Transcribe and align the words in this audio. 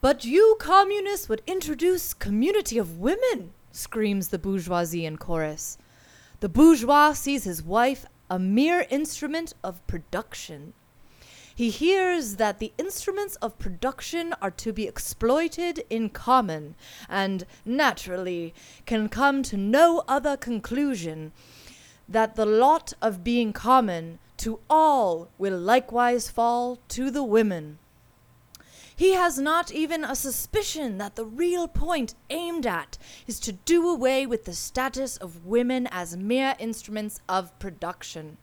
But 0.00 0.24
you 0.24 0.56
communists 0.58 1.28
would 1.28 1.42
introduce 1.46 2.14
community 2.14 2.78
of 2.78 2.98
women, 2.98 3.52
screams 3.70 4.28
the 4.28 4.38
bourgeoisie 4.38 5.04
in 5.04 5.18
chorus. 5.18 5.76
The 6.40 6.48
bourgeois 6.48 7.12
sees 7.12 7.44
his 7.44 7.62
wife 7.62 8.06
a 8.30 8.38
mere 8.38 8.86
instrument 8.88 9.52
of 9.62 9.86
production. 9.86 10.72
He 11.54 11.68
hears 11.68 12.36
that 12.36 12.60
the 12.60 12.72
instruments 12.78 13.36
of 13.36 13.58
production 13.58 14.34
are 14.40 14.52
to 14.52 14.72
be 14.72 14.88
exploited 14.88 15.84
in 15.90 16.08
common, 16.08 16.76
and 17.06 17.44
naturally 17.66 18.54
can 18.86 19.10
come 19.10 19.42
to 19.42 19.58
no 19.58 20.02
other 20.08 20.38
conclusion 20.38 21.32
that 22.08 22.36
the 22.36 22.46
lot 22.46 22.94
of 23.02 23.22
being 23.22 23.52
common 23.52 24.18
to 24.38 24.60
all 24.70 25.28
will 25.36 25.58
likewise 25.58 26.30
fall 26.30 26.78
to 26.88 27.10
the 27.10 27.22
women. 27.22 27.79
He 29.00 29.14
has 29.14 29.38
not 29.38 29.72
even 29.72 30.04
a 30.04 30.14
suspicion 30.14 30.98
that 30.98 31.16
the 31.16 31.24
real 31.24 31.68
point 31.68 32.14
aimed 32.28 32.66
at 32.66 32.98
is 33.26 33.40
to 33.40 33.52
do 33.52 33.88
away 33.88 34.26
with 34.26 34.44
the 34.44 34.52
status 34.52 35.16
of 35.16 35.46
women 35.46 35.88
as 35.90 36.18
mere 36.18 36.54
instruments 36.58 37.22
of 37.26 37.58
production. 37.58 38.36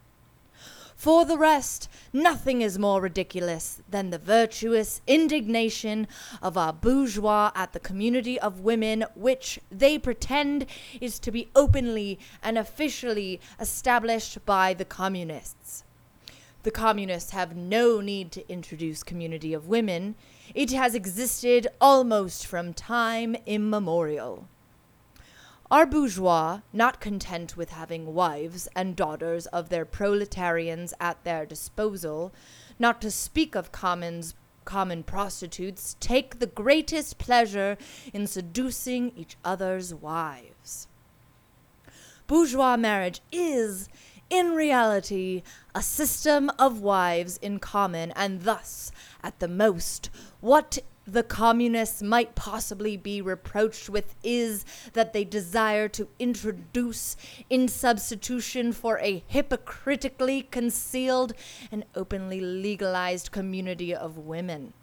For 0.96 1.26
the 1.26 1.38
rest, 1.38 1.88
nothing 2.12 2.64
is 2.64 2.80
more 2.80 3.02
ridiculous 3.02 3.84
than 3.88 4.10
the 4.10 4.18
virtuous 4.18 5.00
indignation 5.06 6.08
of 6.42 6.58
our 6.58 6.74
bourgeois 6.74 7.52
at 7.54 7.74
the 7.74 7.80
community 7.80 8.40
of 8.40 8.62
women 8.62 9.06
which 9.14 9.60
they 9.70 10.00
pretend 10.00 10.66
is 11.00 11.20
to 11.20 11.30
be 11.30 11.52
openly 11.56 12.18
and 12.42 12.58
officially 12.58 13.40
established 13.60 14.44
by 14.44 14.74
the 14.74 14.86
communists. 14.86 15.84
The 16.64 16.72
communists 16.72 17.32
have 17.32 17.56
no 17.56 18.02
need 18.02 18.32
to 18.32 18.52
introduce 18.52 19.04
community 19.04 19.54
of 19.54 19.68
women. 19.68 20.16
It 20.56 20.72
has 20.72 20.96
existed 20.96 21.68
almost 21.82 22.46
from 22.46 22.74
time 22.74 23.36
immemorial. 23.46 24.48
Our 25.70 25.86
bourgeois, 25.86 26.62
not 26.72 27.02
content 27.02 27.58
with 27.58 27.72
having 27.72 28.14
wives 28.14 28.70
and 28.74 28.96
daughters 28.96 29.48
of 29.48 29.68
their 29.68 29.84
proletarians 29.84 30.94
at 31.00 31.22
their 31.26 31.46
disposal, 31.46 32.34
not 32.80 33.02
to 33.02 33.12
speak 33.12 33.54
of 33.54 33.74
commons, 33.74 34.34
common 34.64 35.04
prostitutes, 35.04 35.98
take 36.00 36.40
the 36.40 36.48
greatest 36.48 37.18
pleasure 37.18 37.78
in 38.14 38.28
seducing 38.28 39.12
each 39.18 39.36
other's 39.44 39.94
wives. 39.94 40.88
Bourgeois 42.28 42.78
marriage 42.78 43.22
is, 43.32 43.90
in 44.30 44.52
reality, 44.52 45.44
a 45.76 45.82
system 45.82 46.50
of 46.58 46.82
wives 46.82 47.38
in 47.38 47.60
common, 47.60 48.12
and 48.12 48.44
thus, 48.44 48.92
at 49.24 49.40
the 49.40 49.48
most, 49.48 50.10
what 50.40 50.80
the 51.08 51.24
communists 51.24 52.02
might 52.02 52.36
possibly 52.36 52.98
be 52.98 53.22
reproached 53.22 53.90
with 53.90 54.14
is 54.24 54.66
that 54.92 55.14
they 55.14 55.24
desire 55.24 55.88
to 55.88 56.10
introduce, 56.20 57.16
in 57.50 57.68
substitution 57.68 58.74
for 58.74 59.00
a 59.00 59.24
hypocritically 59.28 60.42
concealed 60.44 61.34
and 61.72 61.86
openly 61.96 62.42
legalized 62.42 63.32
community 63.32 63.96
of 63.96 64.18
women. 64.18 64.74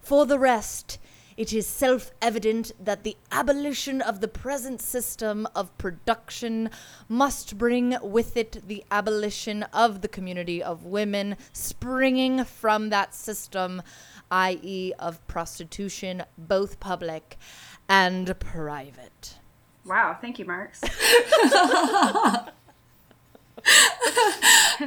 For 0.00 0.26
the 0.26 0.38
rest, 0.38 0.98
it 1.36 1.54
is 1.54 1.66
self 1.66 2.10
evident 2.20 2.72
that 2.78 3.04
the 3.04 3.16
abolition 3.32 4.02
of 4.02 4.20
the 4.20 4.28
present 4.28 4.82
system 4.82 5.48
of 5.54 5.76
production 5.78 6.68
must 7.08 7.56
bring 7.56 7.96
with 8.02 8.36
it 8.36 8.62
the 8.66 8.84
abolition 8.90 9.62
of 9.72 10.02
the 10.02 10.08
community 10.08 10.62
of 10.62 10.84
women 10.84 11.36
springing 11.52 12.44
from 12.44 12.90
that 12.90 13.14
system, 13.14 13.80
i.e., 14.30 14.92
of 14.98 15.26
prostitution, 15.26 16.24
both 16.38 16.80
public 16.80 17.36
and 17.88 18.38
private. 18.38 19.36
Wow, 19.84 20.16
thank 20.20 20.38
you, 20.38 20.44
Marx. 20.44 20.80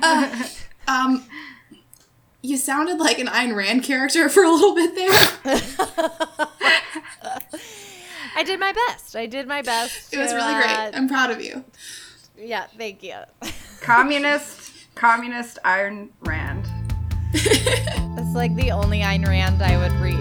uh, 0.02 0.48
um, 0.88 1.26
you 2.42 2.58
sounded 2.58 3.00
like 3.00 3.20
an 3.20 3.28
Ayn 3.28 3.56
Rand 3.56 3.84
character 3.84 4.30
for 4.30 4.44
a 4.44 4.50
little 4.52 4.76
bit 4.76 4.96
there. 4.96 5.10
I 8.36 8.44
did 8.44 8.60
my 8.60 8.74
best. 8.74 9.16
I 9.16 9.26
did 9.26 9.48
my 9.48 9.62
best. 9.62 10.14
It 10.14 10.18
was 10.18 10.34
really 10.34 10.54
great. 10.54 10.66
Uh, 10.66 10.92
I'm 10.94 11.08
proud 11.08 11.32
of 11.32 11.42
you. 11.42 11.64
Yeah, 12.38 12.66
thank 12.78 13.04
you. 13.04 13.16
communist, 13.82 14.72
communist 14.96 15.60
Iron 15.64 16.10
Rand. 16.22 16.53
That's 18.16 18.36
like 18.36 18.54
the 18.56 18.70
only 18.70 19.00
Ayn 19.00 19.28
Rand 19.28 19.64
I 19.64 19.76
would 19.76 19.92
read. 19.94 20.20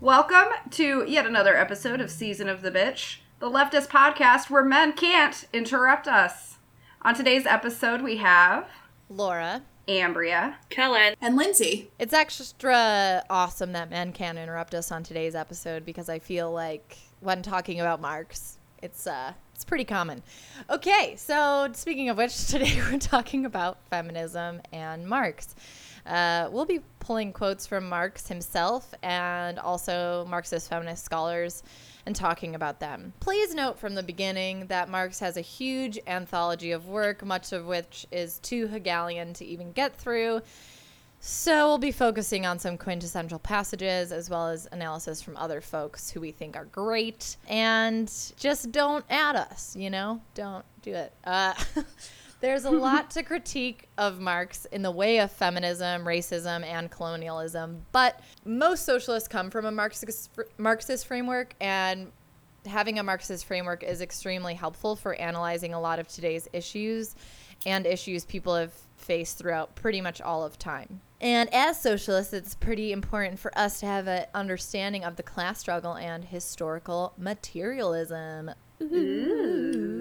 Welcome 0.00 0.52
to 0.70 1.04
yet 1.08 1.26
another 1.26 1.56
episode 1.56 2.00
of 2.00 2.12
Season 2.12 2.48
of 2.48 2.62
the 2.62 2.70
Bitch, 2.70 3.16
the 3.40 3.50
leftist 3.50 3.88
podcast 3.88 4.50
where 4.50 4.64
men 4.64 4.92
can't 4.92 5.48
interrupt 5.52 6.06
us. 6.06 6.55
On 7.06 7.14
today's 7.14 7.46
episode, 7.46 8.02
we 8.02 8.16
have 8.16 8.66
Laura, 9.08 9.62
Ambria, 9.86 10.56
Kellen, 10.70 11.14
and 11.20 11.36
Lindsay. 11.36 11.88
It's 12.00 12.12
extra 12.12 13.22
awesome 13.30 13.70
that 13.74 13.90
men 13.90 14.12
can't 14.12 14.36
interrupt 14.36 14.74
us 14.74 14.90
on 14.90 15.04
today's 15.04 15.36
episode 15.36 15.84
because 15.86 16.08
I 16.08 16.18
feel 16.18 16.50
like 16.50 16.98
when 17.20 17.42
talking 17.42 17.78
about 17.78 18.00
Marx, 18.00 18.58
it's 18.82 19.06
uh 19.06 19.34
it's 19.54 19.64
pretty 19.64 19.84
common. 19.84 20.24
Okay, 20.68 21.14
so 21.16 21.68
speaking 21.74 22.08
of 22.08 22.16
which, 22.16 22.46
today 22.48 22.76
we're 22.90 22.98
talking 22.98 23.46
about 23.46 23.78
feminism 23.88 24.60
and 24.72 25.06
Marx. 25.06 25.54
Uh, 26.04 26.48
we'll 26.50 26.64
be 26.64 26.80
pulling 26.98 27.32
quotes 27.32 27.68
from 27.68 27.88
Marx 27.88 28.26
himself 28.26 28.92
and 29.04 29.60
also 29.60 30.26
Marxist 30.28 30.68
feminist 30.68 31.04
scholars 31.04 31.62
and 32.06 32.14
talking 32.14 32.54
about 32.54 32.80
them. 32.80 33.12
Please 33.20 33.54
note 33.54 33.78
from 33.78 33.94
the 33.94 34.02
beginning 34.02 34.66
that 34.66 34.88
Marx 34.88 35.18
has 35.18 35.36
a 35.36 35.40
huge 35.40 35.98
anthology 36.06 36.70
of 36.70 36.86
work, 36.86 37.24
much 37.24 37.52
of 37.52 37.66
which 37.66 38.06
is 38.12 38.38
too 38.38 38.68
Hegelian 38.68 39.34
to 39.34 39.44
even 39.44 39.72
get 39.72 39.96
through. 39.96 40.40
So 41.18 41.66
we'll 41.66 41.78
be 41.78 41.92
focusing 41.92 42.46
on 42.46 42.58
some 42.58 42.78
quintessential 42.78 43.40
passages 43.40 44.12
as 44.12 44.30
well 44.30 44.48
as 44.48 44.68
analysis 44.70 45.20
from 45.20 45.36
other 45.36 45.60
folks 45.60 46.10
who 46.10 46.20
we 46.20 46.30
think 46.30 46.56
are 46.56 46.66
great. 46.66 47.36
And 47.48 48.12
just 48.36 48.70
don't 48.70 49.04
add 49.10 49.34
us, 49.34 49.74
you 49.74 49.90
know? 49.90 50.20
Don't 50.34 50.64
do 50.82 50.94
it. 50.94 51.12
Uh, 51.24 51.54
There's 52.40 52.64
a 52.64 52.70
lot 52.70 53.10
to 53.12 53.22
critique 53.22 53.88
of 53.96 54.20
Marx 54.20 54.66
in 54.66 54.82
the 54.82 54.90
way 54.90 55.18
of 55.18 55.30
feminism, 55.30 56.04
racism, 56.04 56.64
and 56.64 56.90
colonialism, 56.90 57.86
but 57.92 58.20
most 58.44 58.84
socialists 58.84 59.28
come 59.28 59.50
from 59.50 59.64
a 59.64 59.70
Marxist, 59.70 60.30
Marxist 60.58 61.06
framework, 61.06 61.54
and 61.60 62.12
having 62.66 62.98
a 62.98 63.02
Marxist 63.02 63.46
framework 63.46 63.82
is 63.82 64.00
extremely 64.00 64.54
helpful 64.54 64.96
for 64.96 65.14
analyzing 65.14 65.72
a 65.72 65.80
lot 65.80 65.98
of 65.98 66.08
today's 66.08 66.48
issues 66.52 67.14
and 67.64 67.86
issues 67.86 68.24
people 68.24 68.54
have 68.54 68.72
faced 68.96 69.38
throughout 69.38 69.74
pretty 69.74 70.00
much 70.00 70.20
all 70.20 70.44
of 70.44 70.58
time. 70.58 71.00
And 71.20 71.52
as 71.54 71.80
socialists, 71.80 72.34
it's 72.34 72.54
pretty 72.54 72.92
important 72.92 73.38
for 73.38 73.56
us 73.56 73.80
to 73.80 73.86
have 73.86 74.06
an 74.06 74.26
understanding 74.34 75.04
of 75.04 75.16
the 75.16 75.22
class 75.22 75.58
struggle 75.58 75.94
and 75.94 76.24
historical 76.24 77.14
materialism. 77.16 78.50
Ooh. 78.82 79.95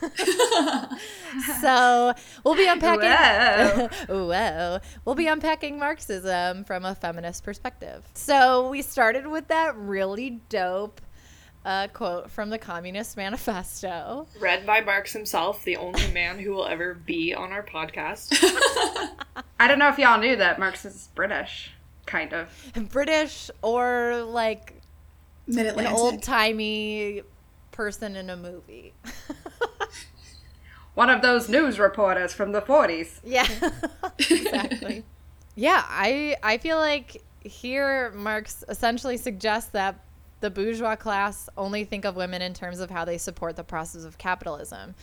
so 1.60 2.12
we'll 2.44 2.54
be 2.54 2.66
unpacking. 2.66 3.88
Whoa. 4.08 4.26
Whoa. 4.26 4.78
We'll 5.04 5.14
be 5.14 5.26
unpacking 5.26 5.78
Marxism 5.78 6.64
from 6.64 6.84
a 6.84 6.94
feminist 6.94 7.44
perspective. 7.44 8.04
So 8.14 8.68
we 8.68 8.82
started 8.82 9.26
with 9.26 9.48
that 9.48 9.76
really 9.76 10.40
dope 10.48 11.00
uh, 11.66 11.88
quote 11.88 12.30
from 12.30 12.48
the 12.48 12.58
Communist 12.58 13.16
Manifesto, 13.16 14.28
read 14.38 14.64
by 14.64 14.80
Marx 14.80 15.12
himself, 15.12 15.64
the 15.64 15.76
only 15.76 16.06
man 16.12 16.38
who 16.38 16.52
will 16.52 16.66
ever 16.66 16.94
be 16.94 17.34
on 17.34 17.50
our 17.50 17.64
podcast. 17.64 18.32
I 19.58 19.66
don't 19.66 19.80
know 19.80 19.88
if 19.88 19.98
y'all 19.98 20.20
knew 20.20 20.36
that 20.36 20.60
Marx 20.60 20.84
is 20.84 21.08
British, 21.16 21.72
kind 22.06 22.32
of 22.32 22.48
British 22.90 23.50
or 23.62 24.22
like 24.22 24.80
an 25.48 25.86
old 25.86 26.22
timey 26.22 27.22
person 27.76 28.16
in 28.16 28.30
a 28.30 28.36
movie. 28.36 28.94
One 30.94 31.10
of 31.10 31.20
those 31.20 31.48
news 31.48 31.78
reporters 31.78 32.32
from 32.32 32.52
the 32.52 32.62
40s. 32.62 33.20
Yeah. 33.24 33.46
exactly. 34.18 35.04
yeah, 35.54 35.84
I 35.86 36.36
I 36.42 36.56
feel 36.56 36.78
like 36.78 37.22
here 37.42 38.12
Marx 38.12 38.64
essentially 38.68 39.18
suggests 39.18 39.70
that 39.70 40.00
the 40.40 40.50
bourgeois 40.50 40.96
class 40.96 41.48
only 41.56 41.84
think 41.84 42.04
of 42.06 42.16
women 42.16 42.40
in 42.40 42.54
terms 42.54 42.80
of 42.80 42.90
how 42.90 43.04
they 43.04 43.18
support 43.18 43.56
the 43.56 43.64
process 43.64 44.04
of 44.04 44.16
capitalism. 44.16 44.94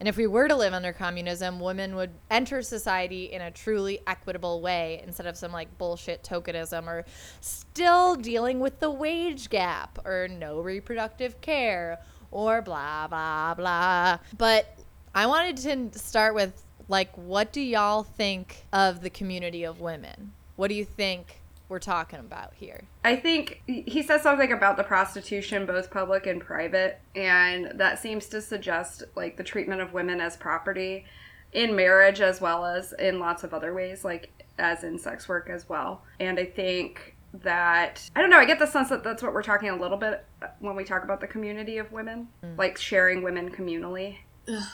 And 0.00 0.08
if 0.08 0.16
we 0.16 0.26
were 0.28 0.46
to 0.46 0.54
live 0.54 0.74
under 0.74 0.92
communism, 0.92 1.58
women 1.58 1.96
would 1.96 2.10
enter 2.30 2.62
society 2.62 3.24
in 3.32 3.40
a 3.42 3.50
truly 3.50 3.98
equitable 4.06 4.60
way 4.60 5.02
instead 5.04 5.26
of 5.26 5.36
some 5.36 5.50
like 5.50 5.76
bullshit 5.76 6.22
tokenism 6.22 6.86
or 6.86 7.04
still 7.40 8.14
dealing 8.14 8.60
with 8.60 8.78
the 8.78 8.90
wage 8.90 9.50
gap 9.50 9.98
or 10.04 10.28
no 10.28 10.60
reproductive 10.60 11.40
care 11.40 11.98
or 12.30 12.62
blah, 12.62 13.06
blah, 13.08 13.54
blah. 13.54 14.18
But 14.36 14.76
I 15.14 15.26
wanted 15.26 15.56
to 15.92 15.98
start 15.98 16.34
with 16.34 16.62
like, 16.88 17.12
what 17.16 17.52
do 17.52 17.60
y'all 17.60 18.02
think 18.02 18.64
of 18.72 19.02
the 19.02 19.10
community 19.10 19.64
of 19.64 19.80
women? 19.80 20.32
What 20.56 20.68
do 20.68 20.74
you 20.74 20.84
think 20.84 21.40
we're 21.68 21.78
talking 21.78 22.18
about 22.18 22.54
here? 22.54 22.84
I 23.04 23.16
think 23.16 23.62
he 23.66 24.02
says 24.02 24.22
something 24.22 24.52
about 24.52 24.76
the 24.76 24.84
prostitution, 24.84 25.66
both 25.66 25.90
public 25.90 26.26
and 26.26 26.40
private, 26.40 27.00
and 27.14 27.72
that 27.74 27.98
seems 27.98 28.26
to 28.28 28.40
suggest 28.40 29.02
like 29.14 29.36
the 29.36 29.44
treatment 29.44 29.82
of 29.82 29.92
women 29.92 30.20
as 30.20 30.36
property 30.36 31.04
in 31.52 31.76
marriage 31.76 32.20
as 32.20 32.40
well 32.40 32.64
as 32.64 32.92
in 32.94 33.20
lots 33.20 33.44
of 33.44 33.52
other 33.52 33.74
ways, 33.74 34.04
like 34.04 34.30
as 34.58 34.82
in 34.82 34.98
sex 34.98 35.28
work 35.28 35.48
as 35.50 35.68
well. 35.68 36.02
And 36.20 36.38
I 36.38 36.46
think 36.46 37.14
that 37.32 38.08
I 38.16 38.20
don't 38.20 38.30
know. 38.30 38.38
I 38.38 38.44
get 38.44 38.58
the 38.58 38.66
sense 38.66 38.88
that 38.88 39.04
that's 39.04 39.22
what 39.22 39.32
we're 39.32 39.42
talking 39.42 39.68
a 39.68 39.76
little 39.76 39.98
bit 39.98 40.24
when 40.60 40.76
we 40.76 40.84
talk 40.84 41.04
about 41.04 41.20
the 41.20 41.26
community 41.26 41.78
of 41.78 41.92
women, 41.92 42.28
mm. 42.42 42.56
like 42.56 42.78
sharing 42.78 43.22
women 43.22 43.50
communally. 43.50 44.18
Ugh. 44.48 44.68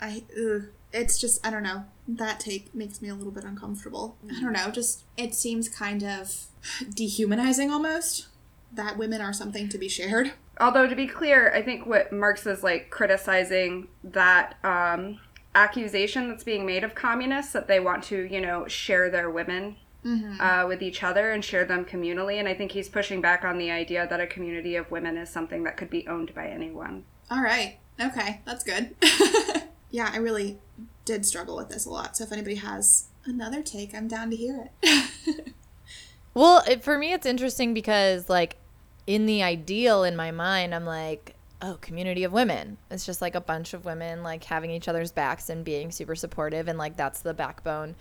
I 0.00 0.24
ugh. 0.36 0.68
it's 0.92 1.20
just 1.20 1.44
I 1.46 1.50
don't 1.50 1.62
know. 1.62 1.84
That 2.08 2.40
take 2.40 2.74
makes 2.74 3.02
me 3.02 3.08
a 3.08 3.14
little 3.14 3.32
bit 3.32 3.44
uncomfortable. 3.44 4.16
Mm. 4.24 4.32
I 4.32 4.40
don't 4.40 4.52
know. 4.52 4.70
Just 4.70 5.04
it 5.16 5.34
seems 5.34 5.68
kind 5.68 6.02
of 6.02 6.46
dehumanizing 6.94 7.70
almost 7.70 8.28
that 8.72 8.96
women 8.96 9.20
are 9.20 9.32
something 9.32 9.68
to 9.68 9.78
be 9.78 9.88
shared. 9.88 10.32
Although 10.58 10.86
to 10.86 10.94
be 10.94 11.06
clear, 11.06 11.52
I 11.54 11.62
think 11.62 11.86
what 11.86 12.12
Marx 12.12 12.46
is 12.46 12.62
like 12.62 12.90
criticizing 12.90 13.88
that 14.04 14.56
um, 14.62 15.18
accusation 15.54 16.28
that's 16.28 16.44
being 16.44 16.66
made 16.66 16.84
of 16.84 16.94
communists 16.94 17.52
that 17.52 17.66
they 17.66 17.80
want 17.80 18.04
to, 18.04 18.24
you 18.30 18.40
know, 18.40 18.68
share 18.68 19.10
their 19.10 19.30
women 19.30 19.76
mm-hmm. 20.04 20.40
uh, 20.40 20.66
with 20.66 20.82
each 20.82 21.02
other 21.02 21.30
and 21.30 21.44
share 21.44 21.64
them 21.64 21.84
communally. 21.84 22.38
And 22.38 22.48
I 22.48 22.54
think 22.54 22.72
he's 22.72 22.88
pushing 22.88 23.20
back 23.20 23.44
on 23.44 23.58
the 23.58 23.70
idea 23.70 24.06
that 24.08 24.20
a 24.20 24.26
community 24.26 24.76
of 24.76 24.90
women 24.90 25.16
is 25.16 25.30
something 25.30 25.64
that 25.64 25.76
could 25.76 25.90
be 25.90 26.06
owned 26.06 26.34
by 26.34 26.48
anyone. 26.48 27.04
All 27.30 27.42
right. 27.42 27.78
Okay. 28.00 28.40
That's 28.44 28.64
good. 28.64 28.94
yeah, 29.90 30.10
I 30.12 30.18
really 30.18 30.58
did 31.04 31.26
struggle 31.26 31.56
with 31.56 31.68
this 31.68 31.86
a 31.86 31.90
lot. 31.90 32.16
So 32.16 32.24
if 32.24 32.32
anybody 32.32 32.56
has 32.56 33.08
another 33.24 33.62
take, 33.62 33.94
I'm 33.94 34.08
down 34.08 34.30
to 34.30 34.36
hear 34.36 34.70
it. 34.82 35.54
well, 36.34 36.62
it, 36.68 36.82
for 36.82 36.98
me, 36.98 37.12
it's 37.12 37.26
interesting 37.26 37.74
because, 37.74 38.28
like, 38.28 38.56
in 39.06 39.26
the 39.26 39.42
ideal 39.42 40.04
in 40.04 40.16
my 40.16 40.30
mind, 40.30 40.74
I'm 40.74 40.86
like, 40.86 41.34
oh, 41.62 41.78
community 41.80 42.24
of 42.24 42.32
women. 42.32 42.78
It's 42.90 43.04
just 43.04 43.20
like 43.20 43.34
a 43.34 43.40
bunch 43.40 43.74
of 43.74 43.84
women, 43.84 44.22
like, 44.22 44.44
having 44.44 44.70
each 44.70 44.88
other's 44.88 45.12
backs 45.12 45.50
and 45.50 45.64
being 45.64 45.90
super 45.90 46.14
supportive. 46.14 46.68
And, 46.68 46.78
like, 46.78 46.96
that's 46.96 47.20
the 47.20 47.34
backbone 47.34 47.96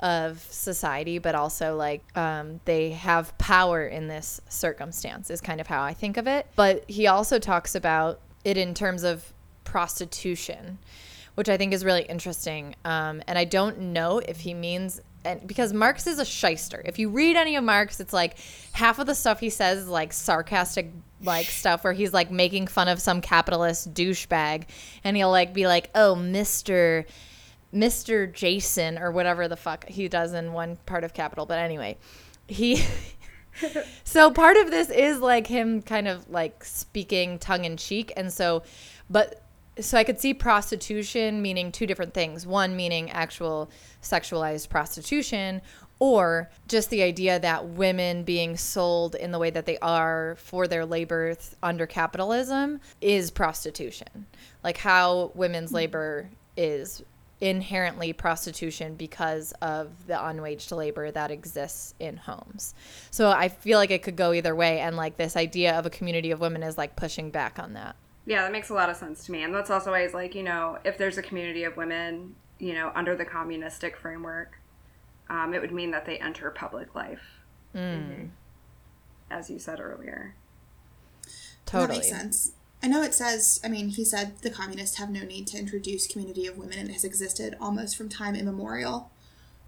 of 0.00 0.40
society, 0.50 1.18
but 1.18 1.34
also 1.34 1.76
like 1.76 2.02
um, 2.16 2.60
they 2.64 2.90
have 2.90 3.36
power 3.38 3.86
in 3.86 4.08
this 4.08 4.40
circumstance, 4.48 5.30
is 5.30 5.40
kind 5.40 5.60
of 5.60 5.66
how 5.66 5.82
I 5.82 5.94
think 5.94 6.16
of 6.16 6.26
it. 6.26 6.46
But 6.56 6.88
he 6.88 7.06
also 7.06 7.38
talks 7.38 7.74
about 7.74 8.20
it 8.44 8.56
in 8.56 8.74
terms 8.74 9.02
of 9.02 9.32
prostitution, 9.64 10.78
which 11.34 11.48
I 11.48 11.56
think 11.56 11.72
is 11.72 11.84
really 11.84 12.02
interesting. 12.02 12.74
Um, 12.84 13.22
and 13.26 13.38
I 13.38 13.44
don't 13.44 13.78
know 13.78 14.18
if 14.18 14.40
he 14.40 14.54
means 14.54 15.00
and 15.26 15.46
because 15.46 15.72
Marx 15.72 16.06
is 16.06 16.18
a 16.18 16.24
shyster. 16.24 16.80
If 16.84 16.98
you 16.98 17.08
read 17.10 17.36
any 17.36 17.56
of 17.56 17.64
Marx, 17.64 17.98
it's 18.00 18.12
like 18.12 18.38
half 18.72 18.98
of 18.98 19.06
the 19.06 19.14
stuff 19.14 19.40
he 19.40 19.50
says 19.50 19.78
is 19.78 19.88
like 19.88 20.12
sarcastic 20.12 20.92
like 21.22 21.46
stuff 21.46 21.82
where 21.82 21.92
he's 21.92 22.12
like 22.12 22.30
making 22.30 22.66
fun 22.68 22.88
of 22.88 23.00
some 23.00 23.20
capitalist 23.20 23.92
douchebag 23.92 24.64
and 25.02 25.16
he'll 25.16 25.30
like 25.30 25.52
be 25.52 25.66
like, 25.66 25.90
"Oh, 25.94 26.14
Mr. 26.16 27.06
Mr. 27.76 28.32
Jason 28.32 28.98
or 28.98 29.10
whatever 29.10 29.46
the 29.48 29.56
fuck 29.56 29.86
he 29.88 30.08
does 30.08 30.32
in 30.32 30.52
one 30.52 30.76
part 30.86 31.04
of 31.04 31.14
Capital." 31.14 31.46
But 31.46 31.58
anyway, 31.58 31.98
he 32.48 32.84
so 34.04 34.30
part 34.30 34.56
of 34.56 34.70
this 34.70 34.90
is 34.90 35.20
like 35.20 35.46
him 35.46 35.82
kind 35.82 36.08
of 36.08 36.28
like 36.30 36.64
speaking 36.64 37.38
tongue 37.38 37.64
in 37.64 37.76
cheek 37.76 38.12
and 38.16 38.32
so 38.32 38.62
but 39.08 39.42
so 39.78 39.98
I 39.98 40.04
could 40.04 40.20
see 40.20 40.32
prostitution 40.32 41.42
meaning 41.42 41.70
two 41.70 41.86
different 41.86 42.14
things. 42.14 42.46
One 42.46 42.76
meaning 42.76 43.10
actual 43.10 43.70
sexualized 44.02 44.68
prostitution, 44.68 45.60
or 45.98 46.50
just 46.68 46.90
the 46.90 47.02
idea 47.02 47.38
that 47.38 47.66
women 47.68 48.22
being 48.22 48.56
sold 48.56 49.14
in 49.14 49.32
the 49.32 49.38
way 49.38 49.50
that 49.50 49.66
they 49.66 49.78
are 49.78 50.36
for 50.38 50.66
their 50.66 50.86
labor 50.86 51.34
th- 51.34 51.50
under 51.62 51.86
capitalism 51.86 52.80
is 53.00 53.30
prostitution. 53.30 54.26
Like 54.64 54.78
how 54.78 55.32
women's 55.34 55.70
hmm. 55.70 55.76
labor 55.76 56.30
is 56.56 57.02
inherently 57.40 58.12
prostitution 58.12 58.94
because 58.94 59.52
of 59.60 60.06
the 60.06 60.14
unwaged 60.14 60.72
labor 60.72 61.10
that 61.10 61.30
exists 61.30 61.94
in 61.98 62.16
homes. 62.16 62.74
So 63.10 63.30
I 63.30 63.48
feel 63.48 63.78
like 63.78 63.90
it 63.90 64.02
could 64.02 64.16
go 64.16 64.32
either 64.32 64.54
way 64.54 64.80
and 64.80 64.96
like 64.96 65.16
this 65.16 65.36
idea 65.36 65.78
of 65.78 65.84
a 65.84 65.90
community 65.90 66.30
of 66.30 66.40
women 66.40 66.62
is 66.62 66.78
like 66.78 66.96
pushing 66.96 67.30
back 67.30 67.58
on 67.58 67.74
that. 67.74 67.96
Yeah, 68.24 68.42
that 68.42 68.52
makes 68.52 68.70
a 68.70 68.74
lot 68.74 68.90
of 68.90 68.96
sense 68.96 69.24
to 69.26 69.32
me. 69.32 69.42
And 69.42 69.54
that's 69.54 69.70
also 69.70 69.92
why 69.92 70.06
like, 70.06 70.34
you 70.34 70.42
know, 70.42 70.78
if 70.84 70.96
there's 70.98 71.18
a 71.18 71.22
community 71.22 71.64
of 71.64 71.76
women, 71.76 72.34
you 72.58 72.72
know, 72.72 72.90
under 72.94 73.14
the 73.14 73.24
communistic 73.24 73.96
framework, 73.96 74.58
um, 75.28 75.52
it 75.52 75.60
would 75.60 75.72
mean 75.72 75.90
that 75.90 76.06
they 76.06 76.18
enter 76.18 76.50
public 76.50 76.94
life. 76.94 77.42
Mm. 77.74 78.30
As 79.30 79.50
you 79.50 79.58
said 79.58 79.78
earlier. 79.80 80.34
Totally. 81.66 81.86
That 81.86 81.94
makes 81.94 82.08
sense. 82.08 82.52
I 82.86 82.88
know 82.88 83.02
it 83.02 83.14
says, 83.14 83.60
I 83.64 83.68
mean, 83.68 83.88
he 83.88 84.04
said 84.04 84.38
the 84.42 84.50
communists 84.50 84.98
have 84.98 85.10
no 85.10 85.24
need 85.24 85.48
to 85.48 85.58
introduce 85.58 86.06
community 86.06 86.46
of 86.46 86.56
women 86.56 86.78
and 86.78 86.88
it 86.88 86.92
has 86.92 87.02
existed 87.02 87.56
almost 87.60 87.96
from 87.96 88.08
time 88.08 88.36
immemorial. 88.36 89.10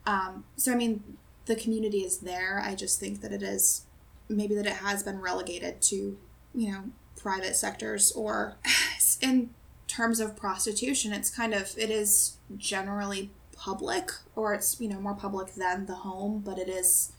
Um, 0.07 0.45
so, 0.55 0.71
I 0.71 0.77
mean, 0.77 1.03
the 1.47 1.57
community 1.57 2.05
is 2.05 2.19
there. 2.19 2.63
I 2.65 2.77
just 2.77 3.01
think 3.01 3.21
that 3.23 3.33
it 3.33 3.43
is 3.43 3.87
maybe 4.29 4.55
that 4.55 4.67
it 4.67 4.75
has 4.75 5.03
been 5.03 5.21
relegated 5.21 5.83
to, 5.83 6.17
you 6.55 6.71
know, 6.71 6.85
private 7.17 7.57
sectors 7.57 8.13
or 8.13 8.55
in 9.21 9.51
terms 9.89 10.21
of 10.21 10.37
prostitution 10.37 11.13
it's 11.13 11.31
kind 11.31 11.55
of 11.55 11.77
it 11.77 11.91
is 11.91 12.37
generally 12.57 13.31
public 13.57 14.13
or 14.37 14.55
it's 14.55 14.81
you 14.81 14.87
know 14.87 15.01
more 15.01 15.15
public 15.15 15.55
than 15.55 15.87
the 15.87 15.95
home 15.95 16.41
but 16.45 16.59
it 16.59 16.69
is 16.69 17.11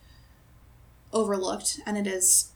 overlooked 1.11 1.81
and 1.85 1.97
it 1.97 2.07
is 2.07 2.51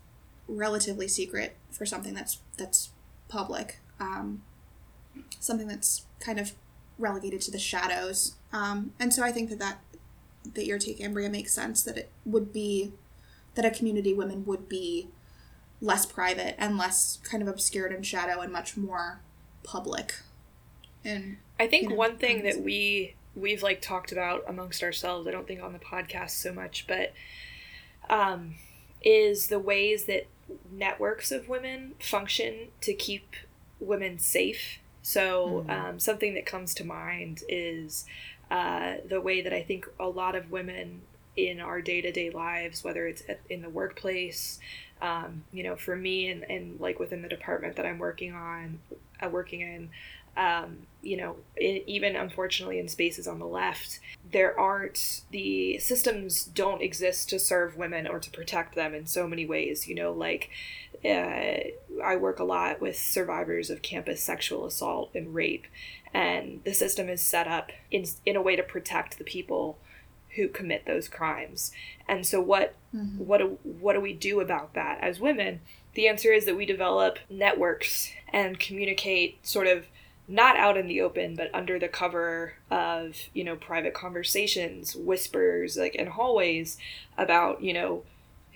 relatively 0.48 1.08
secret 1.08 1.58
for 1.72 1.86
something 1.86 2.14
that's 2.14 2.38
that's 2.58 2.92
public 3.34 3.80
um, 4.00 4.42
something 5.40 5.68
that's 5.68 6.06
kind 6.20 6.40
of 6.40 6.54
relegated 6.98 7.42
to 7.42 7.52
the 7.52 7.60
shadows 7.60 8.36
um, 8.52 8.94
and 9.00 9.14
so 9.14 9.24
i 9.24 9.32
think 9.32 9.50
that 9.50 9.60
that 9.60 9.80
that 10.56 10.66
your 10.66 10.78
take 10.78 11.00
ambria 11.00 11.32
makes 11.32 11.54
sense 11.54 11.82
that 11.84 11.98
it 11.98 12.12
would 12.26 12.52
be 12.54 12.92
that 13.56 13.66
a 13.66 13.72
community 13.72 14.14
women 14.14 14.46
would 14.46 14.68
be 14.68 15.08
less 15.84 16.06
private 16.06 16.56
and 16.58 16.78
less 16.78 17.20
kind 17.24 17.44
of 17.44 17.50
obscured 17.50 17.92
in 17.92 18.02
shadow 18.02 18.40
and 18.40 18.52
much 18.52 18.78
more 18.78 19.20
public. 19.64 20.16
And 21.04 21.38
I 21.60 21.68
think 21.68 21.84
you 21.84 21.90
know, 21.90 21.96
one 21.96 22.18
thing 22.18 22.44
that 22.44 22.62
we 22.62 23.16
we've 23.36 23.62
like 23.62 23.82
talked 23.82 24.12
about 24.12 24.44
amongst 24.48 24.82
ourselves, 24.82 25.28
I 25.28 25.32
don't 25.32 25.46
think 25.46 25.62
on 25.62 25.74
the 25.74 25.80
podcast 25.80 26.32
so 26.32 26.54
much, 26.54 26.88
but 26.88 27.14
um 28.10 28.56
is 29.02 29.48
the 29.48 29.60
ways 29.60 30.06
that 30.06 30.26
networks 30.72 31.32
of 31.32 31.48
women 31.48 31.94
function 32.00 32.70
to 32.82 32.94
keep 32.94 33.36
women 33.80 34.20
safe. 34.20 34.80
So, 35.02 35.66
mm-hmm. 35.68 35.70
um, 35.70 36.00
something 36.00 36.34
that 36.36 36.46
comes 36.46 36.74
to 36.76 36.86
mind 36.86 37.44
is 37.50 38.06
uh, 38.50 38.96
the 39.08 39.20
way 39.20 39.42
that 39.42 39.54
I 39.54 39.64
think 39.64 39.88
a 40.00 40.08
lot 40.08 40.36
of 40.36 40.52
women 40.52 41.02
in 41.36 41.60
our 41.60 41.82
day 41.82 42.02
to 42.02 42.12
day 42.12 42.30
lives, 42.30 42.84
whether 42.84 43.08
it's 43.08 43.24
in 43.50 43.62
the 43.62 43.70
workplace, 43.70 44.60
um, 45.02 45.44
you 45.52 45.64
know, 45.64 45.76
for 45.76 45.96
me 45.96 46.30
and, 46.30 46.50
and 46.50 46.80
like 46.80 47.00
within 47.00 47.22
the 47.22 47.28
department 47.28 47.76
that 47.76 47.86
I'm 47.86 48.00
working 48.00 48.34
on, 48.34 48.80
uh, 49.22 49.30
working 49.30 49.62
in, 49.62 49.90
um, 50.36 50.88
you 51.02 51.18
know, 51.18 51.36
in, 51.58 51.82
even 51.88 52.16
unfortunately 52.16 52.80
in 52.80 52.88
spaces 52.88 53.28
on 53.28 53.40
the 53.40 53.46
left, 53.46 54.00
there 54.32 54.58
aren't 54.60 55.22
the 55.32 55.78
systems 55.80 56.44
don't 56.46 56.82
exist 56.82 57.30
to 57.30 57.40
serve 57.40 57.78
women 57.78 58.08
or 58.08 58.20
to 58.20 58.32
protect 58.32 58.76
them 58.76 58.94
in 58.94 59.06
so 59.06 59.28
many 59.28 59.46
ways. 59.46 59.88
You 59.88 59.96
know, 59.96 60.12
like 60.12 60.50
uh, 61.04 61.70
I 62.04 62.16
work 62.18 62.40
a 62.40 62.46
lot 62.46 62.82
with 62.82 62.98
survivors 62.98 63.70
of 63.70 63.82
campus 63.82 64.24
sexual 64.24 64.66
assault 64.66 65.12
and 65.14 65.36
rape, 65.36 65.68
and 66.14 66.62
the 66.64 66.74
system 66.74 67.10
is 67.10 67.22
set 67.22 67.48
up 67.48 67.72
in 67.92 68.06
in 68.26 68.36
a 68.36 68.42
way 68.42 68.56
to 68.56 68.64
protect 68.64 69.18
the 69.18 69.24
people 69.24 69.78
who 70.36 70.48
commit 70.48 70.86
those 70.86 71.08
crimes. 71.08 71.72
And 72.08 72.26
so 72.26 72.42
what 72.42 72.76
mm-hmm. 72.96 73.26
what 73.26 73.38
do, 73.40 73.60
what 73.64 73.94
do 73.94 74.02
we 74.02 74.14
do 74.14 74.40
about 74.40 74.74
that 74.74 75.00
as 75.02 75.20
women? 75.20 75.62
The 75.94 76.08
answer 76.08 76.34
is 76.34 76.46
that 76.46 76.58
we 76.58 76.66
develop 76.66 77.20
networks 77.30 78.12
and 78.32 78.60
communicate 78.60 79.46
sort 79.46 79.68
of 79.68 79.86
not 80.28 80.56
out 80.56 80.78
in 80.78 80.88
the 80.88 81.02
open 81.02 81.36
but 81.36 81.54
under 81.54 81.78
the 81.78 81.88
cover 81.88 82.54
of, 82.72 83.18
you 83.34 83.44
know, 83.44 83.56
private 83.56 83.94
conversations, 83.94 84.96
whispers 84.96 85.78
like 85.78 85.96
in 85.96 86.08
hallways 86.08 86.78
about, 87.18 87.62
you 87.62 87.74
know, 87.74 88.04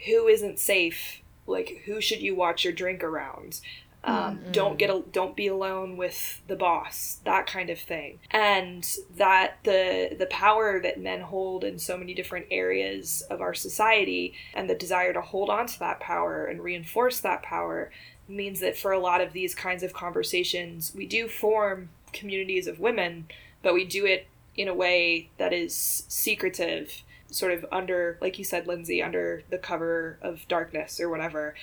who 0.05 0.27
isn't 0.27 0.59
safe, 0.59 1.21
like 1.45 1.83
who 1.85 1.99
should 1.99 2.21
you 2.21 2.35
watch 2.35 2.63
your 2.63 2.73
drink 2.73 3.03
around? 3.03 3.59
um, 4.07 4.37
mm-hmm. 4.37 4.51
don't 4.51 4.77
get 4.77 4.89
a, 4.89 5.03
don't 5.11 5.35
be 5.35 5.47
alone 5.47 5.97
with 5.97 6.41
the 6.47 6.55
boss 6.55 7.19
that 7.25 7.45
kind 7.45 7.69
of 7.69 7.77
thing 7.77 8.19
and 8.31 8.95
that 9.17 9.57
the 9.63 10.15
the 10.17 10.27
power 10.27 10.79
that 10.79 10.99
men 10.99 11.21
hold 11.21 11.63
in 11.63 11.77
so 11.77 11.97
many 11.97 12.13
different 12.13 12.45
areas 12.49 13.23
of 13.29 13.41
our 13.41 13.53
society 13.53 14.33
and 14.53 14.69
the 14.69 14.75
desire 14.75 15.13
to 15.13 15.21
hold 15.21 15.49
on 15.49 15.67
to 15.67 15.77
that 15.79 15.99
power 15.99 16.45
and 16.45 16.63
reinforce 16.63 17.19
that 17.19 17.43
power 17.43 17.91
means 18.27 18.59
that 18.59 18.77
for 18.77 18.91
a 18.91 18.99
lot 18.99 19.21
of 19.21 19.33
these 19.33 19.55
kinds 19.55 19.83
of 19.83 19.93
conversations 19.93 20.93
we 20.95 21.05
do 21.05 21.27
form 21.27 21.89
communities 22.13 22.67
of 22.67 22.79
women 22.79 23.27
but 23.61 23.73
we 23.73 23.85
do 23.85 24.05
it 24.05 24.27
in 24.55 24.67
a 24.67 24.73
way 24.73 25.29
that 25.37 25.53
is 25.53 26.03
secretive 26.07 27.03
sort 27.29 27.51
of 27.51 27.65
under 27.71 28.17
like 28.21 28.39
you 28.39 28.45
said 28.45 28.67
lindsay 28.67 29.01
under 29.01 29.43
the 29.49 29.57
cover 29.57 30.17
of 30.21 30.47
darkness 30.47 30.99
or 30.99 31.09
whatever. 31.09 31.53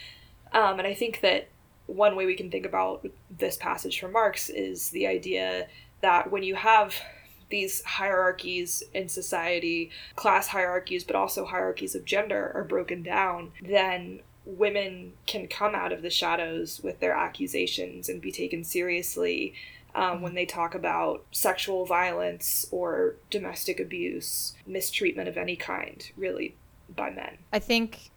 Um, 0.53 0.79
and 0.79 0.87
i 0.87 0.95
think 0.95 1.21
that 1.21 1.49
one 1.87 2.17
way 2.17 2.27
we 2.27 2.37
can 2.37 2.51
think 2.51 2.67
about 2.67 3.07
this 3.39 3.57
passage 3.57 4.01
from 4.01 4.13
Marx 4.13 4.49
is 4.49 4.91
the 4.91 5.07
idea 5.07 5.67
that 6.01 6.31
when 6.31 6.43
you 6.43 6.55
have 6.55 6.95
these 7.51 7.83
hierarchies 7.85 8.83
in 8.95 9.09
society, 9.09 9.91
class 10.17 10.49
hierarchies, 10.49 11.05
but 11.05 11.15
also 11.17 11.45
hierarchies 11.45 11.95
of 11.95 12.05
gender 12.05 12.53
are 12.55 12.65
broken 12.65 13.03
down, 13.03 13.53
then 13.63 14.21
women 14.47 15.13
can 15.27 15.49
come 15.49 15.75
out 15.75 15.93
of 15.93 16.03
the 16.03 16.11
shadows 16.11 16.81
with 16.83 17.01
their 17.01 17.15
accusations 17.15 18.09
and 18.09 18.21
be 18.21 18.31
taken 18.31 18.65
seriously 18.65 19.55
um, 19.95 20.21
when 20.21 20.35
they 20.35 20.45
talk 20.45 20.75
about 20.75 21.25
sexual 21.31 21.87
violence 21.87 22.67
or 22.71 23.15
domestic 23.31 23.81
abuse, 23.81 24.55
mistreatment 24.67 25.29
of 25.29 25.37
any 25.37 25.57
kind, 25.57 26.11
really, 26.17 26.57
by 26.95 27.11
men. 27.11 27.39
I 27.53 27.59
think 27.59 28.11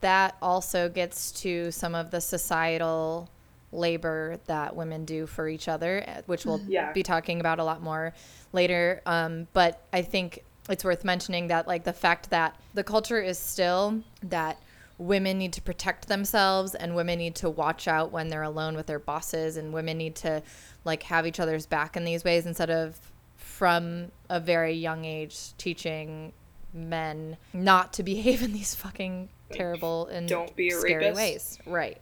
that 0.00 0.36
also 0.40 0.88
gets 0.88 1.32
to 1.32 1.70
some 1.70 1.94
of 1.94 2.10
the 2.10 2.20
societal 2.20 3.28
labor 3.72 4.38
that 4.46 4.76
women 4.76 5.04
do 5.04 5.26
for 5.26 5.48
each 5.48 5.66
other, 5.66 6.22
which 6.26 6.46
we'll 6.46 6.60
yeah. 6.68 6.92
be 6.92 7.02
talking 7.02 7.40
about 7.40 7.58
a 7.58 7.64
lot 7.64 7.82
more 7.82 8.14
later. 8.52 9.02
Um, 9.04 9.48
but 9.52 9.82
I 9.92 10.02
think 10.02 10.44
it's 10.68 10.84
worth 10.84 11.04
mentioning 11.04 11.48
that, 11.48 11.66
like, 11.66 11.84
the 11.84 11.92
fact 11.92 12.30
that 12.30 12.58
the 12.74 12.84
culture 12.84 13.20
is 13.20 13.38
still 13.38 14.02
that 14.22 14.58
women 14.98 15.38
need 15.38 15.52
to 15.52 15.62
protect 15.62 16.08
themselves 16.08 16.74
and 16.74 16.94
women 16.94 17.18
need 17.18 17.34
to 17.36 17.50
watch 17.50 17.88
out 17.88 18.12
when 18.12 18.28
they're 18.28 18.42
alone 18.42 18.76
with 18.76 18.86
their 18.86 18.98
bosses 18.98 19.56
and 19.56 19.72
women 19.72 19.98
need 19.98 20.14
to, 20.16 20.42
like, 20.84 21.04
have 21.04 21.26
each 21.26 21.40
other's 21.40 21.66
back 21.66 21.96
in 21.96 22.04
these 22.04 22.24
ways 22.24 22.46
instead 22.46 22.70
of 22.70 23.00
from 23.36 24.10
a 24.28 24.40
very 24.40 24.72
young 24.72 25.04
age 25.04 25.56
teaching 25.58 26.32
men 26.72 27.36
not 27.52 27.92
to 27.92 28.02
behave 28.02 28.42
in 28.42 28.52
these 28.52 28.74
fucking 28.74 29.28
terrible 29.52 30.06
and 30.06 30.28
don't 30.28 30.54
be 30.56 30.68
a 30.68 30.72
scary 30.72 31.06
rapist. 31.06 31.16
ways. 31.16 31.58
Right. 31.66 32.00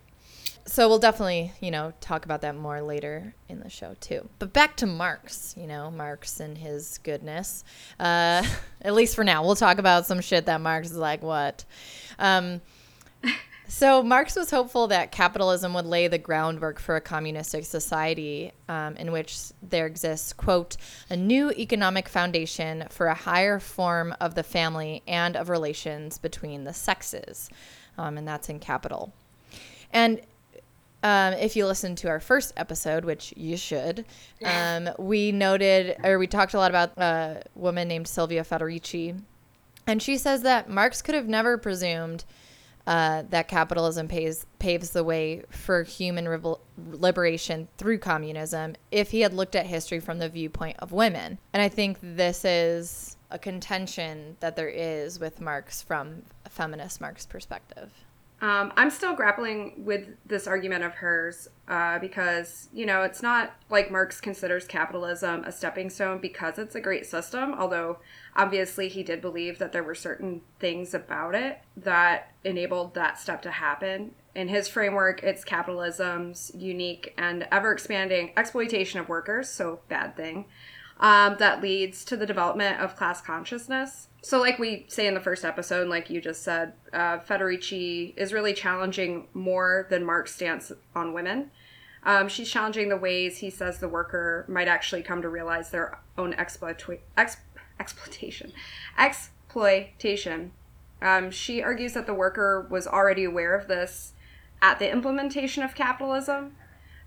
So 0.65 0.89
we'll 0.89 1.01
definitely, 1.01 1.53
you 1.61 1.71
know, 1.71 1.93
talk 2.01 2.25
about 2.25 2.43
that 2.43 2.57
more 2.57 2.81
later 2.83 3.35
in 3.49 3.61
the 3.61 3.69
show 3.69 3.97
too. 4.01 4.29
But 4.39 4.53
back 4.53 4.77
to 4.77 4.87
Marx, 4.87 5.55
you 5.59 5.67
know, 5.67 5.91
Marx 5.91 6.39
and 6.39 6.57
his 6.57 6.99
goodness. 7.03 7.65
Uh, 7.99 8.45
at 8.83 8.95
least 8.95 9.17
for 9.17 9.25
now, 9.25 9.45
we'll 9.45 9.57
talk 9.57 9.79
about 9.79 10.07
some 10.07 10.21
shit 10.21 10.47
that 10.47 10.61
Marx 10.61 10.91
is 10.91 10.97
like, 10.97 11.23
what? 11.23 11.65
Um, 12.19 12.61
so 13.69 14.03
Marx 14.03 14.37
was 14.37 14.51
hopeful 14.51 14.89
that 14.89 15.13
capitalism 15.13 15.73
would 15.75 15.87
lay 15.87 16.07
the 16.07 16.19
groundwork 16.19 16.79
for 16.79 16.97
a 16.97 17.01
communistic 17.01 17.65
society 17.65 18.53
um, 18.69 18.97
in 18.97 19.13
which 19.13 19.39
there 19.63 19.87
exists, 19.87 20.33
quote, 20.33 20.77
a 21.09 21.17
new 21.17 21.51
economic 21.53 22.09
foundation 22.09 22.85
for 22.91 23.07
a 23.07 23.15
higher 23.15 23.59
form 23.59 24.15
of 24.21 24.35
the 24.35 24.43
family 24.43 25.03
and 25.07 25.37
of 25.37 25.49
relations 25.49 26.19
between 26.19 26.65
the 26.65 26.75
sexes. 26.75 27.49
Um, 27.97 28.19
and 28.19 28.29
that's 28.29 28.49
in 28.49 28.59
capital. 28.59 29.13
And 29.93 30.21
um, 31.03 31.35
if 31.35 31.57
you 31.57 31.67
listen 31.67 31.97
to 31.97 32.09
our 32.09 32.21
first 32.21 32.53
episode, 32.57 33.05
which 33.05 33.33
you 33.37 33.57
should, 33.57 34.05
um, 34.45 34.91
we 34.99 35.33
noted 35.33 35.97
or 36.05 36.19
we 36.19 36.27
talked 36.27 36.55
a 36.55 36.59
lot 36.59 36.71
about 36.71 36.97
a 36.99 37.43
woman 37.55 37.89
named 37.89 38.07
Silvia 38.07 38.45
Federici. 38.45 39.21
And 39.87 40.01
she 40.01 40.17
says 40.17 40.43
that 40.43 40.69
Marx 40.71 41.01
could 41.01 41.15
have 41.15 41.27
never 41.27 41.57
presumed– 41.57 42.25
uh, 42.87 43.23
that 43.31 43.49
capitalism 43.49 44.09
pays, 44.09 44.47
paves 44.59 44.91
the 44.91 45.05
way 45.05 45.43
for 45.51 45.83
human 45.83 46.57
liberation 46.77 47.69
through 47.79 47.99
communism 47.99 48.75
if 48.91 49.11
he 49.11 49.21
had 49.21 49.33
looked 49.33 49.55
at 49.55 49.67
history 49.67 50.01
from 50.01 50.19
the 50.19 50.29
viewpoint 50.29 50.77
of 50.81 50.93
women. 50.93 51.39
And 51.53 51.63
I 51.63 51.69
think 51.69 51.99
this 52.03 52.45
is 52.45 53.17
a 53.31 53.39
contention 53.39 54.37
that 54.41 54.57
there 54.57 54.69
is 54.69 55.19
with 55.19 55.41
Marx 55.41 55.81
from 55.81 56.23
a 56.45 56.51
feminist 56.51 57.01
Marx 57.01 57.25
perspective. 57.25 57.93
Um, 58.43 58.73
I'm 58.77 58.91
still 58.91 59.15
grappling 59.15 59.85
with 59.85 60.09
this 60.27 60.49
argument 60.49 60.83
of 60.83 60.95
hers 60.95 61.47
uh, 61.69 62.01
because, 62.01 62.69
you 62.73 62.85
know, 62.85 63.03
it's 63.03 63.23
not 63.23 63.55
like 63.71 63.89
Marx 63.89 64.21
considers 64.21 64.67
capitalism 64.67 65.45
a 65.45 65.53
stepping 65.53 65.89
stone 65.89 66.19
because 66.19 66.59
it's 66.59 66.75
a 66.75 66.81
great 66.81 67.07
system, 67.07 67.55
although 67.55 68.01
obviously 68.35 68.89
he 68.89 69.05
did 69.05 69.21
believe 69.21 69.61
that 69.61 69.71
there 69.71 69.85
were 69.85 69.95
certain 69.95 70.41
things 70.59 70.93
about 70.93 71.37
it 71.37 71.61
that 71.77 72.33
enabled 72.43 72.95
that 72.95 73.17
step 73.17 73.43
to 73.43 73.53
happen. 73.53 74.13
In 74.35 74.49
his 74.49 74.67
framework, 74.67 75.23
it's 75.23 75.45
capitalism's 75.45 76.51
unique 76.53 77.15
and 77.17 77.47
ever 77.53 77.71
expanding 77.71 78.33
exploitation 78.37 78.99
of 78.99 79.09
workers, 79.09 79.49
so 79.51 79.79
bad 79.89 80.17
thing, 80.17 80.47
um, 80.99 81.37
that 81.39 81.63
leads 81.63 82.05
to 82.07 82.17
the 82.17 82.27
development 82.27 82.81
of 82.81 82.97
class 82.97 83.21
consciousness 83.21 84.09
so, 84.25 84.41
like 84.41 84.61
we 84.61 84.87
say 84.89 85.09
in 85.09 85.15
the 85.15 85.21
first 85.21 85.45
episode, 85.45 85.89
like 85.89 86.09
you 86.09 86.21
just 86.21 86.45
said, 86.45 86.75
uh, 86.93 87.19
Federici 87.19 88.17
is 88.17 88.33
really 88.33 88.55
challenging 88.55 89.27
more 89.35 89.89
than 89.91 90.05
Marx's 90.05 90.37
stance 90.37 90.73
on 90.95 91.13
women. 91.13 91.51
Um, 92.05 92.29
she's 92.29 92.49
challenging 92.49 92.89
the 92.89 92.97
ways 92.97 93.39
he 93.39 93.51
says 93.51 93.79
the 93.79 93.89
worker 93.89 94.45
might 94.49 94.69
actually 94.69 95.03
come 95.03 95.23
to 95.23 95.29
realize 95.29 95.71
their 95.71 95.99
own 96.17 96.35
ex- 96.35 96.59
exploitation. 97.81 98.53
Exploitation. 98.97 100.53
Um, 101.01 101.33
she 101.33 101.61
argues 101.61 101.95
that 101.95 102.07
the 102.07 102.15
worker 102.15 102.67
was 102.71 102.87
already 102.87 103.25
aware 103.25 103.57
of 103.57 103.67
this 103.67 104.13
at 104.61 104.79
the 104.79 104.91
implementation 104.91 105.65
of 105.65 105.75
capitalism, 105.75 106.55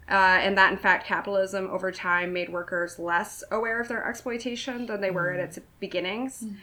uh, 0.09 0.13
and 0.13 0.57
that 0.57 0.73
in 0.73 0.77
fact 0.77 1.07
capitalism 1.07 1.69
over 1.71 1.93
time 1.93 2.33
made 2.33 2.49
workers 2.49 2.99
less 2.99 3.41
aware 3.51 3.79
of 3.79 3.87
their 3.87 4.05
exploitation 4.05 4.85
than 4.85 4.99
they 4.99 5.11
were 5.11 5.31
mm. 5.31 5.35
at 5.35 5.39
its 5.39 5.59
beginnings. 5.79 6.43
Mm. 6.43 6.55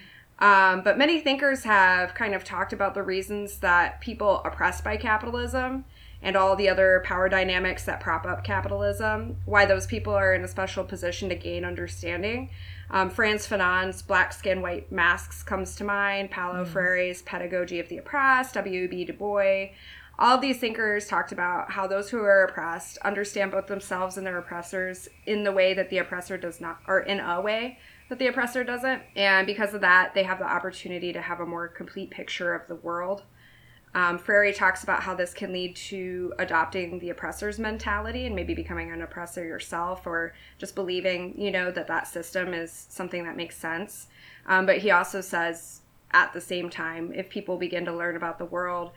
Um, 0.43 0.81
but 0.83 0.99
many 0.99 1.21
thinkers 1.21 1.63
have 1.63 2.15
kind 2.15 2.35
of 2.35 2.43
talked 2.43 2.73
about 2.73 2.95
the 2.95 3.03
reasons 3.05 3.59
that 3.59 4.01
people 4.01 4.43
oppressed 4.45 4.83
by 4.83 4.97
capitalism 4.97 5.85
and 6.21 6.35
all 6.35 6.57
the 6.57 6.69
other 6.69 7.01
power 7.05 7.29
dynamics 7.29 7.85
that 7.85 8.01
prop 8.01 8.27
up 8.27 8.43
capitalism, 8.43 9.37
why 9.45 9.67
those 9.67 9.87
people 9.87 10.13
are 10.13 10.35
in 10.35 10.43
a 10.43 10.49
special 10.49 10.83
position 10.83 11.29
to 11.29 11.37
gain 11.37 11.65
understanding. 11.65 12.51
Um, 12.91 13.09
Frantz 13.09 13.47
Fanon's 13.47 14.03
Black 14.03 14.33
Skin, 14.33 14.63
White 14.63 14.91
Masks 14.91 15.45
comes 15.45 15.77
to 15.77 15.85
mind, 15.85 16.33
Paulo 16.33 16.65
mm. 16.65 16.67
Freire's 16.67 17.23
Pedagogy 17.23 17.79
of 17.79 17.89
the 17.89 17.99
Oppressed, 17.99 18.55
W.E.B. 18.55 19.05
Du 19.05 19.13
Bois. 19.13 19.67
All 20.19 20.39
these 20.39 20.59
thinkers 20.59 21.07
talked 21.07 21.31
about 21.31 21.71
how 21.71 21.87
those 21.87 22.11
who 22.11 22.19
are 22.19 22.43
oppressed 22.43 22.99
understand 22.99 23.53
both 23.53 23.69
themselves 23.69 24.17
and 24.17 24.27
their 24.27 24.39
oppressors 24.39 25.09
in 25.25 25.45
the 25.45 25.53
way 25.53 25.73
that 25.73 25.89
the 25.89 25.99
oppressor 25.99 26.37
does 26.37 26.61
not, 26.61 26.81
or 26.89 26.99
in 26.99 27.21
a 27.21 27.41
way 27.41 27.79
that 28.13 28.19
the 28.19 28.27
oppressor 28.27 28.63
doesn't. 28.63 29.01
And 29.17 29.47
because 29.47 29.73
of 29.73 29.81
that, 29.81 30.13
they 30.13 30.23
have 30.25 30.39
the 30.39 30.45
opportunity 30.45 31.15
to 31.15 31.23
have 31.23 31.41
a 31.41 31.47
more 31.47 31.67
complete 31.67 32.11
picture 32.11 32.53
of 32.53 32.69
the 32.69 32.75
world. 32.75 33.23
Um, 33.95 34.19
Freire 34.19 34.53
talks 34.53 34.83
about 34.83 35.03
how 35.03 35.15
this 35.15 35.33
can 35.33 35.51
lead 35.51 35.75
to 35.77 36.35
adopting 36.39 36.99
the 36.99 37.09
oppressor's 37.09 37.59
mentality 37.59 38.27
and 38.27 38.37
maybe 38.37 38.53
becoming 38.53 38.91
an 38.91 39.01
oppressor 39.01 39.47
yourself 39.47 40.07
or 40.07 40.35
just 40.59 40.75
believing, 40.75 41.41
you 41.41 41.51
know, 41.51 41.71
that 41.71 41.87
that 41.87 42.07
system 42.07 42.53
is 42.53 42.87
something 42.91 43.25
that 43.25 43.35
makes 43.35 43.57
sense. 43.57 44.09
Um, 44.45 44.67
but 44.67 44.79
he 44.79 44.91
also 44.91 45.23
says 45.23 45.81
at 46.11 46.35
the 46.35 46.41
same 46.43 46.69
time, 46.69 47.15
if 47.15 47.31
people 47.31 47.57
begin 47.57 47.87
to 47.87 47.97
learn 47.97 48.15
about 48.15 48.39
the 48.39 48.45
world, 48.45 48.91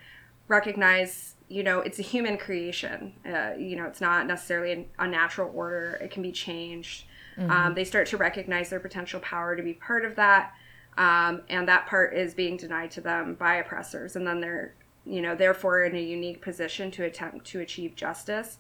recognize, 0.50 1.36
you 1.48 1.63
know, 1.63 1.79
it's 1.79 2.00
a 2.00 2.03
human 2.03 2.38
creation. 2.38 3.13
Uh, 3.25 3.51
you 3.57 3.77
know, 3.77 3.86
it's 3.86 4.01
not 4.01 4.27
necessarily 4.27 4.89
a 5.00 5.07
natural 5.07 5.50
order, 5.55 5.98
it 6.01 6.12
can 6.12 6.22
be 6.22 6.34
changed. 6.34 7.05
Mm-hmm. 7.38 7.51
Um, 7.51 7.74
they 7.74 7.84
start 7.84 8.08
to 8.08 8.18
recognize 8.18 8.70
their 8.70 8.80
potential 8.80 9.20
power 9.20 9.56
to 9.56 9.63
be 9.63 9.74
part 9.74 10.06
of 10.06 10.15
that. 10.15 10.54
Um, 10.98 11.42
and 11.50 11.68
that 11.68 11.88
part 11.88 12.13
is 12.13 12.34
being 12.34 12.58
denied 12.58 12.92
to 12.92 13.01
them 13.01 13.36
by 13.36 13.56
oppressors. 13.56 14.15
And 14.15 14.25
then 14.25 14.39
they're, 14.39 14.74
you 15.06 15.22
know, 15.22 15.36
therefore 15.36 15.84
in 15.84 15.96
a 15.96 16.01
unique 16.01 16.42
position 16.42 16.92
to 16.92 17.04
attempt 17.04 17.46
to 17.48 17.60
achieve 17.60 17.96
justice. 17.96 18.58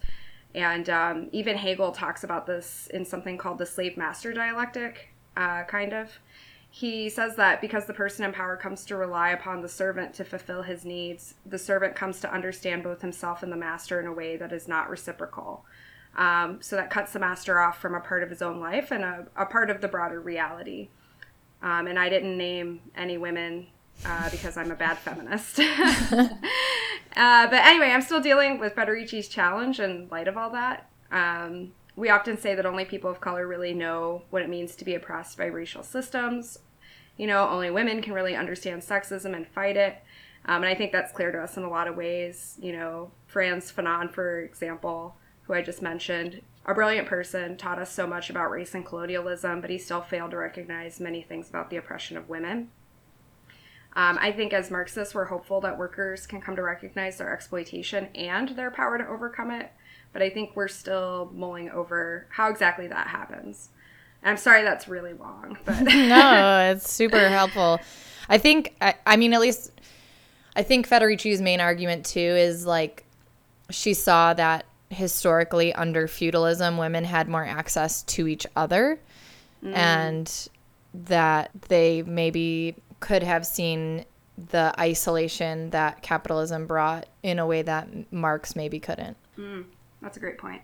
And 0.53 0.89
um, 0.89 1.29
even 1.31 1.57
Hegel 1.57 1.91
talks 1.91 2.23
about 2.23 2.45
this 2.47 2.87
in 2.93 3.05
something 3.05 3.37
called 3.37 3.57
the 3.57 3.65
slave 3.65 3.97
master 3.97 4.33
dialectic, 4.33 5.09
uh, 5.35 5.63
kind 5.63 5.93
of. 5.93 6.19
He 6.69 7.09
says 7.09 7.37
that 7.37 7.61
because 7.61 7.85
the 7.85 7.93
person 7.93 8.25
in 8.25 8.33
power 8.33 8.57
comes 8.57 8.83
to 8.85 8.97
rely 8.97 9.29
upon 9.29 9.61
the 9.61 9.69
servant 9.69 10.13
to 10.15 10.25
fulfill 10.25 10.61
his 10.61 10.83
needs, 10.83 11.35
the 11.45 11.57
servant 11.57 11.95
comes 11.95 12.19
to 12.19 12.33
understand 12.33 12.83
both 12.83 13.01
himself 13.01 13.43
and 13.43 13.51
the 13.51 13.57
master 13.57 13.99
in 14.01 14.07
a 14.07 14.11
way 14.11 14.35
that 14.35 14.51
is 14.51 14.67
not 14.67 14.89
reciprocal. 14.89 15.63
Um, 16.15 16.59
so 16.61 16.77
that 16.77 16.89
cuts 16.89 17.11
the 17.11 17.19
master 17.19 17.59
off 17.59 17.81
from 17.81 17.93
a 17.93 17.99
part 17.99 18.23
of 18.23 18.29
his 18.29 18.41
own 18.41 18.59
life 18.59 18.89
and 18.91 19.03
a, 19.03 19.27
a 19.35 19.45
part 19.45 19.69
of 19.69 19.81
the 19.81 19.87
broader 19.87 20.21
reality. 20.21 20.87
Um, 21.61 21.87
and 21.87 21.99
I 21.99 22.07
didn't 22.09 22.37
name 22.37 22.79
any 22.95 23.17
women 23.17 23.67
uh, 24.05 24.29
because 24.29 24.55
I'm 24.55 24.71
a 24.71 24.75
bad 24.75 24.97
feminist. 24.97 25.59
Uh, 27.15 27.47
but 27.47 27.65
anyway, 27.65 27.91
I'm 27.91 28.01
still 28.01 28.19
dealing 28.19 28.59
with 28.59 28.75
Federici's 28.75 29.29
challenge 29.29 29.79
in 29.79 30.09
light 30.11 30.27
of 30.27 30.37
all 30.37 30.49
that. 30.49 30.89
Um, 31.11 31.71
we 31.95 32.09
often 32.09 32.37
say 32.37 32.55
that 32.55 32.65
only 32.65 32.83
people 32.83 33.09
of 33.09 33.21
color 33.21 33.47
really 33.47 33.73
know 33.73 34.23
what 34.31 34.41
it 34.41 34.49
means 34.49 34.75
to 34.75 34.85
be 34.85 34.95
oppressed 34.95 35.37
by 35.37 35.45
racial 35.45 35.81
systems. 35.81 36.59
You 37.15 37.27
know, 37.27 37.47
only 37.47 37.71
women 37.71 38.01
can 38.01 38.11
really 38.11 38.35
understand 38.35 38.81
sexism 38.81 39.33
and 39.33 39.47
fight 39.47 39.77
it. 39.77 40.03
Um, 40.45 40.63
and 40.63 40.65
I 40.65 40.75
think 40.75 40.91
that's 40.91 41.13
clear 41.13 41.31
to 41.31 41.39
us 41.41 41.55
in 41.55 41.63
a 41.63 41.69
lot 41.69 41.87
of 41.87 41.95
ways. 41.95 42.57
You 42.61 42.73
know, 42.73 43.11
Frantz 43.27 43.71
Fanon, 43.71 44.11
for 44.11 44.41
example, 44.41 45.15
who 45.47 45.53
I 45.53 45.61
just 45.61 45.81
mentioned, 45.81 46.41
a 46.65 46.73
brilliant 46.73 47.07
person, 47.07 47.57
taught 47.57 47.79
us 47.79 47.91
so 47.91 48.07
much 48.07 48.29
about 48.29 48.49
race 48.49 48.73
and 48.73 48.85
colonialism, 48.85 49.61
but 49.61 49.69
he 49.69 49.77
still 49.77 50.01
failed 50.01 50.31
to 50.31 50.37
recognize 50.37 50.99
many 50.99 51.21
things 51.21 51.49
about 51.49 51.69
the 51.69 51.77
oppression 51.77 52.17
of 52.17 52.27
women. 52.27 52.69
Um, 53.95 54.17
I 54.19 54.31
think 54.31 54.51
as 54.51 54.71
Marxists, 54.71 55.15
we're 55.15 55.25
hopeful 55.25 55.61
that 55.61 55.77
workers 55.77 56.27
can 56.27 56.41
come 56.41 56.55
to 56.57 56.63
recognize 56.63 57.17
their 57.17 57.31
exploitation 57.31 58.07
and 58.15 58.49
their 58.49 58.71
power 58.71 58.97
to 58.97 59.07
overcome 59.07 59.51
it, 59.51 59.71
but 60.11 60.21
I 60.21 60.29
think 60.29 60.55
we're 60.55 60.67
still 60.67 61.31
mulling 61.33 61.69
over 61.69 62.27
how 62.31 62.49
exactly 62.49 62.87
that 62.87 63.07
happens. 63.07 63.69
And 64.21 64.31
I'm 64.31 64.37
sorry 64.37 64.63
that's 64.63 64.87
really 64.87 65.13
long, 65.13 65.57
but 65.63 65.81
no, 65.83 66.71
it's 66.71 66.91
super 66.91 67.29
helpful. 67.29 67.79
I 68.27 68.37
think, 68.37 68.75
I, 68.81 68.95
I 69.05 69.15
mean, 69.17 69.33
at 69.33 69.39
least 69.39 69.71
I 70.55 70.63
think 70.63 70.87
Federici's 70.87 71.41
main 71.41 71.61
argument 71.61 72.05
too 72.05 72.19
is 72.19 72.65
like 72.65 73.05
she 73.69 73.93
saw 73.93 74.33
that 74.33 74.65
historically 74.89 75.73
under 75.73 76.07
feudalism, 76.07 76.77
women 76.77 77.03
had 77.03 77.27
more 77.27 77.45
access 77.45 78.03
to 78.03 78.27
each 78.27 78.45
other 78.55 78.99
mm. 79.63 79.75
and 79.75 80.49
that 80.93 81.51
they 81.69 82.01
maybe 82.03 82.75
could 82.99 83.23
have 83.23 83.45
seen 83.45 84.05
the 84.51 84.73
isolation 84.79 85.69
that 85.69 86.01
capitalism 86.01 86.67
brought 86.67 87.07
in 87.23 87.39
a 87.39 87.45
way 87.45 87.61
that 87.61 88.11
Marx 88.11 88.55
maybe 88.55 88.79
couldn't. 88.79 89.17
Mm, 89.37 89.65
that's 90.01 90.17
a 90.17 90.19
great 90.19 90.37
point. 90.37 90.61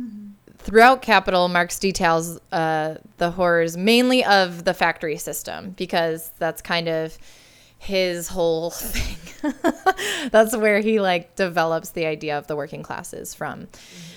Mm-hmm. 0.00 0.28
Throughout 0.58 1.02
Capital, 1.02 1.48
Marx 1.48 1.78
details 1.78 2.38
uh, 2.52 2.96
the 3.18 3.30
horrors 3.30 3.76
mainly 3.76 4.24
of 4.24 4.64
the 4.64 4.74
factory 4.74 5.16
system 5.16 5.70
because 5.70 6.30
that's 6.38 6.62
kind 6.62 6.88
of 6.88 7.18
his 7.84 8.28
whole 8.28 8.70
thing. 8.70 9.52
That's 10.30 10.56
where 10.56 10.80
he 10.80 11.00
like 11.00 11.36
develops 11.36 11.90
the 11.90 12.06
idea 12.06 12.38
of 12.38 12.46
the 12.46 12.56
working 12.56 12.82
classes 12.82 13.34
from 13.34 13.68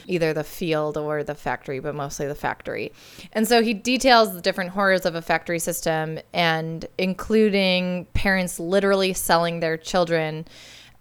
either 0.08 0.34
the 0.34 0.44
field 0.44 0.98
or 0.98 1.24
the 1.24 1.36
factory, 1.36 1.80
but 1.80 1.94
mostly 1.94 2.28
the 2.28 2.36
factory. 2.36 2.94
And 3.34 3.46
so 3.46 3.62
he 3.62 3.74
details 3.74 4.34
the 4.34 4.42
different 4.42 4.70
horrors 4.70 5.06
of 5.06 5.16
a 5.16 5.22
factory 5.22 5.60
system 5.60 6.20
and 6.34 6.86
including 6.98 8.06
parents 8.14 8.58
literally 8.58 9.12
selling 9.12 9.60
their 9.60 9.76
children 9.76 10.46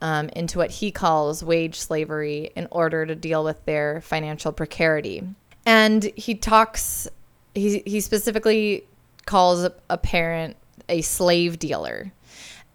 um, 0.00 0.28
into 0.30 0.58
what 0.58 0.72
he 0.72 0.90
calls 0.90 1.44
wage 1.44 1.78
slavery 1.78 2.50
in 2.56 2.66
order 2.72 3.06
to 3.06 3.14
deal 3.14 3.44
with 3.44 3.64
their 3.64 4.00
financial 4.00 4.52
precarity. 4.52 5.22
And 5.64 6.02
he 6.16 6.34
talks, 6.34 7.06
he, 7.54 7.82
he 7.86 8.00
specifically 8.00 8.84
calls 9.24 9.68
a 9.88 9.98
parent 9.98 10.56
a 10.88 11.00
slave 11.00 11.58
dealer 11.58 12.12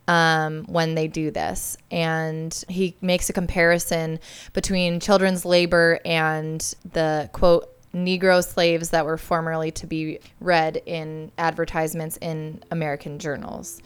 um, 0.08 0.66
when 0.66 0.96
they 0.96 1.08
do 1.08 1.32
this. 1.32 1.78
And 1.90 2.54
he 2.68 2.96
makes 3.02 3.30
a 3.30 3.34
comparison 3.34 4.20
between 4.54 5.00
children's 5.00 5.46
labor 5.46 6.00
and 6.06 6.62
the 6.94 7.30
quote, 7.34 7.68
Negro 7.94 8.42
slaves 8.42 8.92
that 8.92 9.06
were 9.06 9.18
formerly 9.18 9.72
to 9.72 9.86
be 9.86 10.20
read 10.40 10.82
in 10.86 11.32
advertisements 11.38 12.18
in 12.22 12.64
American 12.72 13.20
journals. 13.20 13.82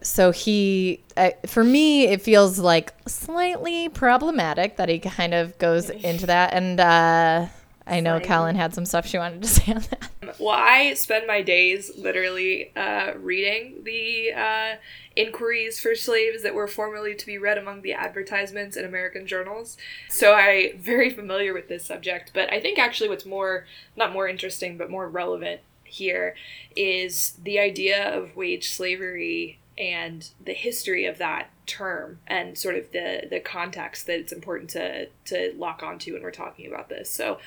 So 0.00 0.30
he, 0.30 1.02
uh, 1.16 1.30
for 1.46 1.64
me, 1.64 2.06
it 2.06 2.22
feels 2.22 2.60
like 2.60 2.94
slightly 3.08 3.88
problematic 3.88 4.76
that 4.76 4.88
he 4.88 5.00
kind 5.00 5.34
of 5.34 5.58
goes 5.58 5.90
into 5.90 6.26
that. 6.26 6.52
And 6.52 6.78
uh, 6.78 7.46
I 7.88 8.00
know 8.00 8.20
Callan 8.20 8.56
had 8.56 8.74
some 8.74 8.84
stuff 8.84 9.06
she 9.06 9.18
wanted 9.18 9.42
to 9.42 9.48
say 9.48 9.72
on 9.72 9.82
that. 9.82 10.38
Well, 10.38 10.56
I 10.56 10.94
spend 10.94 11.26
my 11.26 11.42
days 11.42 11.90
literally 11.96 12.70
uh, 12.76 13.14
reading 13.16 13.82
the 13.84 14.32
uh, 14.32 14.76
inquiries 15.16 15.80
for 15.80 15.94
slaves 15.94 16.42
that 16.42 16.54
were 16.54 16.68
formerly 16.68 17.14
to 17.14 17.26
be 17.26 17.38
read 17.38 17.58
among 17.58 17.82
the 17.82 17.94
advertisements 17.94 18.76
in 18.76 18.84
American 18.84 19.26
journals. 19.26 19.76
So 20.08 20.34
I 20.34 20.74
very 20.78 21.10
familiar 21.10 21.54
with 21.54 21.68
this 21.68 21.84
subject. 21.84 22.32
But 22.34 22.52
I 22.52 22.60
think 22.60 22.78
actually 22.78 23.08
what's 23.08 23.26
more 23.26 23.66
not 23.96 24.12
more 24.12 24.28
interesting 24.28 24.76
but 24.76 24.90
more 24.90 25.08
relevant 25.08 25.60
here 25.84 26.34
is 26.76 27.38
the 27.42 27.58
idea 27.58 28.14
of 28.14 28.36
wage 28.36 28.70
slavery 28.70 29.58
and 29.78 30.28
the 30.44 30.52
history 30.52 31.06
of 31.06 31.18
that 31.18 31.50
term 31.68 32.18
and 32.26 32.56
sort 32.56 32.74
of 32.74 32.90
the 32.92 33.26
the 33.30 33.40
context 33.40 34.06
that 34.06 34.18
it's 34.18 34.32
important 34.32 34.70
to 34.70 35.06
to 35.26 35.52
lock 35.56 35.82
onto 35.82 36.14
when 36.14 36.22
we're 36.22 36.30
talking 36.30 36.66
about 36.66 36.88
this. 36.88 37.10
So 37.10 37.38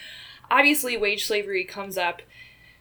obviously 0.50 0.98
wage 0.98 1.26
slavery 1.26 1.64
comes 1.64 1.98
up 1.98 2.22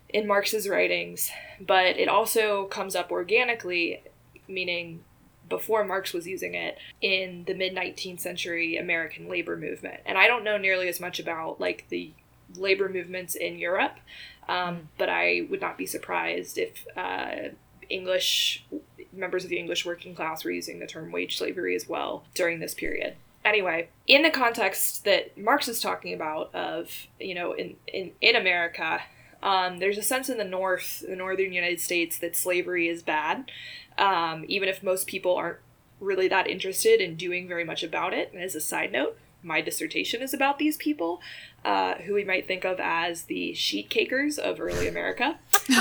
in 0.09 0.27
Marx's 0.27 0.69
writings, 0.69 1.31
but 1.61 1.97
it 1.97 2.09
also 2.09 2.67
comes 2.67 2.95
up 2.95 3.11
organically, 3.11 4.03
meaning 4.49 5.05
before 5.49 5.85
Marx 5.85 6.13
was 6.13 6.27
using 6.27 6.55
it 6.55 6.79
in 7.01 7.45
the 7.47 7.55
mid 7.55 7.75
19th 7.75 8.21
century 8.21 8.77
American 8.77 9.29
labor 9.29 9.57
movement. 9.57 10.01
And 10.07 10.17
I 10.17 10.27
don't 10.27 10.45
know 10.45 10.59
nearly 10.59 10.89
as 10.89 11.01
much 11.01 11.19
about 11.19 11.61
like 11.61 11.87
the 11.89 12.13
labor 12.57 12.89
movements 12.89 13.35
in 13.35 13.59
Europe, 13.59 13.99
um, 14.49 14.89
but 14.99 15.09
I 15.09 15.47
would 15.51 15.61
not 15.61 15.79
be 15.79 15.87
surprised 15.87 16.59
if 16.59 16.87
uh, 16.97 17.51
English 17.89 18.65
members 19.13 19.45
of 19.45 19.51
the 19.51 19.59
English 19.59 19.85
working 19.85 20.15
class 20.15 20.45
were 20.45 20.51
using 20.51 20.79
the 20.79 20.87
term 20.87 21.11
wage 21.11 21.39
slavery 21.39 21.75
as 21.75 21.89
well 21.89 22.25
during 22.35 22.61
this 22.61 22.75
period 22.75 23.17
anyway, 23.45 23.89
in 24.07 24.23
the 24.23 24.31
context 24.31 25.05
that 25.05 25.37
Marx 25.37 25.69
is 25.69 25.81
talking 25.81 26.15
about 26.15 26.55
of, 26.55 27.07
you 27.19 27.35
know, 27.35 27.53
in, 27.53 27.77
in, 27.87 28.13
in 28.21 28.37
America, 28.37 29.01
um, 29.43 29.79
there's 29.79 29.99
a 29.99 30.03
sense 30.03 30.29
in 30.29 30.39
the 30.39 30.45
North, 30.45 31.03
the 31.09 31.17
northern 31.17 31.53
United 31.53 31.81
States, 31.81 32.19
that 32.19 32.37
slavery 32.37 32.89
is 32.89 33.03
bad, 33.03 33.51
um, 33.99 34.45
even 34.49 34.69
if 34.69 34.83
most 34.83 35.07
people 35.07 35.35
aren't 35.35 35.59
really 36.01 36.29
that 36.29 36.47
interested 36.47 37.01
in 37.01 37.17
doing 37.17 37.49
very 37.49 37.65
much 37.65 37.83
about 37.83 38.13
it. 38.13 38.33
As 38.35 38.55
a 38.55 38.61
side 38.61 38.93
note, 38.93 39.19
my 39.43 39.61
dissertation 39.61 40.23
is 40.23 40.35
about 40.35 40.59
these 40.59 40.77
people, 40.77 41.21
uh, 41.65 41.95
who 42.07 42.15
we 42.15 42.25
might 42.25 42.47
think 42.47 42.65
of 42.65 42.81
as 42.81 43.25
the 43.25 43.55
sheet 43.55 43.91
cakers 43.91 44.39
of 44.39 44.61
early 44.61 44.89
America. 44.89 45.39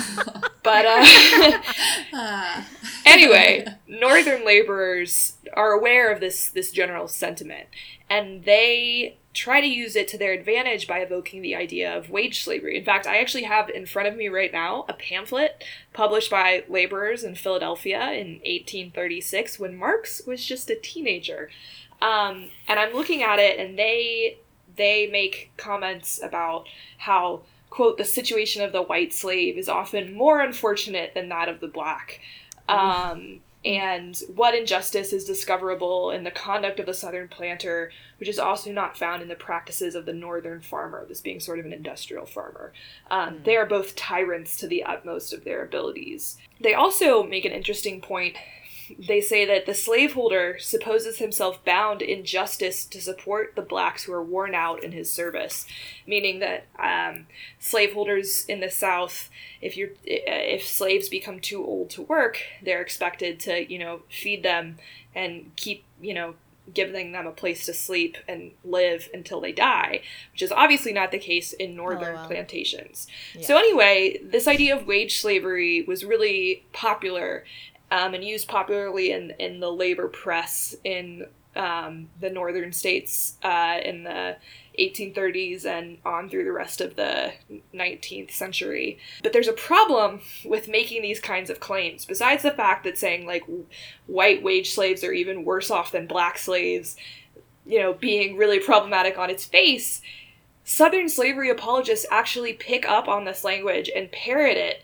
but 0.64 0.86
uh, 0.86 2.62
anyway, 3.06 3.66
northern 3.88 4.46
laborers 4.46 5.38
are 5.54 5.72
aware 5.72 6.12
of 6.12 6.20
this 6.20 6.50
this 6.50 6.72
general 6.72 7.08
sentiment, 7.08 7.68
and 8.10 8.44
they 8.44 9.18
try 9.34 9.62
to 9.62 9.68
use 9.68 9.96
it 9.96 10.08
to 10.08 10.18
their 10.18 10.34
advantage 10.34 10.88
by 10.88 11.00
evoking 11.00 11.42
the 11.42 11.56
idea 11.56 11.96
of 11.96 12.10
wage 12.10 12.44
slavery. 12.44 12.78
In 12.78 12.84
fact, 12.84 13.06
I 13.06 13.20
actually 13.20 13.44
have 13.44 13.70
in 13.70 13.86
front 13.86 14.08
of 14.08 14.16
me 14.16 14.28
right 14.28 14.52
now 14.52 14.86
a 14.90 14.94
pamphlet 14.94 15.64
published 15.94 16.32
by 16.32 16.64
laborers 16.68 17.24
in 17.24 17.36
Philadelphia 17.36 18.12
in 18.12 18.40
1836 18.40 19.60
when 19.60 19.78
Marx 19.78 20.22
was 20.26 20.44
just 20.44 20.70
a 20.70 20.76
teenager. 20.76 21.50
Um, 22.02 22.50
and 22.68 22.80
I'm 22.80 22.94
looking 22.94 23.24
at 23.24 23.40
it, 23.40 23.60
and 23.60 23.78
they 23.78 24.38
they 24.76 25.08
make 25.08 25.52
comments 25.58 26.22
about 26.24 26.68
how 26.98 27.42
quote 27.70 27.98
the 27.98 28.06
situation 28.06 28.64
of 28.64 28.72
the 28.72 28.82
white 28.82 29.14
slave 29.14 29.58
is 29.58 29.70
often 29.70 30.14
more 30.14 30.42
unfortunate 30.42 31.14
than 31.14 31.30
that 31.30 31.50
of 31.50 31.60
the 31.60 31.68
black. 31.68 32.22
Um, 32.68 33.42
and 33.66 34.18
what 34.36 34.56
injustice 34.56 35.12
is 35.12 35.26
discoverable 35.26 36.12
in 36.12 36.24
the 36.24 36.32
conduct 36.32 36.80
of 36.80 36.86
the 36.86 36.94
southern 36.94 37.28
planter, 37.28 37.92
which 38.18 38.30
is 38.30 38.40
also 38.40 38.72
not 38.72 38.98
found 38.98 39.22
in 39.22 39.28
the 39.28 39.36
practices 39.36 39.96
of 39.96 40.06
the 40.06 40.14
northern 40.14 40.62
farmer, 40.62 41.06
this 41.08 41.20
being 41.20 41.42
sort 41.42 41.60
of 41.60 41.66
an 41.66 41.74
industrial 41.74 42.26
farmer. 42.26 42.72
Um, 43.12 43.36
mm. 43.36 43.44
They 43.44 43.58
are 43.58 43.66
both 43.66 43.98
tyrants 43.98 44.56
to 44.58 44.68
the 44.68 44.84
utmost 44.84 45.34
of 45.34 45.44
their 45.44 45.64
abilities. 45.64 46.38
They 46.62 46.74
also 46.74 47.22
make 47.24 47.44
an 47.44 47.52
interesting 47.52 48.00
point 48.00 48.38
they 48.98 49.22
say 49.22 49.46
that 49.46 49.66
the 49.66 49.74
slaveholder 49.74 50.58
supposes 50.60 51.20
himself 51.20 51.64
bound 51.64 52.02
in 52.02 52.24
justice 52.24 52.86
to 52.86 53.02
support 53.02 53.56
the 53.56 53.62
blacks 53.62 54.04
who 54.04 54.14
are 54.14 54.24
worn 54.24 54.56
out 54.56 54.84
in 54.84 54.92
his 54.92 55.12
service, 55.12 55.66
meaning 56.08 56.40
that 56.40 56.66
um, 56.78 57.28
slaveholders 57.60 58.46
in 58.46 58.60
the 58.60 58.70
South, 58.70 59.30
if 59.62 59.78
you're 59.78 59.92
if 60.04 60.66
slaves 60.66 61.10
become 61.10 61.40
too 61.40 61.64
old 61.64 61.90
to 61.92 62.02
work, 62.02 62.40
they're 62.64 62.82
expected 62.82 63.40
to 63.42 63.72
you 63.72 63.80
know 63.80 64.02
feed 64.10 64.44
them 64.44 64.78
and 65.16 65.52
keep 65.56 65.84
you 66.02 66.14
know 66.14 66.36
giving 66.74 67.12
them 67.12 67.28
a 67.28 67.32
place 67.32 67.66
to 67.66 67.74
sleep 67.74 68.18
and 68.28 68.52
live 68.64 69.10
until 69.14 69.42
they 69.42 69.52
die, 69.52 70.02
which 70.32 70.42
is 70.42 70.52
obviously 70.52 70.94
not 70.94 71.12
the 71.12 71.18
case 71.18 71.54
in 71.54 71.76
northern 71.76 72.16
oh, 72.18 72.28
plantations. 72.28 73.08
Yeah. 73.36 73.46
So, 73.46 73.58
anyway, 73.58 74.20
this 74.24 74.48
idea 74.48 74.76
of 74.76 74.88
wage 74.88 75.20
slavery 75.20 75.84
was 75.88 76.06
really 76.06 76.66
popular 76.74 77.44
um, 77.92 78.14
and 78.14 78.24
used 78.24 78.48
popularly 78.48 79.12
in, 79.12 79.32
in 79.40 79.60
the 79.60 79.72
labor 79.72 80.08
press 80.08 80.76
in 80.84 81.26
um, 81.56 82.10
the 82.20 82.30
northern 82.30 82.72
states 82.72 83.38
uh, 83.44 83.80
in 83.84 84.04
the 84.04 84.38
1830s 84.80 85.66
and 85.66 85.98
on 86.06 86.30
through 86.30 86.46
the 86.46 86.52
rest 86.52 86.80
of 86.80 86.96
the 86.96 87.34
19th 87.74 88.32
century. 88.32 88.98
But 89.24 89.34
there's 89.34 89.48
a 89.48 89.54
problem 89.54 90.22
with 90.46 90.70
making 90.70 91.02
these 91.02 91.20
kinds 91.20 91.50
of 91.50 91.60
claims. 91.60 92.06
Besides 92.06 92.44
the 92.44 92.52
fact 92.52 92.84
that 92.86 92.98
saying 92.98 93.26
like 93.26 93.44
white 94.06 94.42
wage 94.42 94.72
slaves 94.72 95.04
are 95.04 95.12
even 95.12 95.44
worse 95.44 95.70
off 95.70 95.92
than 95.92 96.08
black 96.08 96.38
slaves, 96.38 96.96
you 97.66 97.80
know, 97.80 97.94
being 97.94 98.38
really 98.38 98.60
problematic 98.60 99.18
on 99.18 99.30
its 99.30 99.46
face, 99.46 100.02
Southern 100.64 101.10
slavery 101.10 101.50
apologists 101.50 102.06
actually 102.12 102.54
pick 102.54 102.88
up 102.88 103.08
on 103.08 103.26
this 103.26 103.44
language 103.44 103.90
and 103.94 104.12
parrot 104.12 104.56
it 104.56 104.84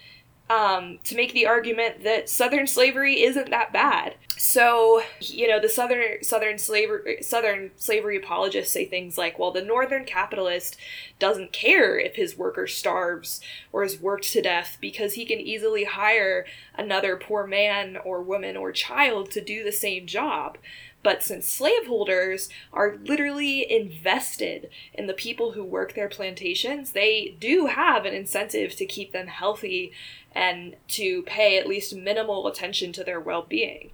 um, 0.50 1.00
to 1.04 1.16
make 1.16 1.34
the 1.34 1.48
argument 1.48 2.04
that 2.04 2.30
Southern 2.30 2.68
slavery 2.68 3.24
isn't 3.24 3.50
that 3.50 3.74
bad. 3.74 4.16
So, 4.38 5.02
you 5.20 5.48
know, 5.48 5.60
the 5.60 5.70
Southern 5.70 6.22
Southern 6.24 6.58
slavery 6.58 7.24
Southern 7.24 7.72
slavery 7.78 8.18
apologists 8.18 8.74
say 8.74 8.86
things 8.86 9.18
like, 9.18 9.40
"Well, 9.40 9.52
the 9.52 9.64
Northern 9.64 10.06
capitalist 10.06 10.78
doesn't 11.20 11.54
care 11.54 11.98
if 11.98 12.16
his 12.16 12.38
worker 12.38 12.68
starves 12.68 13.42
or 13.72 13.84
is 13.84 14.00
worked 14.00 14.32
to 14.34 14.42
death 14.42 14.78
because 14.82 15.14
he 15.14 15.26
can 15.26 15.40
easily 15.40 15.86
hire 15.86 16.46
another 16.76 17.16
poor 17.16 17.48
man 17.48 17.98
or 17.98 18.22
woman 18.22 18.56
or 18.56 18.72
child 18.72 19.32
to 19.32 19.42
do 19.42 19.64
the 19.64 19.72
same 19.72 20.06
job." 20.06 20.58
But 21.02 21.22
since 21.22 21.48
slaveholders 21.48 22.50
are 22.74 22.98
literally 23.04 23.72
invested 23.72 24.72
in 24.92 25.06
the 25.06 25.14
people 25.14 25.52
who 25.52 25.64
work 25.64 25.94
their 25.94 26.10
plantations, 26.10 26.94
they 26.94 27.36
do 27.40 27.68
have 27.68 28.06
an 28.06 28.16
incentive 28.16 28.76
to 28.78 28.88
keep 28.88 29.12
them 29.12 29.28
healthy 29.28 29.94
and 30.36 30.76
to 30.90 31.24
pay 31.24 31.58
at 31.58 31.68
least 31.68 31.96
minimal 31.96 32.46
attention 32.48 32.92
to 32.94 33.04
their 33.04 33.20
well 33.20 33.44
being. 33.44 33.92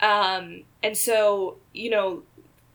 Um, 0.00 0.62
and 0.82 0.96
so, 0.96 1.56
you 1.72 1.90
know, 1.90 2.22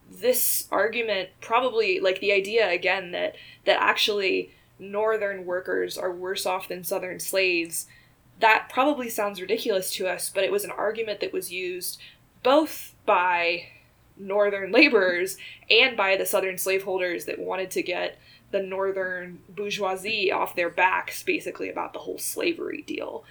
this 0.09 0.67
argument 0.71 1.29
probably 1.41 1.99
like 1.99 2.19
the 2.19 2.31
idea 2.31 2.69
again 2.69 3.11
that 3.11 3.35
that 3.65 3.81
actually 3.81 4.51
northern 4.77 5.45
workers 5.45 5.97
are 5.97 6.11
worse 6.11 6.45
off 6.45 6.67
than 6.67 6.83
southern 6.83 7.19
slaves 7.19 7.87
that 8.39 8.67
probably 8.69 9.09
sounds 9.09 9.41
ridiculous 9.41 9.91
to 9.91 10.07
us 10.07 10.29
but 10.29 10.43
it 10.43 10.51
was 10.51 10.63
an 10.63 10.71
argument 10.71 11.19
that 11.19 11.33
was 11.33 11.51
used 11.51 11.99
both 12.43 12.93
by 13.05 13.63
northern 14.17 14.71
laborers 14.71 15.37
and 15.69 15.97
by 15.97 16.15
the 16.15 16.25
southern 16.25 16.57
slaveholders 16.57 17.25
that 17.25 17.39
wanted 17.39 17.71
to 17.71 17.81
get 17.81 18.17
the 18.55 18.63
northern 18.63 19.39
bourgeoisie 19.49 20.31
off 20.31 20.55
their 20.55 20.69
backs 20.69 21.21
basically 21.23 21.69
about 21.69 21.91
the 21.91 21.99
whole 21.99 22.17
slavery 22.17 22.83
deal. 22.87 23.25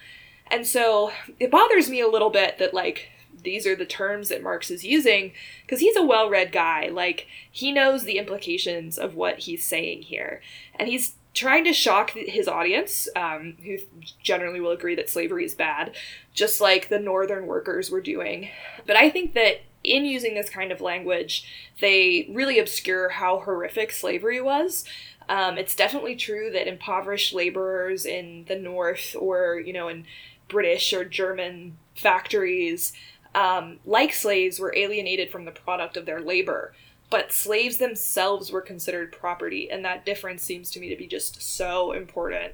And 0.51 0.67
so 0.67 1.11
it 1.39 1.49
bothers 1.49 1.89
me 1.89 1.99
a 1.99 2.07
little 2.07 2.29
bit 2.29 2.59
that 2.59 2.75
like 2.75 3.09
these 3.43 3.65
are 3.65 3.75
the 3.75 3.87
terms 3.87 4.29
that 4.29 4.43
Marx 4.43 4.69
is 4.69 4.85
using 4.85 5.31
because 5.63 5.79
he's 5.79 5.95
a 5.95 6.05
well-read 6.05 6.51
guy. 6.51 6.89
Like 6.89 7.25
he 7.51 7.71
knows 7.71 8.03
the 8.03 8.19
implications 8.19 8.99
of 8.99 9.15
what 9.15 9.39
he's 9.39 9.65
saying 9.65 10.03
here. 10.03 10.41
And 10.75 10.87
he's 10.87 11.15
trying 11.33 11.63
to 11.63 11.73
shock 11.73 12.11
his 12.11 12.47
audience, 12.47 13.09
um, 13.15 13.57
who 13.63 13.77
generally 14.21 14.61
will 14.61 14.71
agree 14.71 14.93
that 14.95 15.09
slavery 15.09 15.43
is 15.43 15.55
bad, 15.55 15.95
just 16.35 16.61
like 16.61 16.87
the 16.87 16.99
northern 16.99 17.47
workers 17.47 17.89
were 17.89 17.99
doing. 17.99 18.49
But 18.85 18.95
I 18.95 19.09
think 19.09 19.33
that 19.33 19.61
in 19.85 20.05
using 20.05 20.35
this 20.35 20.49
kind 20.49 20.71
of 20.71 20.81
language, 20.81 21.45
they 21.79 22.27
really 22.31 22.59
obscure 22.59 23.09
how 23.09 23.39
horrific 23.39 23.91
slavery 23.91 24.41
was. 24.41 24.85
Um, 25.27 25.57
it's 25.57 25.75
definitely 25.75 26.15
true 26.15 26.51
that 26.51 26.67
impoverished 26.67 27.33
laborers 27.33 28.05
in 28.05 28.45
the 28.47 28.55
North 28.55 29.15
or, 29.19 29.59
you 29.59 29.73
know, 29.73 29.87
in 29.87 30.05
British 30.47 30.93
or 30.93 31.03
German 31.03 31.77
factories, 31.95 32.93
um, 33.33 33.79
like 33.85 34.13
slaves, 34.13 34.59
were 34.59 34.75
alienated 34.75 35.31
from 35.31 35.45
the 35.45 35.51
product 35.51 35.97
of 35.97 36.05
their 36.05 36.21
labor. 36.21 36.73
But 37.09 37.31
slaves 37.31 37.77
themselves 37.77 38.51
were 38.51 38.61
considered 38.61 39.11
property, 39.11 39.69
and 39.69 39.85
that 39.85 40.05
difference 40.05 40.43
seems 40.43 40.71
to 40.71 40.79
me 40.79 40.89
to 40.89 40.95
be 40.95 41.07
just 41.07 41.41
so 41.41 41.91
important. 41.91 42.53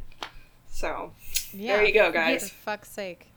So, 0.69 1.13
yeah. 1.53 1.77
there 1.77 1.85
you 1.85 1.93
go, 1.93 2.11
guys. 2.11 2.49
For 2.49 2.55
fuck's 2.55 2.89
sake. 2.89 3.31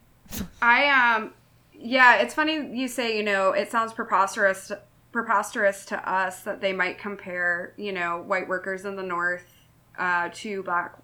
I 0.61 1.17
um 1.17 1.33
yeah, 1.79 2.17
it's 2.17 2.35
funny 2.35 2.55
you 2.73 2.89
say, 2.89 3.17
you 3.17 3.23
know, 3.23 3.51
it 3.53 3.71
sounds 3.71 3.93
preposterous 3.93 4.73
preposterous 5.13 5.85
to 5.87 6.11
us 6.11 6.41
that 6.41 6.61
they 6.61 6.73
might 6.73 6.99
compare, 6.99 7.73
you 7.77 7.93
know, 7.93 8.23
white 8.27 8.49
workers 8.49 8.85
in 8.85 8.97
the 8.97 9.03
north 9.03 9.47
uh, 9.97 10.29
to 10.35 10.63
black 10.65 10.97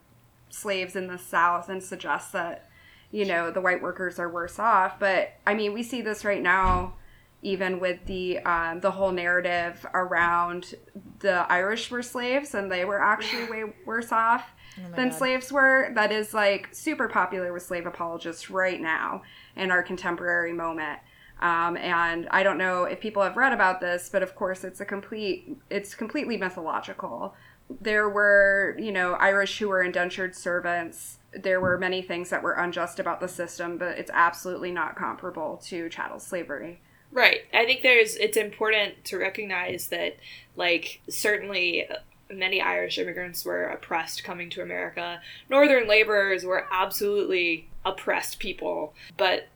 slaves 0.48 0.96
in 0.96 1.06
the 1.06 1.18
south 1.18 1.68
and 1.68 1.80
suggest 1.80 2.32
that, 2.32 2.68
you 3.12 3.24
know, 3.24 3.52
the 3.52 3.60
white 3.60 3.80
workers 3.80 4.18
are 4.18 4.28
worse 4.28 4.58
off. 4.58 4.98
But 4.98 5.34
I 5.46 5.54
mean, 5.54 5.72
we 5.72 5.82
see 5.82 6.02
this 6.02 6.24
right 6.24 6.42
now 6.42 6.94
even 7.42 7.80
with 7.80 8.04
the 8.06 8.38
um, 8.40 8.80
the 8.80 8.90
whole 8.90 9.12
narrative 9.12 9.86
around 9.94 10.74
the 11.20 11.46
Irish 11.50 11.90
were 11.90 12.02
slaves 12.02 12.54
and 12.54 12.70
they 12.70 12.84
were 12.84 13.00
actually 13.00 13.50
way 13.50 13.72
worse 13.86 14.12
off 14.12 14.52
oh 14.78 14.96
than 14.96 15.10
God. 15.10 15.18
slaves 15.18 15.52
were. 15.52 15.92
That 15.94 16.12
is 16.12 16.34
like 16.34 16.68
super 16.72 17.08
popular 17.08 17.52
with 17.52 17.62
slave 17.62 17.86
apologists 17.86 18.50
right 18.50 18.80
now 18.80 19.22
in 19.56 19.70
our 19.70 19.82
contemporary 19.82 20.52
moment. 20.52 21.00
Um, 21.40 21.76
and 21.78 22.28
I 22.30 22.42
don't 22.42 22.58
know 22.58 22.84
if 22.84 23.00
people 23.00 23.22
have 23.22 23.36
read 23.36 23.52
about 23.52 23.80
this, 23.80 24.10
but 24.10 24.22
of 24.22 24.34
course 24.34 24.62
it's 24.62 24.80
a 24.80 24.84
complete 24.84 25.56
it's 25.70 25.94
completely 25.94 26.36
mythological. 26.36 27.34
There 27.80 28.08
were, 28.08 28.76
you 28.78 28.92
know, 28.92 29.12
Irish 29.14 29.58
who 29.58 29.68
were 29.68 29.82
indentured 29.82 30.34
servants. 30.34 31.18
There 31.32 31.60
were 31.60 31.78
many 31.78 32.02
things 32.02 32.28
that 32.30 32.42
were 32.42 32.52
unjust 32.52 32.98
about 32.98 33.20
the 33.20 33.28
system, 33.28 33.78
but 33.78 33.96
it's 33.96 34.10
absolutely 34.12 34.72
not 34.72 34.96
comparable 34.96 35.60
to 35.66 35.88
chattel 35.88 36.18
slavery. 36.18 36.80
Right. 37.12 37.40
I 37.52 37.64
think 37.64 37.82
there's 37.82 38.16
it's 38.16 38.36
important 38.36 39.04
to 39.06 39.18
recognize 39.18 39.88
that 39.88 40.16
like 40.56 41.00
certainly 41.08 41.86
many 42.32 42.60
Irish 42.60 42.98
immigrants 42.98 43.44
were 43.44 43.64
oppressed 43.64 44.24
coming 44.24 44.50
to 44.50 44.62
America. 44.62 45.20
Northern 45.48 45.88
laborers 45.88 46.44
were 46.44 46.66
absolutely 46.70 47.68
oppressed 47.84 48.38
people, 48.38 48.94
but 49.16 49.48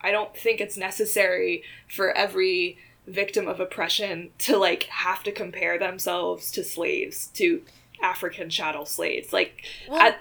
I 0.00 0.10
don't 0.10 0.36
think 0.36 0.60
it's 0.60 0.76
necessary 0.76 1.62
for 1.88 2.12
every 2.12 2.78
victim 3.06 3.48
of 3.48 3.60
oppression 3.60 4.30
to 4.38 4.56
like 4.56 4.84
have 4.84 5.22
to 5.24 5.32
compare 5.32 5.78
themselves 5.78 6.50
to 6.52 6.64
slaves, 6.64 7.28
to 7.34 7.62
African 8.02 8.50
chattel 8.50 8.86
slaves. 8.86 9.32
Like, 9.32 9.64
well, 9.88 10.00
at, 10.00 10.20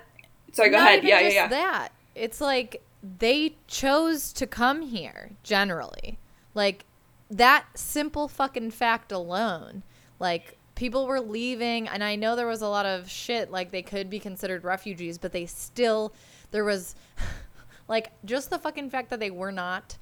sorry, 0.52 0.70
go 0.70 0.78
ahead. 0.78 1.04
yeah, 1.04 1.20
yeah, 1.20 1.30
yeah. 1.30 1.48
That 1.48 1.90
it's 2.16 2.42
like 2.42 2.82
they 3.04 3.56
chose 3.68 4.32
to 4.34 4.48
come 4.48 4.82
here 4.82 5.32
generally. 5.44 6.18
Like 6.54 6.86
that 7.30 7.66
simple 7.76 8.28
fucking 8.28 8.72
fact 8.72 9.12
alone, 9.12 9.84
like 10.20 10.58
people 10.82 11.06
were 11.06 11.22
leaving 11.22 11.88
and 11.88 12.04
i 12.04 12.16
know 12.16 12.36
there 12.36 12.48
was 12.48 12.64
a 12.64 12.68
lot 12.68 12.88
of 12.88 13.08
shit 13.08 13.52
like 13.52 13.70
they 13.70 13.84
could 13.84 14.10
be 14.10 14.18
considered 14.18 14.64
refugees 14.64 15.20
but 15.20 15.32
they 15.32 15.46
still 15.46 16.12
there 16.50 16.64
was 16.64 16.96
like 17.88 18.10
just 18.26 18.50
the 18.50 18.58
fucking 18.58 18.90
fact 18.90 19.12
that 19.12 19.20
they 19.20 19.30
were 19.30 19.52
not 19.52 19.96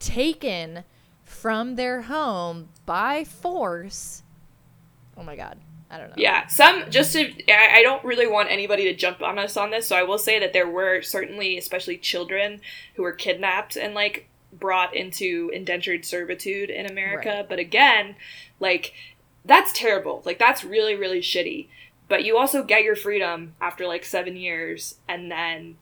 taken 0.00 0.82
from 1.22 1.76
their 1.76 2.02
home 2.02 2.68
by 2.86 3.22
force 3.22 4.24
oh 5.16 5.22
my 5.22 5.36
god 5.36 5.56
I 5.88 5.98
don't 5.98 6.08
know. 6.08 6.16
Yeah, 6.16 6.48
some 6.48 6.90
just 6.90 7.12
to 7.12 7.32
I 7.48 7.80
don't 7.84 8.04
really 8.04 8.26
want 8.26 8.50
anybody 8.50 8.82
to 8.86 8.92
jump 8.92 9.22
on 9.22 9.38
us 9.38 9.56
on 9.56 9.70
this, 9.70 9.86
so 9.86 9.94
I 9.94 10.02
will 10.02 10.18
say 10.18 10.40
that 10.40 10.52
there 10.52 10.68
were 10.68 11.00
certainly, 11.00 11.56
especially 11.56 11.96
children, 11.96 12.60
who 12.96 13.04
were 13.04 13.12
kidnapped 13.12 13.76
and 13.76 13.94
like 13.94 14.28
brought 14.52 14.96
into 14.96 15.48
indentured 15.54 16.04
servitude 16.04 16.70
in 16.70 16.86
America. 16.86 17.28
Right. 17.28 17.48
But 17.48 17.60
again, 17.60 18.16
like 18.58 18.94
that's 19.46 19.72
terrible. 19.72 20.22
Like 20.24 20.38
that's 20.38 20.64
really 20.64 20.94
really 20.94 21.20
shitty. 21.20 21.68
But 22.08 22.24
you 22.24 22.36
also 22.36 22.62
get 22.62 22.84
your 22.84 22.96
freedom 22.96 23.54
after 23.60 23.86
like 23.86 24.04
7 24.04 24.36
years 24.36 24.96
and 25.08 25.30
then 25.30 25.76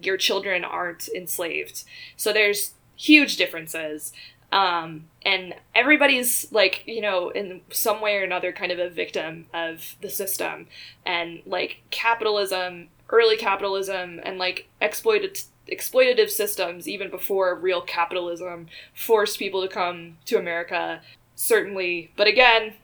your 0.00 0.16
children 0.16 0.64
aren't 0.64 1.08
enslaved. 1.08 1.84
So 2.16 2.32
there's 2.32 2.74
huge 2.96 3.36
differences. 3.36 4.12
Um, 4.52 5.06
and 5.22 5.54
everybody's 5.74 6.50
like, 6.52 6.84
you 6.86 7.00
know, 7.00 7.30
in 7.30 7.62
some 7.70 8.00
way 8.00 8.16
or 8.16 8.22
another 8.22 8.52
kind 8.52 8.70
of 8.70 8.78
a 8.78 8.88
victim 8.88 9.46
of 9.52 9.96
the 10.00 10.08
system 10.08 10.68
and 11.04 11.42
like 11.46 11.82
capitalism, 11.90 12.88
early 13.10 13.36
capitalism 13.36 14.20
and 14.22 14.38
like 14.38 14.68
exploited 14.80 15.40
exploitative 15.68 16.30
systems 16.30 16.86
even 16.86 17.10
before 17.10 17.52
real 17.56 17.80
capitalism 17.80 18.68
forced 18.94 19.36
people 19.36 19.60
to 19.62 19.68
come 19.68 20.16
to 20.24 20.38
America 20.38 21.00
certainly, 21.36 22.10
but 22.16 22.26
again, 22.26 22.74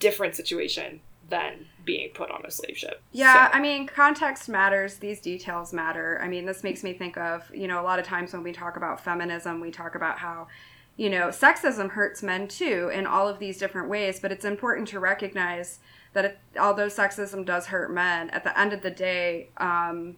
different 0.00 0.34
situation 0.34 1.00
than 1.28 1.66
being 1.84 2.10
put 2.10 2.30
on 2.32 2.44
a 2.44 2.50
slave 2.50 2.76
ship. 2.76 3.00
Yeah, 3.12 3.48
so. 3.48 3.56
I 3.56 3.60
mean, 3.60 3.86
context 3.86 4.48
matters. 4.48 4.96
These 4.96 5.20
details 5.20 5.72
matter. 5.72 6.20
I 6.20 6.26
mean, 6.26 6.44
this 6.44 6.64
makes 6.64 6.82
me 6.82 6.92
think 6.92 7.16
of, 7.16 7.48
you 7.54 7.68
know, 7.68 7.80
a 7.80 7.84
lot 7.84 8.00
of 8.00 8.04
times 8.04 8.32
when 8.32 8.42
we 8.42 8.52
talk 8.52 8.76
about 8.76 9.02
feminism, 9.02 9.60
we 9.60 9.70
talk 9.70 9.94
about 9.94 10.18
how, 10.18 10.48
you 10.96 11.08
know, 11.08 11.28
sexism 11.28 11.90
hurts 11.90 12.22
men 12.22 12.48
too 12.48 12.90
in 12.92 13.06
all 13.06 13.28
of 13.28 13.38
these 13.38 13.58
different 13.58 13.88
ways, 13.88 14.18
but 14.18 14.32
it's 14.32 14.44
important 14.44 14.88
to 14.88 14.98
recognize 14.98 15.78
that 16.14 16.24
it, 16.24 16.38
although 16.58 16.88
sexism 16.88 17.46
does 17.46 17.66
hurt 17.66 17.92
men, 17.92 18.30
at 18.30 18.42
the 18.42 18.58
end 18.58 18.72
of 18.72 18.82
the 18.82 18.90
day, 18.90 19.50
um, 19.58 20.16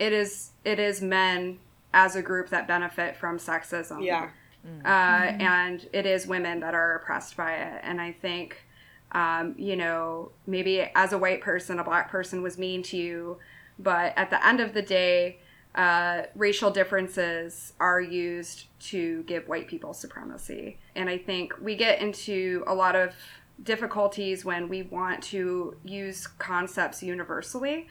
it 0.00 0.12
is 0.12 0.50
it 0.64 0.80
is 0.80 1.00
men 1.00 1.60
as 1.94 2.16
a 2.16 2.22
group 2.22 2.48
that 2.48 2.66
benefit 2.66 3.14
from 3.14 3.38
sexism. 3.38 4.04
Yeah 4.04 4.30
mm. 4.66 4.80
Uh, 4.84 5.32
mm. 5.32 5.40
and 5.40 5.88
it 5.92 6.06
is 6.06 6.26
women 6.26 6.60
that 6.60 6.74
are 6.74 6.96
oppressed 6.96 7.36
by 7.36 7.54
it. 7.54 7.80
And 7.82 8.00
I 8.00 8.12
think, 8.12 8.64
um, 9.12 9.54
you 9.58 9.76
know, 9.76 10.30
maybe 10.46 10.80
as 10.94 11.12
a 11.12 11.18
white 11.18 11.40
person, 11.40 11.78
a 11.78 11.84
black 11.84 12.10
person 12.10 12.42
was 12.42 12.58
mean 12.58 12.82
to 12.84 12.96
you, 12.96 13.38
but 13.78 14.12
at 14.16 14.30
the 14.30 14.44
end 14.46 14.60
of 14.60 14.74
the 14.74 14.82
day, 14.82 15.38
uh, 15.74 16.22
racial 16.34 16.70
differences 16.70 17.72
are 17.78 18.00
used 18.00 18.66
to 18.80 19.22
give 19.24 19.46
white 19.48 19.68
people 19.68 19.94
supremacy. 19.94 20.78
And 20.96 21.08
I 21.08 21.18
think 21.18 21.54
we 21.60 21.76
get 21.76 22.00
into 22.00 22.64
a 22.66 22.74
lot 22.74 22.96
of 22.96 23.14
difficulties 23.62 24.44
when 24.44 24.68
we 24.68 24.82
want 24.82 25.22
to 25.24 25.76
use 25.84 26.26
concepts 26.26 27.02
universally. 27.02 27.88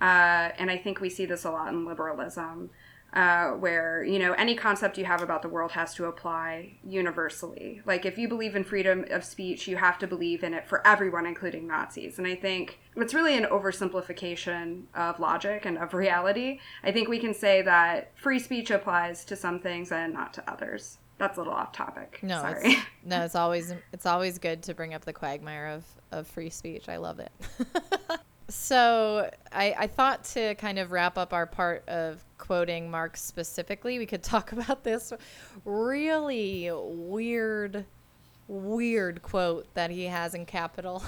Uh, 0.00 0.50
and 0.58 0.70
I 0.70 0.76
think 0.76 1.00
we 1.00 1.08
see 1.08 1.26
this 1.26 1.44
a 1.44 1.50
lot 1.50 1.68
in 1.68 1.84
liberalism 1.84 2.70
uh, 3.12 3.50
where 3.50 4.02
you 4.04 4.18
know 4.18 4.32
any 4.32 4.54
concept 4.54 4.96
you 4.96 5.04
have 5.04 5.22
about 5.22 5.42
the 5.42 5.48
world 5.48 5.72
has 5.72 5.94
to 5.94 6.06
apply 6.06 6.74
universally. 6.84 7.82
Like 7.84 8.06
if 8.06 8.16
you 8.16 8.28
believe 8.28 8.56
in 8.56 8.64
freedom 8.64 9.04
of 9.10 9.24
speech, 9.24 9.68
you 9.68 9.76
have 9.76 9.98
to 9.98 10.06
believe 10.06 10.42
in 10.42 10.54
it 10.54 10.66
for 10.66 10.86
everyone, 10.86 11.26
including 11.26 11.66
Nazis. 11.66 12.18
And 12.18 12.26
I 12.26 12.34
think 12.34 12.78
it's 12.96 13.14
really 13.14 13.36
an 13.36 13.44
oversimplification 13.44 14.84
of 14.94 15.20
logic 15.20 15.66
and 15.66 15.78
of 15.78 15.94
reality. 15.94 16.60
I 16.82 16.92
think 16.92 17.08
we 17.08 17.18
can 17.18 17.34
say 17.34 17.62
that 17.62 18.12
free 18.16 18.38
speech 18.38 18.70
applies 18.70 19.24
to 19.26 19.36
some 19.36 19.60
things 19.60 19.92
and 19.92 20.12
not 20.12 20.32
to 20.34 20.50
others. 20.50 20.98
That's 21.18 21.36
a 21.36 21.40
little 21.40 21.52
off 21.52 21.72
topic. 21.72 22.18
No, 22.22 22.40
Sorry. 22.40 22.72
It's, 22.72 22.82
no, 23.04 23.24
it's 23.24 23.34
always 23.34 23.74
it's 23.92 24.06
always 24.06 24.38
good 24.38 24.62
to 24.64 24.74
bring 24.74 24.94
up 24.94 25.04
the 25.04 25.12
quagmire 25.12 25.68
of 25.68 25.84
of 26.10 26.26
free 26.26 26.50
speech. 26.50 26.88
I 26.88 26.96
love 26.96 27.20
it. 27.20 27.30
so 28.48 29.30
I, 29.52 29.74
I 29.78 29.86
thought 29.86 30.24
to 30.24 30.54
kind 30.56 30.78
of 30.78 30.92
wrap 30.92 31.18
up 31.18 31.32
our 31.32 31.46
part 31.46 31.88
of 31.88 32.24
quoting 32.42 32.90
Marx 32.90 33.22
specifically, 33.22 34.00
we 34.00 34.06
could 34.06 34.24
talk 34.24 34.50
about 34.58 34.82
this 34.82 35.12
really 35.64 36.68
weird, 36.72 37.84
weird 38.48 39.22
quote 39.22 39.72
that 39.74 39.92
he 39.92 40.06
has 40.06 40.34
in 40.34 40.44
Capital. 40.44 41.04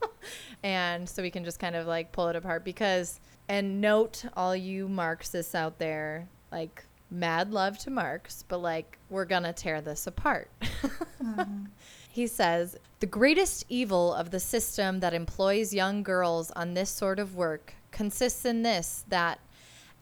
and 0.62 1.08
so 1.08 1.20
we 1.20 1.32
can 1.32 1.44
just 1.44 1.58
kind 1.58 1.74
of 1.74 1.88
like 1.88 2.12
pull 2.12 2.28
it 2.28 2.36
apart 2.36 2.64
because, 2.64 3.18
and 3.48 3.80
note 3.80 4.24
all 4.36 4.54
you 4.54 4.88
Marxists 4.88 5.56
out 5.56 5.80
there, 5.80 6.28
like, 6.52 6.84
mad 7.10 7.52
love 7.52 7.76
to 7.78 7.90
Marx, 7.90 8.44
but 8.46 8.58
like, 8.58 8.98
we're 9.10 9.24
gonna 9.24 9.52
tear 9.52 9.80
this 9.80 10.06
apart. 10.06 10.48
mm-hmm. 10.62 11.64
He 12.10 12.26
says, 12.26 12.76
The 12.98 13.06
greatest 13.06 13.64
evil 13.68 14.12
of 14.12 14.30
the 14.32 14.40
system 14.40 14.98
that 15.00 15.14
employs 15.14 15.72
young 15.72 16.02
girls 16.02 16.50
on 16.52 16.74
this 16.74 16.90
sort 16.90 17.20
of 17.20 17.36
work 17.36 17.74
consists 17.92 18.44
in 18.44 18.62
this 18.62 19.04
that, 19.08 19.38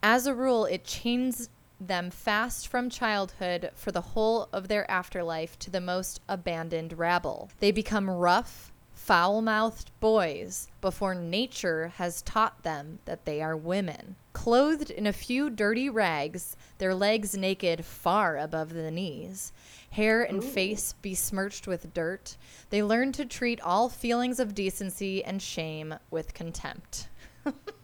as 0.08 0.24
a 0.24 0.34
rule, 0.36 0.66
it 0.66 0.84
chains 0.84 1.48
them 1.80 2.12
fast 2.12 2.68
from 2.68 2.88
childhood 2.88 3.72
for 3.74 3.90
the 3.90 4.00
whole 4.00 4.48
of 4.52 4.68
their 4.68 4.88
afterlife 4.88 5.58
to 5.58 5.68
the 5.68 5.80
most 5.80 6.20
abandoned 6.28 6.96
rabble. 6.96 7.50
They 7.58 7.72
become 7.72 8.08
rough, 8.08 8.72
foul 8.94 9.42
mouthed 9.42 9.90
boys 9.98 10.68
before 10.80 11.16
nature 11.16 11.88
has 11.96 12.22
taught 12.22 12.62
them 12.62 13.00
that 13.04 13.24
they 13.24 13.42
are 13.42 13.56
women. 13.56 14.14
Clothed 14.32 14.92
in 14.92 15.08
a 15.08 15.12
few 15.12 15.50
dirty 15.50 15.90
rags, 15.90 16.56
their 16.78 16.94
legs 16.94 17.36
naked 17.36 17.84
far 17.84 18.38
above 18.38 18.74
the 18.74 18.92
knees, 18.92 19.52
hair 19.90 20.22
and 20.22 20.38
Ooh. 20.38 20.46
face 20.46 20.94
besmirched 21.02 21.66
with 21.66 21.92
dirt, 21.92 22.36
they 22.70 22.80
learn 22.80 23.10
to 23.10 23.26
treat 23.26 23.60
all 23.60 23.88
feelings 23.88 24.38
of 24.38 24.54
decency 24.54 25.24
and 25.24 25.42
shame 25.42 25.96
with 26.12 26.32
contempt. 26.32 27.08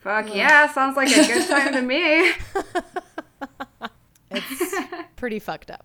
Fuck 0.00 0.34
yeah, 0.34 0.72
sounds 0.72 0.96
like 0.96 1.10
a 1.10 1.26
good 1.26 1.48
time 1.48 1.72
to 1.72 1.82
me. 1.82 2.32
it's 4.30 4.74
pretty 5.16 5.38
fucked 5.38 5.70
up. 5.70 5.84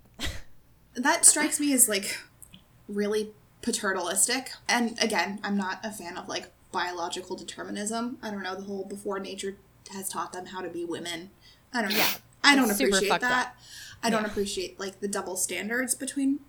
That 0.96 1.26
strikes 1.26 1.60
me 1.60 1.74
as 1.74 1.90
like 1.90 2.20
really 2.88 3.32
paternalistic. 3.62 4.52
And 4.70 5.02
again, 5.02 5.40
I'm 5.44 5.58
not 5.58 5.80
a 5.84 5.92
fan 5.92 6.18
of 6.18 6.28
like 6.30 6.52
biological 6.72 7.36
determinism. 7.36 8.18
I 8.22 8.30
don't 8.30 8.44
know, 8.44 8.56
the 8.56 8.64
whole 8.64 8.86
before 8.86 9.20
nature 9.20 9.56
has 9.92 10.10
taught 10.10 10.34
them 10.34 10.48
how 10.48 10.62
to 10.62 10.70
be 10.70 10.86
women. 10.86 11.32
I 11.74 11.82
don't 11.82 11.92
know. 11.92 11.98
Yeah, 11.98 12.14
I 12.44 12.56
don't 12.56 12.70
appreciate 12.70 13.22
that. 13.22 13.48
Up. 13.48 13.56
I 14.04 14.10
don't 14.10 14.24
yeah. 14.24 14.30
appreciate 14.30 14.80
like 14.80 15.00
the 15.00 15.08
double 15.08 15.36
standards 15.36 15.96
between 15.96 16.40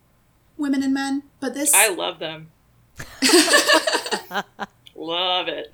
women 0.59 0.83
and 0.83 0.93
men. 0.93 1.23
But 1.41 1.55
this 1.55 1.73
I 1.73 1.89
love 1.89 2.19
them. 2.19 2.51
love 4.95 5.49
it. 5.49 5.73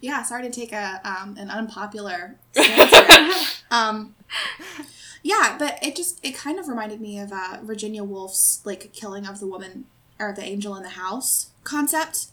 Yeah, 0.00 0.22
sorry 0.22 0.42
to 0.42 0.50
take 0.50 0.72
a 0.72 1.00
um, 1.04 1.36
an 1.38 1.50
unpopular 1.50 2.36
stance. 2.52 3.62
um, 3.70 4.14
yeah, 5.22 5.56
but 5.58 5.78
it 5.82 5.96
just 5.96 6.24
it 6.24 6.34
kind 6.34 6.58
of 6.58 6.68
reminded 6.68 7.00
me 7.00 7.18
of 7.18 7.32
uh, 7.32 7.58
Virginia 7.62 8.04
Woolf's 8.04 8.60
like 8.64 8.92
killing 8.92 9.26
of 9.26 9.40
the 9.40 9.46
woman 9.46 9.86
or 10.18 10.32
the 10.32 10.42
angel 10.42 10.76
in 10.76 10.82
the 10.82 10.90
house 10.90 11.50
concept. 11.64 12.26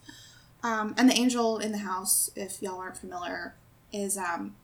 Um, 0.62 0.94
and 0.98 1.10
the 1.10 1.16
angel 1.16 1.58
in 1.58 1.72
the 1.72 1.78
house, 1.80 2.30
if 2.36 2.62
y'all 2.62 2.80
aren't 2.80 2.98
familiar, 2.98 3.56
is 3.94 4.18
um, 4.18 4.56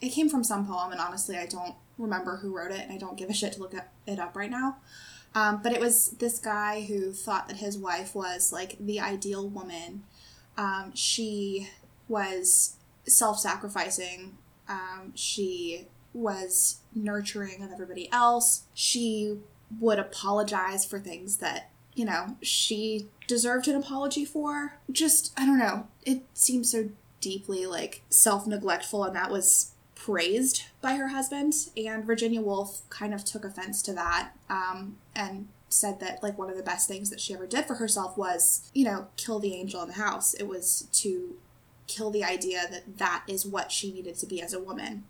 it 0.00 0.10
came 0.10 0.28
from 0.28 0.44
some 0.44 0.66
poem, 0.66 0.92
and 0.92 1.00
honestly, 1.00 1.36
I 1.38 1.46
don't 1.46 1.74
remember 1.96 2.36
who 2.36 2.54
wrote 2.54 2.72
it, 2.72 2.80
and 2.80 2.92
I 2.92 2.98
don't 2.98 3.16
give 3.16 3.30
a 3.30 3.32
shit 3.32 3.54
to 3.54 3.60
look 3.60 3.74
it 4.06 4.18
up 4.18 4.36
right 4.36 4.50
now. 4.50 4.76
Um, 5.34 5.60
but 5.62 5.72
it 5.72 5.80
was 5.80 6.10
this 6.18 6.38
guy 6.38 6.82
who 6.82 7.12
thought 7.12 7.48
that 7.48 7.58
his 7.58 7.78
wife 7.78 8.14
was 8.14 8.52
like 8.52 8.76
the 8.80 9.00
ideal 9.00 9.48
woman. 9.48 10.02
Um, 10.58 10.92
she 10.94 11.70
was 12.10 12.76
self 13.06 13.38
sacrificing. 13.38 14.36
Um, 14.68 15.12
she 15.14 15.86
was 16.12 16.80
nurturing 16.94 17.62
of 17.62 17.70
everybody 17.72 18.10
else. 18.12 18.64
She 18.74 19.38
would 19.78 19.98
apologize 19.98 20.84
for 20.84 20.98
things 20.98 21.36
that, 21.38 21.70
you 21.94 22.04
know, 22.04 22.36
she 22.42 23.06
deserved 23.26 23.68
an 23.68 23.76
apology 23.76 24.24
for. 24.24 24.78
Just, 24.90 25.32
I 25.38 25.46
don't 25.46 25.58
know. 25.58 25.86
It 26.04 26.22
seems 26.34 26.70
so 26.70 26.90
deeply 27.20 27.66
like 27.66 28.02
self 28.10 28.46
neglectful, 28.46 29.04
and 29.04 29.14
that 29.16 29.30
was 29.30 29.72
praised 29.94 30.64
by 30.80 30.94
her 30.94 31.08
husband. 31.08 31.54
And 31.76 32.04
Virginia 32.04 32.40
Woolf 32.40 32.82
kind 32.90 33.14
of 33.14 33.24
took 33.24 33.44
offense 33.44 33.82
to 33.82 33.92
that 33.92 34.30
um, 34.48 34.96
and 35.14 35.48
said 35.68 36.00
that 36.00 36.22
like 36.22 36.36
one 36.36 36.50
of 36.50 36.56
the 36.56 36.62
best 36.62 36.88
things 36.88 37.10
that 37.10 37.20
she 37.20 37.34
ever 37.34 37.46
did 37.46 37.66
for 37.66 37.74
herself 37.74 38.18
was, 38.18 38.68
you 38.74 38.84
know, 38.84 39.06
kill 39.16 39.38
the 39.38 39.54
angel 39.54 39.82
in 39.82 39.88
the 39.88 39.94
house. 39.94 40.34
It 40.34 40.48
was 40.48 40.88
to 40.94 41.36
kill 41.90 42.10
the 42.10 42.24
idea 42.24 42.62
that 42.70 42.98
that 42.98 43.24
is 43.26 43.46
what 43.46 43.72
she 43.72 43.92
needed 43.92 44.16
to 44.16 44.26
be 44.26 44.40
as 44.40 44.52
a 44.52 44.60
woman. 44.60 45.04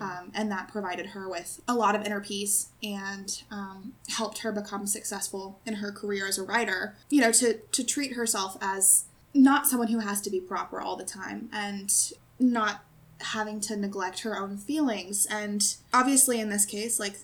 Um, 0.00 0.30
and 0.32 0.50
that 0.52 0.68
provided 0.68 1.06
her 1.06 1.28
with 1.28 1.60
a 1.66 1.74
lot 1.74 1.96
of 1.96 2.04
inner 2.04 2.20
peace 2.20 2.68
and 2.82 3.42
um, 3.50 3.94
helped 4.08 4.38
her 4.38 4.52
become 4.52 4.86
successful 4.86 5.58
in 5.66 5.74
her 5.74 5.90
career 5.90 6.28
as 6.28 6.38
a 6.38 6.44
writer. 6.44 6.94
You 7.10 7.20
know, 7.22 7.32
to 7.32 7.54
to 7.72 7.84
treat 7.84 8.12
herself 8.12 8.56
as 8.60 9.06
not 9.34 9.66
someone 9.66 9.88
who 9.88 9.98
has 9.98 10.20
to 10.20 10.30
be 10.30 10.40
proper 10.40 10.80
all 10.80 10.94
the 10.94 11.04
time 11.04 11.48
and 11.52 11.92
not 12.38 12.84
having 13.20 13.60
to 13.60 13.76
neglect 13.76 14.20
her 14.20 14.38
own 14.38 14.56
feelings. 14.56 15.26
And 15.26 15.76
obviously, 15.92 16.40
in 16.40 16.50
this 16.50 16.64
case, 16.64 17.00
like 17.00 17.16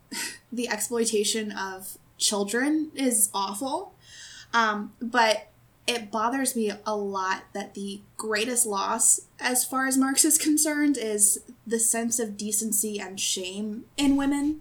the 0.52 0.68
exploitation 0.68 1.52
of 1.52 1.98
children 2.16 2.90
is 2.94 3.28
awful. 3.34 3.94
Um, 4.54 4.92
but 5.00 5.51
it 5.86 6.10
bothers 6.10 6.54
me 6.54 6.72
a 6.86 6.96
lot 6.96 7.44
that 7.54 7.74
the 7.74 8.00
greatest 8.16 8.66
loss, 8.66 9.22
as 9.40 9.64
far 9.64 9.86
as 9.86 9.98
Marx 9.98 10.24
is 10.24 10.38
concerned, 10.38 10.96
is 10.96 11.40
the 11.66 11.80
sense 11.80 12.18
of 12.18 12.36
decency 12.36 13.00
and 13.00 13.18
shame 13.18 13.84
in 13.96 14.16
women. 14.16 14.60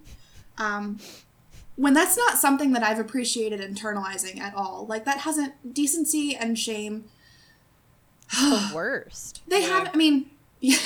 Um, 0.58 1.00
when 1.76 1.94
that's 1.94 2.18
not 2.18 2.38
something 2.38 2.74
that 2.74 2.84
I've 2.84 3.00
appreciated 3.00 3.60
internalizing 3.62 4.40
at 4.40 4.56
all. 4.56 4.86
Like, 4.88 5.06
that 5.06 5.20
hasn't, 5.20 5.74
decency 5.74 6.36
and 6.36 6.58
shame. 6.58 7.06
the 8.32 8.72
worst. 8.76 9.42
They 9.48 9.62
yeah. 9.62 9.68
have, 9.68 9.92
I 9.94 9.98
mean, 9.98 10.32
yeah. 10.60 10.78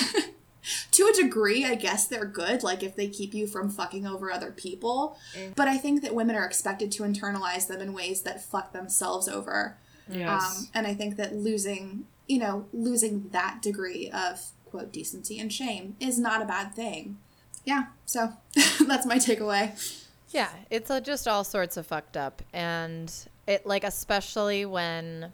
to 0.90 1.12
a 1.12 1.22
degree, 1.22 1.64
I 1.64 1.76
guess 1.76 2.06
they're 2.06 2.26
good, 2.26 2.62
like 2.62 2.82
if 2.82 2.94
they 2.94 3.08
keep 3.08 3.32
you 3.32 3.46
from 3.46 3.70
fucking 3.70 4.06
over 4.06 4.30
other 4.30 4.50
people. 4.50 5.18
Mm. 5.34 5.54
But 5.54 5.68
I 5.68 5.78
think 5.78 6.02
that 6.02 6.14
women 6.14 6.36
are 6.36 6.44
expected 6.44 6.92
to 6.92 7.04
internalize 7.04 7.66
them 7.68 7.80
in 7.80 7.92
ways 7.94 8.22
that 8.22 8.44
fuck 8.44 8.72
themselves 8.72 9.28
over. 9.28 9.78
Yes. 10.08 10.58
Um, 10.58 10.68
and 10.74 10.86
I 10.86 10.94
think 10.94 11.16
that 11.16 11.34
losing, 11.34 12.06
you 12.26 12.38
know, 12.38 12.66
losing 12.72 13.28
that 13.30 13.60
degree 13.62 14.10
of 14.10 14.50
quote 14.64 14.92
decency 14.92 15.38
and 15.38 15.52
shame 15.52 15.96
is 16.00 16.18
not 16.18 16.42
a 16.42 16.44
bad 16.44 16.74
thing. 16.74 17.18
Yeah, 17.64 17.86
so 18.04 18.32
that's 18.86 19.06
my 19.06 19.16
takeaway. 19.16 20.04
Yeah, 20.30 20.50
it's 20.70 20.90
a, 20.90 21.00
just 21.00 21.26
all 21.26 21.44
sorts 21.44 21.76
of 21.76 21.86
fucked 21.86 22.16
up. 22.16 22.42
And 22.52 23.12
it, 23.46 23.66
like, 23.66 23.84
especially 23.84 24.66
when 24.66 25.32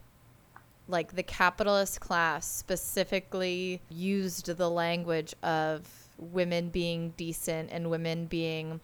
like 0.88 1.14
the 1.14 1.22
capitalist 1.22 2.00
class 2.00 2.46
specifically 2.46 3.80
used 3.88 4.46
the 4.46 4.68
language 4.68 5.34
of 5.42 5.86
women 6.18 6.68
being 6.68 7.14
decent 7.16 7.70
and 7.72 7.90
women 7.90 8.26
being 8.26 8.80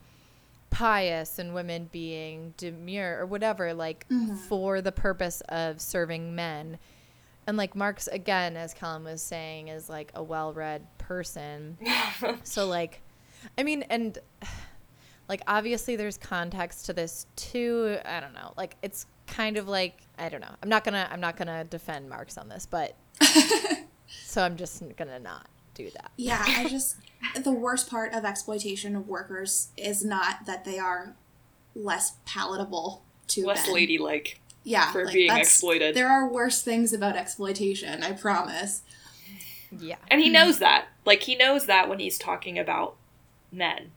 pious 0.71 1.39
and 1.39 1.55
women 1.55 1.89
being 1.91 2.55
demure 2.57 3.19
or 3.19 3.27
whatever 3.27 3.73
like 3.73 4.07
mm-hmm. 4.09 4.35
for 4.35 4.81
the 4.81 4.93
purpose 4.93 5.41
of 5.49 5.81
serving 5.81 6.35
men 6.35 6.79
and 7.47 7.57
like 7.57 7.75
marx 7.75 8.07
again 8.09 8.57
as 8.57 8.75
callum 8.75 9.05
was 9.05 9.23
saying 9.23 9.69
is 9.69 9.89
like 9.89 10.13
a 10.15 10.23
well-read 10.23 10.87
person 10.99 11.79
so 12.43 12.67
like 12.67 13.01
i 13.57 13.63
mean 13.63 13.83
and 13.89 14.19
like 15.29 15.43
obviously 15.47 15.97
there's 15.97 16.17
context 16.17 16.87
to 16.87 16.93
this 16.93 17.27
too. 17.37 17.99
I 18.05 18.21
don't 18.21 18.33
know. 18.33 18.53
Like 18.57 18.77
it's 18.83 19.07
kind 19.27 19.57
of 19.57 19.69
like 19.69 20.01
I 20.19 20.29
don't 20.29 20.41
know. 20.41 20.55
I'm 20.63 20.69
not 20.69 20.85
gonna 20.85 21.07
I'm 21.11 21.21
not 21.21 21.37
gonna 21.37 21.65
defend 21.65 22.09
Marx 22.09 22.39
on 22.39 22.49
this, 22.49 22.67
but 22.67 22.97
so 24.07 24.43
I'm 24.43 24.57
just 24.57 24.83
gonna 24.97 25.19
not 25.19 25.47
do 25.75 25.91
that. 25.91 26.11
Yeah, 26.17 26.43
I 26.47 26.69
just 26.69 26.97
the 27.43 27.53
worst 27.53 27.91
part 27.91 28.13
of 28.13 28.25
exploitation 28.25 28.97
of 28.97 29.09
workers 29.09 29.69
is 29.77 30.05
not 30.05 30.47
that 30.47 30.65
they 30.65 30.79
are 30.79 31.15
less 31.75 32.17
palatable 32.25 33.03
to 33.29 33.47
less 33.47 33.67
men. 33.67 33.75
ladylike. 33.75 34.41
Yeah, 34.65 34.93
for 34.93 35.05
like, 35.05 35.15
being 35.15 35.33
exploited. 35.33 35.95
There 35.95 36.09
are 36.09 36.29
worse 36.29 36.63
things 36.63 36.93
about 36.93 37.17
exploitation. 37.17 38.03
I 38.03 38.13
promise. 38.13 38.83
Yeah. 39.77 39.97
And 40.09 40.21
he 40.21 40.29
knows 40.29 40.59
that. 40.59 40.89
Like 41.05 41.23
he 41.23 41.37
knows 41.37 41.67
that 41.67 41.89
when 41.89 41.99
he's 41.99 42.19
talking 42.19 42.59
about 42.59 42.97
men. 43.51 43.93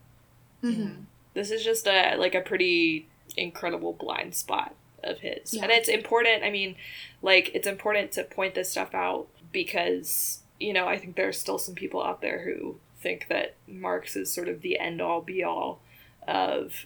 Mm-hmm. 0.64 1.04
This 1.34 1.52
is 1.52 1.64
just 1.64 1.88
a 1.88 2.16
like 2.16 2.36
a 2.36 2.42
pretty 2.42 3.08
incredible 3.38 3.94
blind 3.94 4.36
spot 4.36 4.76
of 5.04 5.20
his. 5.20 5.54
Yeah. 5.54 5.64
And 5.64 5.72
it's 5.72 5.90
important, 5.90 6.44
I 6.44 6.52
mean, 6.52 6.76
like 7.22 7.52
it's 7.54 7.68
important 7.68 8.12
to 8.14 8.24
point 8.24 8.56
this 8.56 8.70
stuff 8.70 8.94
out 8.94 9.28
because, 9.52 10.40
you 10.60 10.74
know, 10.74 10.88
I 10.88 10.98
think 10.98 11.16
there's 11.16 11.40
still 11.40 11.58
some 11.58 11.76
people 11.76 12.04
out 12.04 12.22
there 12.22 12.44
who 12.46 12.78
think 13.02 13.28
that 13.28 13.56
Marx 13.68 14.16
is 14.16 14.32
sort 14.32 14.48
of 14.48 14.62
the 14.62 14.80
end 14.80 15.02
all 15.02 15.22
be 15.22 15.44
all 15.44 15.82
of 16.28 16.86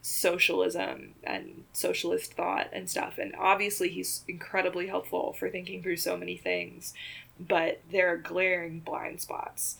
socialism 0.00 1.14
and 1.22 1.64
socialist 1.72 2.34
thought 2.34 2.68
and 2.72 2.90
stuff. 2.90 3.18
And 3.18 3.34
obviously, 3.38 3.88
he's 3.88 4.24
incredibly 4.26 4.88
helpful 4.88 5.34
for 5.38 5.48
thinking 5.48 5.82
through 5.82 5.98
so 5.98 6.16
many 6.16 6.36
things, 6.36 6.94
but 7.38 7.80
there 7.90 8.12
are 8.12 8.16
glaring 8.16 8.80
blind 8.80 9.20
spots. 9.20 9.78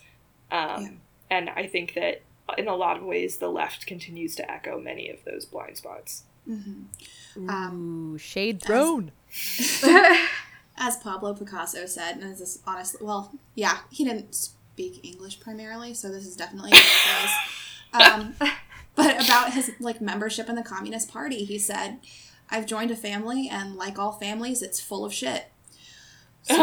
Um, 0.51 0.81
Yeah. 0.81 0.89
And 1.29 1.49
I 1.49 1.65
think 1.65 1.95
that 1.95 2.21
in 2.59 2.67
a 2.67 2.75
lot 2.75 2.97
of 2.97 3.03
ways, 3.03 3.37
the 3.37 3.49
left 3.49 3.87
continues 3.87 4.35
to 4.35 4.51
echo 4.51 4.79
many 4.79 5.09
of 5.09 5.23
those 5.25 5.45
blind 5.45 5.77
spots. 5.77 6.23
Mm-hmm. 6.47 7.49
Um, 7.49 8.13
Ooh, 8.13 8.17
shade 8.19 8.61
thrown. 8.61 9.11
as 10.77 10.97
Pablo 10.97 11.33
Picasso 11.33 11.85
said, 11.85 12.17
and 12.17 12.31
this 12.31 12.41
is 12.41 12.59
honestly, 12.65 12.99
well, 13.03 13.31
yeah, 13.55 13.79
he 13.91 14.03
didn't 14.03 14.49
speak 14.73 15.05
English 15.05 15.39
primarily, 15.39 15.93
so 15.93 16.09
this 16.09 16.25
is 16.25 16.35
definitely. 16.35 16.71
Um, 17.93 18.33
but 18.95 19.23
about 19.23 19.53
his 19.53 19.71
like 19.79 20.01
membership 20.01 20.49
in 20.49 20.55
the 20.55 20.63
Communist 20.63 21.11
Party, 21.11 21.45
he 21.45 21.59
said, 21.59 21.99
"I've 22.49 22.65
joined 22.65 22.89
a 22.89 22.95
family, 22.95 23.47
and 23.51 23.75
like 23.75 23.99
all 23.99 24.13
families, 24.13 24.63
it's 24.63 24.79
full 24.79 25.05
of 25.05 25.13
shit." 25.13 25.51
if 26.49 26.59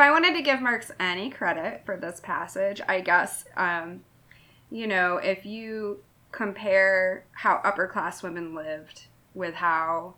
I 0.00 0.10
wanted 0.10 0.34
to 0.34 0.42
give 0.42 0.62
Marx 0.62 0.90
any 0.98 1.28
credit 1.28 1.82
for 1.84 1.98
this 1.98 2.18
passage, 2.20 2.80
I 2.88 3.00
guess, 3.00 3.44
um, 3.58 4.04
you 4.70 4.86
know, 4.86 5.18
if 5.18 5.44
you 5.44 6.02
compare 6.32 7.26
how 7.32 7.60
upper 7.62 7.86
class 7.86 8.22
women 8.22 8.54
lived 8.54 9.04
with 9.34 9.54
how 9.54 10.14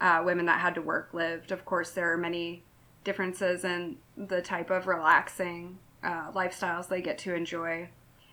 uh, 0.00 0.22
women 0.24 0.46
that 0.46 0.60
had 0.60 0.74
to 0.74 0.82
work 0.82 1.10
lived, 1.12 1.52
of 1.52 1.66
course, 1.66 1.90
there 1.90 2.10
are 2.12 2.16
many 2.16 2.64
differences 3.04 3.64
in 3.64 3.96
the 4.16 4.42
type 4.42 4.70
of 4.70 4.86
relaxing 4.86 5.78
uh, 6.02 6.30
lifestyles 6.32 6.88
they 6.88 7.02
get 7.02 7.18
to 7.18 7.34
enjoy. 7.34 7.88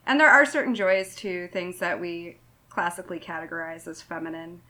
And 0.06 0.20
there 0.20 0.30
are 0.30 0.46
certain 0.46 0.76
joys 0.76 1.16
to 1.18 1.48
things 1.50 1.80
that 1.80 2.00
we 2.00 2.38
classically 2.70 3.20
categorize 3.20 3.88
as 3.88 4.02
feminine. 4.02 4.62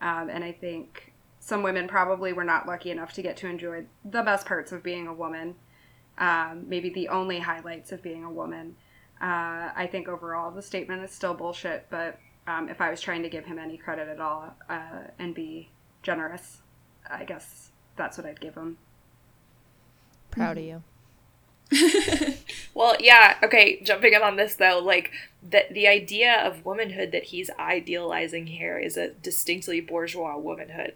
Um, 0.00 0.28
and 0.30 0.44
I 0.44 0.52
think 0.52 1.12
some 1.38 1.62
women 1.62 1.88
probably 1.88 2.32
were 2.32 2.44
not 2.44 2.66
lucky 2.66 2.90
enough 2.90 3.12
to 3.14 3.22
get 3.22 3.36
to 3.38 3.46
enjoy 3.46 3.86
the 4.04 4.22
best 4.22 4.46
parts 4.46 4.72
of 4.72 4.82
being 4.82 5.06
a 5.06 5.14
woman, 5.14 5.54
um, 6.18 6.64
maybe 6.68 6.90
the 6.90 7.08
only 7.08 7.40
highlights 7.40 7.92
of 7.92 8.02
being 8.02 8.24
a 8.24 8.30
woman. 8.30 8.76
Uh, 9.20 9.70
I 9.74 9.88
think 9.90 10.08
overall 10.08 10.50
the 10.50 10.62
statement 10.62 11.02
is 11.02 11.10
still 11.10 11.34
bullshit, 11.34 11.86
but 11.88 12.18
um, 12.46 12.68
if 12.68 12.80
I 12.80 12.90
was 12.90 13.00
trying 13.00 13.22
to 13.22 13.28
give 13.28 13.44
him 13.44 13.58
any 13.58 13.76
credit 13.76 14.08
at 14.08 14.20
all 14.20 14.54
uh, 14.68 15.04
and 15.18 15.34
be 15.34 15.70
generous, 16.02 16.62
I 17.08 17.24
guess 17.24 17.70
that's 17.96 18.18
what 18.18 18.26
I'd 18.26 18.40
give 18.40 18.54
him. 18.54 18.78
Proud 20.36 20.58
of 20.58 20.64
you. 20.64 20.82
Mm-hmm. 21.72 22.32
Well, 22.74 22.94
yeah, 23.00 23.36
okay, 23.42 23.80
jumping 23.82 24.12
in 24.12 24.20
on 24.22 24.36
this 24.36 24.54
though, 24.56 24.80
like 24.84 25.10
that 25.48 25.72
the 25.72 25.88
idea 25.88 26.34
of 26.46 26.66
womanhood 26.66 27.10
that 27.12 27.24
he's 27.24 27.48
idealizing 27.58 28.48
here 28.48 28.78
is 28.78 28.98
a 28.98 29.08
distinctly 29.12 29.80
bourgeois 29.80 30.36
womanhood. 30.36 30.92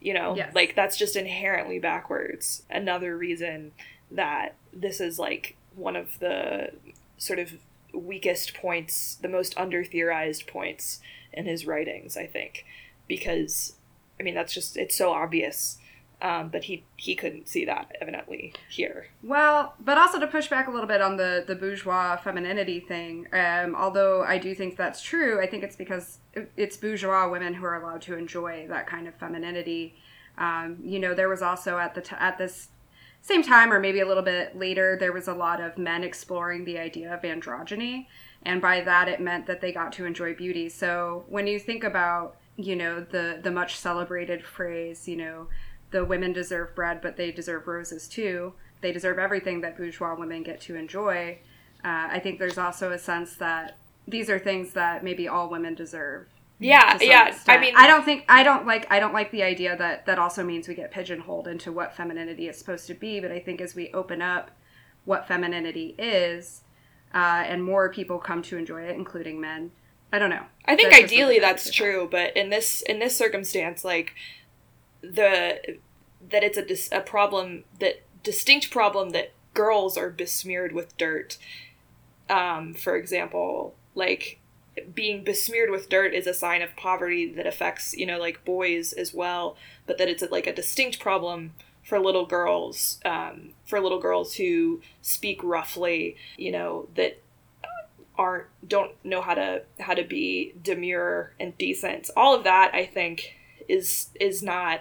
You 0.00 0.14
know, 0.14 0.34
Yes. 0.36 0.52
like 0.52 0.74
that's 0.74 0.96
just 0.96 1.14
inherently 1.14 1.78
backwards. 1.78 2.64
Another 2.68 3.16
reason 3.16 3.70
that 4.10 4.56
this 4.72 5.00
is 5.00 5.16
like 5.20 5.54
one 5.76 5.94
of 5.94 6.18
the 6.18 6.72
sort 7.18 7.38
of 7.38 7.52
weakest 7.94 8.52
points, 8.54 9.14
the 9.14 9.28
most 9.28 9.56
under 9.56 9.84
theorized 9.84 10.48
points 10.48 10.98
in 11.32 11.46
his 11.46 11.66
writings, 11.66 12.16
I 12.16 12.26
think. 12.26 12.64
Because 13.06 13.74
I 14.18 14.24
mean 14.24 14.34
that's 14.34 14.52
just 14.52 14.76
it's 14.76 14.96
so 14.96 15.12
obvious. 15.12 15.78
Um, 16.22 16.50
but 16.50 16.62
he 16.62 16.84
he 16.96 17.16
couldn't 17.16 17.48
see 17.48 17.64
that 17.64 17.96
evidently 18.00 18.54
here. 18.70 19.08
Well, 19.24 19.74
but 19.80 19.98
also 19.98 20.20
to 20.20 20.26
push 20.28 20.46
back 20.46 20.68
a 20.68 20.70
little 20.70 20.86
bit 20.86 21.02
on 21.02 21.16
the 21.16 21.42
the 21.44 21.56
bourgeois 21.56 22.16
femininity 22.16 22.78
thing. 22.78 23.26
Um, 23.32 23.74
although 23.74 24.22
I 24.22 24.38
do 24.38 24.54
think 24.54 24.76
that's 24.76 25.02
true, 25.02 25.42
I 25.42 25.48
think 25.48 25.64
it's 25.64 25.74
because 25.74 26.18
it's 26.56 26.76
bourgeois 26.76 27.28
women 27.28 27.54
who 27.54 27.64
are 27.64 27.74
allowed 27.74 28.02
to 28.02 28.16
enjoy 28.16 28.68
that 28.68 28.86
kind 28.86 29.08
of 29.08 29.14
femininity. 29.16 29.96
Um, 30.38 30.78
you 30.84 31.00
know, 31.00 31.12
there 31.12 31.28
was 31.28 31.42
also 31.42 31.78
at 31.78 31.96
the 31.96 32.00
t- 32.00 32.16
at 32.16 32.38
this 32.38 32.68
same 33.20 33.42
time, 33.42 33.72
or 33.72 33.80
maybe 33.80 33.98
a 33.98 34.06
little 34.06 34.22
bit 34.22 34.56
later, 34.56 34.96
there 34.98 35.12
was 35.12 35.26
a 35.26 35.34
lot 35.34 35.60
of 35.60 35.76
men 35.76 36.04
exploring 36.04 36.64
the 36.64 36.78
idea 36.78 37.12
of 37.12 37.22
androgyny, 37.22 38.06
and 38.44 38.62
by 38.62 38.80
that 38.80 39.08
it 39.08 39.20
meant 39.20 39.46
that 39.46 39.60
they 39.60 39.72
got 39.72 39.92
to 39.94 40.04
enjoy 40.04 40.34
beauty. 40.34 40.68
So 40.68 41.24
when 41.28 41.48
you 41.48 41.58
think 41.58 41.82
about 41.82 42.36
you 42.56 42.76
know 42.76 43.00
the 43.00 43.40
the 43.42 43.50
much 43.50 43.76
celebrated 43.76 44.44
phrase, 44.44 45.08
you 45.08 45.16
know 45.16 45.48
the 45.92 46.04
women 46.04 46.32
deserve 46.32 46.74
bread, 46.74 47.00
but 47.00 47.16
they 47.16 47.30
deserve 47.30 47.66
roses 47.66 48.08
too. 48.08 48.54
They 48.80 48.92
deserve 48.92 49.18
everything 49.18 49.60
that 49.60 49.76
bourgeois 49.76 50.16
women 50.18 50.42
get 50.42 50.60
to 50.62 50.74
enjoy. 50.74 51.38
Uh, 51.84 52.08
I 52.10 52.18
think 52.18 52.38
there's 52.38 52.58
also 52.58 52.90
a 52.90 52.98
sense 52.98 53.36
that 53.36 53.76
these 54.08 54.28
are 54.28 54.38
things 54.38 54.72
that 54.72 55.04
maybe 55.04 55.28
all 55.28 55.48
women 55.48 55.74
deserve. 55.74 56.26
Yeah, 56.58 56.96
yeah. 57.00 57.36
I 57.48 57.58
mean, 57.58 57.74
I 57.76 57.86
don't 57.86 58.04
think 58.04 58.24
I 58.28 58.42
don't 58.42 58.66
like 58.66 58.86
I 58.90 59.00
don't 59.00 59.12
like 59.12 59.32
the 59.32 59.42
idea 59.42 59.76
that 59.76 60.06
that 60.06 60.18
also 60.18 60.44
means 60.44 60.68
we 60.68 60.74
get 60.74 60.92
pigeonholed 60.92 61.48
into 61.48 61.72
what 61.72 61.96
femininity 61.96 62.48
is 62.48 62.56
supposed 62.56 62.86
to 62.86 62.94
be. 62.94 63.20
But 63.20 63.32
I 63.32 63.40
think 63.40 63.60
as 63.60 63.74
we 63.74 63.90
open 63.92 64.22
up 64.22 64.52
what 65.04 65.26
femininity 65.26 65.96
is, 65.98 66.62
uh, 67.12 67.42
and 67.46 67.64
more 67.64 67.90
people 67.90 68.18
come 68.18 68.42
to 68.42 68.56
enjoy 68.56 68.82
it, 68.82 68.96
including 68.96 69.40
men. 69.40 69.72
I 70.12 70.18
don't 70.18 70.30
know. 70.30 70.44
I 70.66 70.76
think 70.76 70.90
That's 70.90 71.04
ideally 71.04 71.38
that's 71.38 71.70
true, 71.70 72.06
but 72.10 72.36
in 72.36 72.50
this 72.50 72.82
in 72.82 72.98
this 72.98 73.16
circumstance, 73.16 73.84
like 73.84 74.14
the 75.02 75.78
that 76.30 76.44
it's 76.44 76.58
a 76.58 76.64
dis- 76.64 76.90
a 76.92 77.00
problem 77.00 77.64
that 77.80 78.02
distinct 78.22 78.70
problem 78.70 79.10
that 79.10 79.32
girls 79.54 79.96
are 79.96 80.10
besmeared 80.10 80.72
with 80.72 80.96
dirt. 80.96 81.38
Um, 82.30 82.72
for 82.74 82.96
example, 82.96 83.74
like 83.94 84.38
being 84.94 85.22
besmeared 85.22 85.70
with 85.70 85.90
dirt 85.90 86.14
is 86.14 86.26
a 86.26 86.32
sign 86.32 86.62
of 86.62 86.74
poverty 86.76 87.30
that 87.34 87.46
affects 87.46 87.94
you 87.94 88.06
know 88.06 88.18
like 88.18 88.44
boys 88.44 88.92
as 88.92 89.12
well, 89.12 89.56
but 89.86 89.98
that 89.98 90.08
it's 90.08 90.22
a, 90.22 90.26
like 90.26 90.46
a 90.46 90.54
distinct 90.54 91.00
problem 91.00 91.52
for 91.82 91.98
little 91.98 92.26
girls 92.26 93.00
um, 93.04 93.50
for 93.66 93.80
little 93.80 94.00
girls 94.00 94.34
who 94.34 94.80
speak 95.00 95.42
roughly 95.42 96.16
you 96.36 96.52
know 96.52 96.88
that 96.94 97.20
aren't 98.16 98.46
don't 98.66 98.92
know 99.04 99.20
how 99.20 99.34
to 99.34 99.62
how 99.80 99.94
to 99.94 100.04
be 100.04 100.52
demure 100.62 101.32
and 101.40 101.56
decent 101.58 102.10
all 102.16 102.36
of 102.36 102.44
that 102.44 102.70
i 102.74 102.84
think 102.84 103.34
is 103.68 104.10
is 104.20 104.42
not 104.42 104.80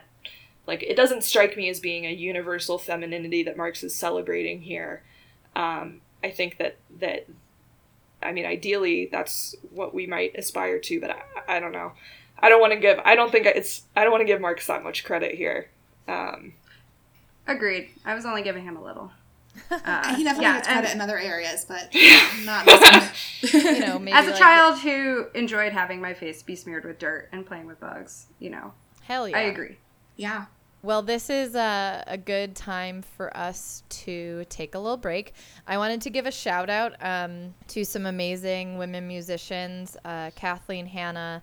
like 0.67 0.83
it 0.83 0.95
doesn't 0.95 1.23
strike 1.23 1.57
me 1.57 1.69
as 1.69 1.79
being 1.79 2.05
a 2.05 2.11
universal 2.11 2.77
femininity 2.77 3.43
that 3.43 3.57
marx 3.57 3.83
is 3.83 3.93
celebrating 3.95 4.61
here 4.61 5.03
um, 5.55 6.01
i 6.23 6.29
think 6.29 6.57
that 6.57 6.77
that 6.99 7.27
i 8.21 8.31
mean 8.31 8.45
ideally 8.45 9.07
that's 9.11 9.55
what 9.71 9.93
we 9.93 10.05
might 10.07 10.35
aspire 10.35 10.79
to 10.79 10.99
but 11.01 11.11
i, 11.11 11.57
I 11.57 11.59
don't 11.59 11.71
know 11.71 11.93
i 12.39 12.49
don't 12.49 12.61
want 12.61 12.73
to 12.73 12.79
give 12.79 12.99
i 13.05 13.15
don't 13.15 13.31
think 13.31 13.45
it's 13.45 13.83
i 13.95 14.03
don't 14.03 14.11
want 14.11 14.21
to 14.21 14.25
give 14.27 14.39
marx 14.41 14.67
that 14.67 14.83
much 14.83 15.03
credit 15.03 15.35
here 15.35 15.69
um, 16.07 16.53
Agreed. 17.47 17.89
I 18.05 18.13
was 18.15 18.25
only 18.25 18.41
giving 18.43 18.63
him 18.63 18.77
a 18.77 18.83
little. 18.83 19.11
Uh, 19.71 20.15
he 20.15 20.23
definitely 20.23 20.43
yeah, 20.43 20.55
gets 20.57 20.67
and- 20.67 20.79
credit 20.79 20.95
in 20.95 21.01
other 21.01 21.17
areas, 21.17 21.65
but 21.67 21.89
not. 22.45 22.65
You 23.53 23.79
know, 23.79 23.99
maybe 23.99 24.13
As 24.15 24.27
a 24.27 24.31
like- 24.31 24.39
child 24.39 24.79
who 24.79 25.27
enjoyed 25.33 25.73
having 25.73 25.99
my 26.01 26.13
face 26.13 26.41
be 26.43 26.55
smeared 26.55 26.85
with 26.85 26.99
dirt 26.99 27.29
and 27.31 27.45
playing 27.45 27.65
with 27.67 27.79
bugs, 27.79 28.27
you 28.39 28.49
know, 28.49 28.73
Hell 29.03 29.27
yeah. 29.27 29.37
I 29.37 29.41
agree. 29.41 29.77
Yeah. 30.21 30.45
Well, 30.83 31.01
this 31.01 31.29
is 31.29 31.55
a, 31.55 32.03
a 32.07 32.17
good 32.17 32.55
time 32.55 33.01
for 33.01 33.35
us 33.35 33.83
to 33.89 34.45
take 34.49 34.75
a 34.75 34.79
little 34.79 34.97
break. 34.97 35.33
I 35.67 35.77
wanted 35.77 36.01
to 36.01 36.09
give 36.09 36.25
a 36.25 36.31
shout 36.31 36.69
out 36.69 36.93
um, 37.01 37.53
to 37.69 37.83
some 37.83 38.05
amazing 38.05 38.77
women 38.77 39.07
musicians 39.07 39.97
uh, 40.05 40.31
Kathleen 40.35 40.85
Hanna, 40.85 41.41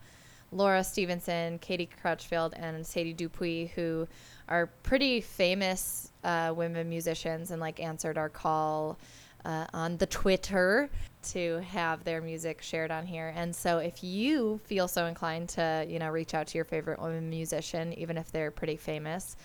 Laura 0.52 0.82
Stevenson, 0.82 1.59
Katie 1.59 1.88
Crutchfield, 2.00 2.55
and 2.55 2.86
Sadie 2.86 3.12
Dupuis, 3.12 3.70
who 3.74 4.09
are 4.48 4.66
pretty 4.82 5.20
famous 5.20 6.11
uh, 6.24 6.52
women 6.57 6.88
musicians 6.88 7.50
and 7.50 7.61
like 7.61 7.80
answered 7.80 8.16
our 8.16 8.28
call. 8.28 8.96
uh, 9.44 9.66
on 9.72 9.96
the 9.96 10.07
Twitter 10.07 10.90
to 11.22 11.60
have 11.68 12.04
their 12.04 12.20
music 12.20 12.62
shared 12.62 12.90
on 12.90 13.06
here. 13.06 13.32
And 13.34 13.54
so 13.54 13.78
if 13.78 14.02
you 14.02 14.60
feel 14.64 14.88
so 14.88 15.06
inclined 15.06 15.48
to, 15.50 15.84
you 15.88 15.98
know, 15.98 16.08
reach 16.08 16.34
out 16.34 16.46
to 16.48 16.58
your 16.58 16.64
favorite 16.64 17.00
woman 17.00 17.28
musician, 17.30 17.92
even 17.94 18.16
if 18.16 18.30
they're 18.32 18.50
pretty 18.50 18.76
famous, 18.76 19.36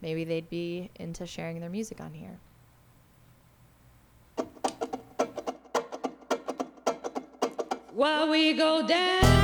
maybe 0.00 0.24
they'd 0.24 0.48
be 0.50 0.90
into 0.96 1.26
sharing 1.26 1.60
their 1.60 1.70
music 1.70 2.00
on 2.00 2.12
here. 2.12 2.38
While 7.94 8.30
we 8.30 8.54
go 8.54 8.86
down 8.86 9.41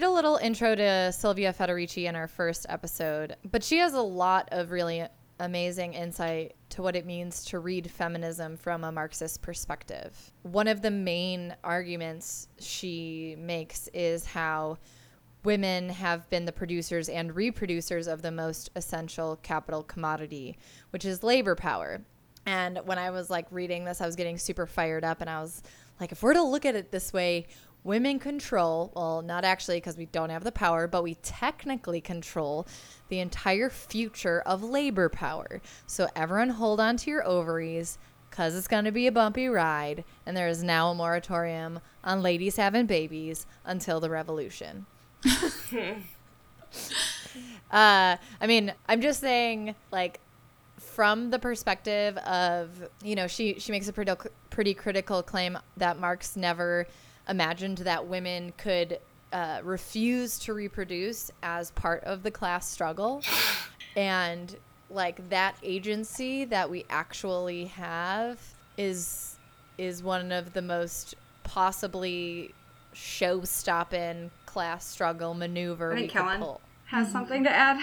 did 0.00 0.06
a 0.06 0.10
little 0.10 0.36
intro 0.36 0.74
to 0.74 1.12
Silvia 1.12 1.52
Federici 1.52 2.08
in 2.08 2.16
our 2.16 2.26
first 2.26 2.64
episode, 2.70 3.36
but 3.50 3.62
she 3.62 3.76
has 3.76 3.92
a 3.92 4.00
lot 4.00 4.48
of 4.50 4.70
really 4.70 5.04
amazing 5.40 5.92
insight 5.92 6.56
to 6.70 6.80
what 6.80 6.96
it 6.96 7.04
means 7.04 7.44
to 7.44 7.58
read 7.58 7.90
feminism 7.90 8.56
from 8.56 8.82
a 8.82 8.90
Marxist 8.90 9.42
perspective. 9.42 10.32
One 10.40 10.68
of 10.68 10.80
the 10.80 10.90
main 10.90 11.54
arguments 11.62 12.48
she 12.58 13.36
makes 13.38 13.90
is 13.92 14.24
how 14.24 14.78
women 15.44 15.90
have 15.90 16.30
been 16.30 16.46
the 16.46 16.52
producers 16.52 17.10
and 17.10 17.32
reproducers 17.32 18.10
of 18.10 18.22
the 18.22 18.32
most 18.32 18.70
essential 18.76 19.36
capital 19.42 19.82
commodity, 19.82 20.56
which 20.92 21.04
is 21.04 21.22
labor 21.22 21.54
power. 21.54 22.00
And 22.46 22.80
when 22.86 22.98
I 22.98 23.10
was 23.10 23.28
like 23.28 23.46
reading 23.50 23.84
this, 23.84 24.00
I 24.00 24.06
was 24.06 24.16
getting 24.16 24.38
super 24.38 24.64
fired 24.64 25.04
up 25.04 25.20
and 25.20 25.28
I 25.28 25.42
was 25.42 25.62
like, 26.00 26.10
if 26.10 26.22
we're 26.22 26.32
to 26.32 26.42
look 26.42 26.64
at 26.64 26.74
it 26.74 26.90
this 26.90 27.12
way, 27.12 27.46
women 27.84 28.18
control, 28.18 28.92
well, 28.94 29.22
not 29.22 29.44
actually 29.44 29.78
because 29.78 29.96
we 29.96 30.06
don't 30.06 30.30
have 30.30 30.44
the 30.44 30.52
power, 30.52 30.86
but 30.86 31.02
we 31.02 31.14
technically 31.16 32.00
control 32.00 32.66
the 33.08 33.20
entire 33.20 33.70
future 33.70 34.42
of 34.46 34.62
labor 34.62 35.08
power. 35.08 35.60
So 35.86 36.08
everyone 36.14 36.50
hold 36.50 36.80
on 36.80 36.96
to 36.98 37.10
your 37.10 37.26
ovaries 37.26 37.98
because 38.30 38.54
it's 38.54 38.68
going 38.68 38.84
to 38.84 38.92
be 38.92 39.06
a 39.06 39.12
bumpy 39.12 39.48
ride. 39.48 40.04
And 40.24 40.36
there 40.36 40.48
is 40.48 40.62
now 40.62 40.90
a 40.90 40.94
moratorium 40.94 41.80
on 42.04 42.22
ladies 42.22 42.56
having 42.56 42.86
babies 42.86 43.46
until 43.64 44.00
the 44.00 44.10
revolution. 44.10 44.86
uh, 45.74 45.96
I 47.70 48.46
mean, 48.46 48.72
I'm 48.88 49.00
just 49.00 49.20
saying, 49.20 49.74
like, 49.90 50.20
from 50.78 51.30
the 51.30 51.38
perspective 51.38 52.16
of, 52.18 52.88
you 53.02 53.14
know, 53.14 53.26
she, 53.26 53.58
she 53.58 53.72
makes 53.72 53.88
a 53.88 53.92
pretty, 53.92 54.12
pretty 54.48 54.74
critical 54.74 55.22
claim 55.22 55.58
that 55.76 55.98
Marx 55.98 56.36
never 56.36 56.86
imagined 57.30 57.78
that 57.78 58.06
women 58.06 58.52
could 58.58 58.98
uh, 59.32 59.60
refuse 59.62 60.38
to 60.40 60.52
reproduce 60.52 61.30
as 61.42 61.70
part 61.70 62.04
of 62.04 62.22
the 62.22 62.30
class 62.30 62.68
struggle. 62.68 63.22
And 63.96 64.56
like 64.88 65.30
that 65.30 65.56
agency 65.64 66.44
that 66.44 66.70
we 66.70 66.86
actually 66.88 67.64
have 67.66 68.38
is 68.78 69.36
is 69.78 70.00
one 70.00 70.30
of 70.30 70.52
the 70.52 70.62
most 70.62 71.16
possibly 71.42 72.54
show 72.92 73.42
stopping 73.42 74.30
class 74.46 74.86
struggle 74.86 75.34
maneuver 75.34 75.92
I 75.92 75.96
think 75.96 76.12
Kellen 76.12 76.56
has 76.86 77.06
mm-hmm. 77.06 77.12
something 77.12 77.44
to 77.44 77.50
add. 77.50 77.82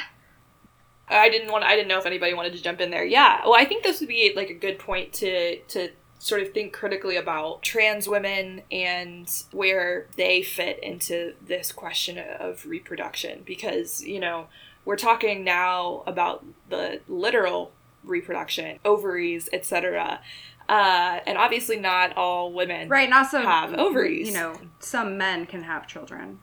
I 1.10 1.30
didn't 1.30 1.52
want 1.52 1.64
I 1.66 1.76
didn't 1.76 1.88
know 1.88 1.98
if 1.98 2.06
anybody 2.06 2.34
wanted 2.34 2.54
to 2.54 2.62
jump 2.64 2.82
in 2.82 2.90
there. 2.90 3.06
Yeah. 3.06 3.42
Well, 3.44 3.56
I 3.56 3.66
think 3.66 3.84
this 3.84 4.00
would 4.00 4.10
be 4.10 4.34
like 4.36 4.50
a 4.50 4.54
good 4.54 4.80
point 4.80 5.14
to 5.14 5.58
to 5.60 5.90
sort 6.20 6.42
of 6.42 6.52
think 6.52 6.74
critically 6.74 7.16
about 7.16 7.62
trans 7.62 8.08
women 8.08 8.62
and 8.72 9.44
where 9.52 10.08
they 10.16 10.42
fit 10.42 10.80
into 10.84 11.34
this 11.46 11.72
question 11.72 12.18
of 12.18 12.66
reproduction 12.66 13.44
because, 13.46 14.04
you 14.04 14.20
know, 14.20 14.48
we're 14.86 14.96
talking 14.96 15.44
now 15.44 16.04
about 16.08 16.46
the 16.70 17.02
literal 17.08 17.72
reproduction, 18.04 18.80
ovaries, 18.86 19.50
etc. 19.52 20.22
Uh, 20.70 21.20
and 21.26 21.38
obviously, 21.38 21.78
not 21.78 22.16
all 22.18 22.52
women 22.52 22.90
right. 22.90 23.06
And 23.06 23.14
also 23.14 23.42
have 23.42 23.74
ovaries. 23.74 24.28
You 24.28 24.34
know, 24.34 24.60
some 24.80 25.18
men 25.18 25.46
can 25.46 25.64
have 25.64 25.88
children. 25.88 26.40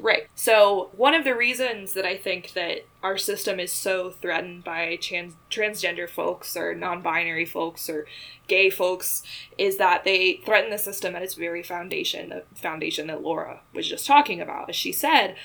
Right. 0.00 0.28
So, 0.34 0.90
one 0.96 1.14
of 1.14 1.24
the 1.24 1.34
reasons 1.34 1.92
that 1.92 2.04
I 2.04 2.16
think 2.16 2.52
that 2.54 2.86
our 3.02 3.18
system 3.18 3.60
is 3.60 3.72
so 3.72 4.10
threatened 4.10 4.64
by 4.64 4.96
trans- 4.96 5.34
transgender 5.50 6.08
folks 6.08 6.56
or 6.56 6.74
non 6.74 7.02
binary 7.02 7.44
folks 7.44 7.88
or 7.88 8.06
gay 8.46 8.70
folks 8.70 9.22
is 9.58 9.76
that 9.76 10.04
they 10.04 10.40
threaten 10.44 10.70
the 10.70 10.78
system 10.78 11.14
at 11.14 11.22
its 11.22 11.34
very 11.34 11.62
foundation, 11.62 12.30
the 12.30 12.44
foundation 12.54 13.06
that 13.08 13.22
Laura 13.22 13.60
was 13.74 13.88
just 13.88 14.06
talking 14.06 14.40
about. 14.40 14.68
As 14.70 14.76
she 14.76 14.92
said, 14.92 15.36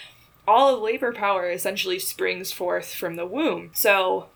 all 0.48 0.74
of 0.74 0.82
labor 0.82 1.12
power 1.12 1.50
essentially 1.50 2.00
springs 2.00 2.52
forth 2.52 2.94
from 2.94 3.16
the 3.16 3.26
womb. 3.26 3.72
So, 3.74 4.28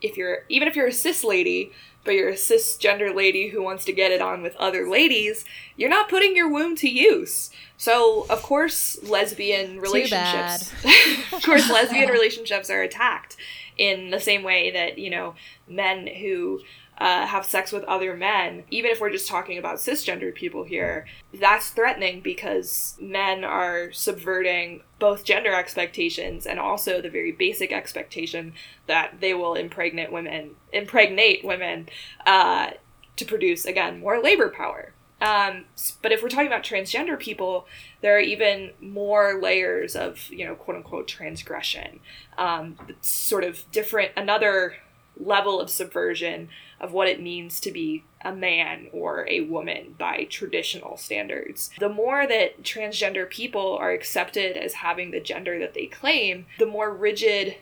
if 0.00 0.16
you're 0.16 0.44
even 0.48 0.68
if 0.68 0.76
you're 0.76 0.88
a 0.88 0.92
cis 0.92 1.24
lady, 1.24 1.72
but 2.08 2.14
you're 2.14 2.30
a 2.30 2.36
cisgender 2.36 3.14
lady 3.14 3.48
who 3.48 3.62
wants 3.62 3.84
to 3.84 3.92
get 3.92 4.10
it 4.10 4.22
on 4.22 4.40
with 4.40 4.56
other 4.56 4.88
ladies, 4.88 5.44
you're 5.76 5.90
not 5.90 6.08
putting 6.08 6.34
your 6.34 6.48
womb 6.48 6.74
to 6.74 6.88
use. 6.88 7.50
So, 7.76 8.24
of 8.30 8.42
course, 8.42 8.98
lesbian 9.02 9.78
relationships. 9.78 10.72
of 11.34 11.42
course, 11.42 11.70
lesbian 11.70 12.08
relationships 12.08 12.70
are 12.70 12.80
attacked 12.80 13.36
in 13.76 14.08
the 14.08 14.20
same 14.20 14.42
way 14.42 14.70
that, 14.70 14.96
you 14.96 15.10
know, 15.10 15.34
men 15.68 16.06
who 16.06 16.62
uh, 16.98 17.26
have 17.26 17.46
sex 17.46 17.70
with 17.70 17.84
other 17.84 18.16
men, 18.16 18.64
even 18.70 18.90
if 18.90 19.00
we're 19.00 19.10
just 19.10 19.28
talking 19.28 19.56
about 19.56 19.76
cisgendered 19.76 20.34
people 20.34 20.64
here, 20.64 21.06
that's 21.32 21.70
threatening 21.70 22.20
because 22.20 22.96
men 23.00 23.44
are 23.44 23.92
subverting 23.92 24.82
both 24.98 25.24
gender 25.24 25.54
expectations 25.54 26.44
and 26.44 26.58
also 26.58 27.00
the 27.00 27.10
very 27.10 27.30
basic 27.30 27.72
expectation 27.72 28.52
that 28.88 29.20
they 29.20 29.32
will 29.32 29.54
impregnate 29.54 30.10
women, 30.10 30.50
impregnate 30.72 31.44
women 31.44 31.88
uh, 32.26 32.70
to 33.16 33.24
produce, 33.24 33.64
again, 33.64 34.00
more 34.00 34.20
labor 34.20 34.48
power. 34.48 34.92
Um, 35.20 35.64
but 36.02 36.12
if 36.12 36.22
we're 36.22 36.28
talking 36.28 36.46
about 36.46 36.62
transgender 36.62 37.18
people, 37.18 37.66
there 38.02 38.16
are 38.16 38.20
even 38.20 38.70
more 38.80 39.40
layers 39.40 39.96
of, 39.96 40.28
you 40.30 40.44
know, 40.44 40.54
quote 40.54 40.76
unquote 40.76 41.08
transgression. 41.08 42.00
Um, 42.36 42.76
sort 43.00 43.44
of 43.44 43.68
different, 43.72 44.12
another 44.16 44.74
level 45.16 45.60
of 45.60 45.70
subversion 45.70 46.48
of 46.80 46.92
what 46.92 47.08
it 47.08 47.20
means 47.20 47.60
to 47.60 47.72
be 47.72 48.04
a 48.22 48.32
man 48.32 48.88
or 48.92 49.26
a 49.28 49.40
woman 49.40 49.94
by 49.98 50.24
traditional 50.24 50.96
standards. 50.96 51.70
The 51.78 51.88
more 51.88 52.26
that 52.26 52.62
transgender 52.62 53.28
people 53.28 53.76
are 53.76 53.90
accepted 53.90 54.56
as 54.56 54.74
having 54.74 55.10
the 55.10 55.20
gender 55.20 55.58
that 55.58 55.74
they 55.74 55.86
claim, 55.86 56.46
the 56.58 56.66
more 56.66 56.92
rigid 56.92 57.56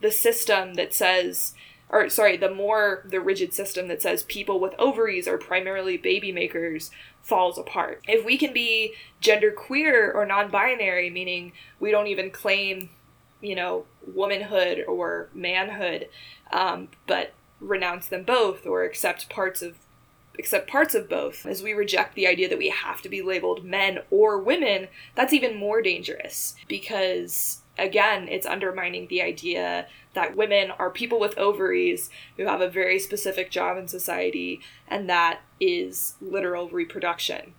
the 0.00 0.10
system 0.10 0.74
that 0.74 0.94
says 0.94 1.54
or 1.90 2.08
sorry, 2.08 2.36
the 2.36 2.54
more 2.54 3.02
the 3.04 3.20
rigid 3.20 3.52
system 3.52 3.88
that 3.88 4.00
says 4.00 4.22
people 4.24 4.60
with 4.60 4.74
ovaries 4.78 5.26
are 5.26 5.38
primarily 5.38 5.96
baby 5.96 6.30
makers 6.30 6.90
falls 7.22 7.58
apart. 7.58 8.00
If 8.06 8.24
we 8.24 8.38
can 8.38 8.52
be 8.52 8.94
gender 9.20 9.50
queer 9.50 10.10
or 10.12 10.24
non 10.24 10.50
binary, 10.50 11.10
meaning 11.10 11.52
we 11.80 11.90
don't 11.90 12.06
even 12.06 12.30
claim, 12.30 12.90
you 13.40 13.56
know, 13.56 13.86
womanhood 14.06 14.84
or 14.86 15.28
manhood, 15.34 16.08
um, 16.52 16.88
but 17.08 17.32
renounce 17.60 18.06
them 18.06 18.22
both 18.22 18.66
or 18.66 18.84
accept 18.84 19.28
parts 19.28 19.62
of 19.62 19.76
accept 20.38 20.70
parts 20.70 20.94
of 20.94 21.08
both 21.08 21.44
as 21.44 21.62
we 21.62 21.74
reject 21.74 22.14
the 22.14 22.26
idea 22.26 22.48
that 22.48 22.56
we 22.56 22.70
have 22.70 23.02
to 23.02 23.08
be 23.08 23.20
labeled 23.20 23.62
men 23.64 23.98
or 24.10 24.38
women 24.38 24.88
that's 25.14 25.34
even 25.34 25.54
more 25.54 25.82
dangerous 25.82 26.54
because 26.66 27.60
again 27.76 28.26
it's 28.28 28.46
undermining 28.46 29.06
the 29.08 29.20
idea 29.20 29.86
that 30.14 30.36
women 30.36 30.70
are 30.72 30.90
people 30.90 31.20
with 31.20 31.38
ovaries 31.38 32.10
who 32.36 32.46
have 32.46 32.60
a 32.60 32.68
very 32.68 32.98
specific 32.98 33.50
job 33.50 33.78
in 33.78 33.88
society, 33.88 34.60
and 34.88 35.08
that 35.08 35.40
is 35.60 36.14
literal 36.20 36.68
reproduction. 36.68 37.54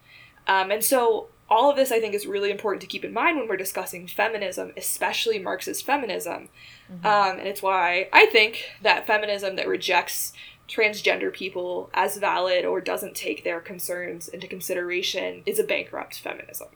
Um, 0.47 0.71
and 0.71 0.83
so, 0.83 1.27
all 1.51 1.69
of 1.69 1.75
this 1.75 1.91
I 1.91 1.99
think 1.99 2.15
is 2.15 2.25
really 2.25 2.49
important 2.49 2.81
to 2.81 2.87
keep 2.87 3.03
in 3.03 3.13
mind 3.13 3.37
when 3.37 3.47
we're 3.47 3.57
discussing 3.57 4.07
feminism, 4.07 4.71
especially 4.77 5.37
Marxist 5.37 5.85
feminism. 5.85 6.47
Mm-hmm. 6.91 7.05
Um, 7.05 7.39
and 7.39 7.47
it's 7.47 7.61
why 7.61 8.07
I 8.13 8.25
think 8.27 8.63
that 8.81 9.05
feminism 9.05 9.57
that 9.57 9.67
rejects 9.67 10.33
transgender 10.67 11.31
people 11.31 11.89
as 11.93 12.17
valid 12.17 12.63
or 12.63 12.79
doesn't 12.79 13.15
take 13.15 13.43
their 13.43 13.59
concerns 13.59 14.29
into 14.29 14.47
consideration 14.47 15.43
is 15.45 15.59
a 15.59 15.63
bankrupt 15.63 16.17
feminism. 16.19 16.69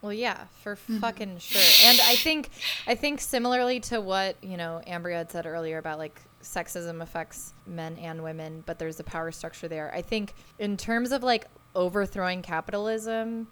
Well, 0.00 0.14
yeah, 0.14 0.44
for 0.62 0.76
mm-hmm. 0.76 0.98
fucking 0.98 1.38
sure. 1.38 1.88
And 1.88 2.00
I 2.00 2.16
think, 2.16 2.50
I 2.86 2.94
think 2.94 3.20
similarly 3.20 3.80
to 3.80 4.00
what 4.00 4.36
you 4.42 4.56
know 4.56 4.80
Ambria 4.86 5.16
had 5.16 5.30
said 5.30 5.46
earlier 5.46 5.78
about 5.78 5.98
like 5.98 6.20
sexism 6.42 7.02
affects 7.02 7.52
men 7.66 7.98
and 7.98 8.22
women, 8.22 8.62
but 8.64 8.78
there's 8.78 8.98
a 8.98 9.04
power 9.04 9.30
structure 9.30 9.68
there. 9.68 9.92
I 9.94 10.00
think 10.00 10.32
in 10.58 10.76
terms 10.76 11.12
of 11.12 11.22
like 11.22 11.46
overthrowing 11.74 12.40
capitalism, 12.40 13.48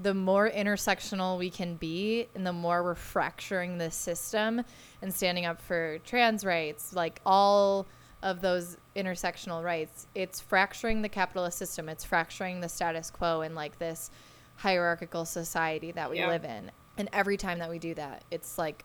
the 0.00 0.14
more 0.14 0.50
intersectional 0.50 1.38
we 1.38 1.50
can 1.50 1.74
be, 1.74 2.26
and 2.34 2.46
the 2.46 2.52
more 2.52 2.82
we're 2.82 2.94
fracturing 2.94 3.78
the 3.78 3.90
system 3.90 4.62
and 5.02 5.12
standing 5.12 5.44
up 5.44 5.60
for 5.60 5.98
trans 6.04 6.44
rights, 6.44 6.94
like 6.94 7.20
all 7.26 7.86
of 8.22 8.40
those 8.40 8.76
intersectional 8.96 9.62
rights, 9.62 10.06
it's 10.14 10.40
fracturing 10.40 11.02
the 11.02 11.08
capitalist 11.08 11.58
system. 11.58 11.88
It's 11.88 12.04
fracturing 12.04 12.60
the 12.60 12.68
status 12.68 13.10
quo 13.10 13.42
and 13.42 13.54
like 13.54 13.78
this 13.78 14.10
hierarchical 14.56 15.24
society 15.24 15.92
that 15.92 16.10
we 16.10 16.18
yeah. 16.18 16.28
live 16.28 16.44
in. 16.44 16.70
And 16.96 17.08
every 17.12 17.36
time 17.36 17.58
that 17.58 17.70
we 17.70 17.78
do 17.78 17.94
that, 17.94 18.24
it's 18.30 18.58
like 18.58 18.84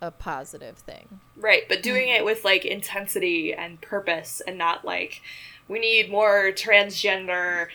a 0.00 0.10
positive 0.10 0.76
thing. 0.78 1.20
Right, 1.36 1.62
but 1.68 1.82
doing 1.82 2.08
mm-hmm. 2.08 2.22
it 2.22 2.24
with 2.24 2.44
like 2.44 2.64
intensity 2.64 3.54
and 3.54 3.80
purpose 3.80 4.42
and 4.46 4.58
not 4.58 4.84
like 4.84 5.22
we 5.68 5.78
need 5.78 6.10
more 6.10 6.52
transgender 6.52 7.68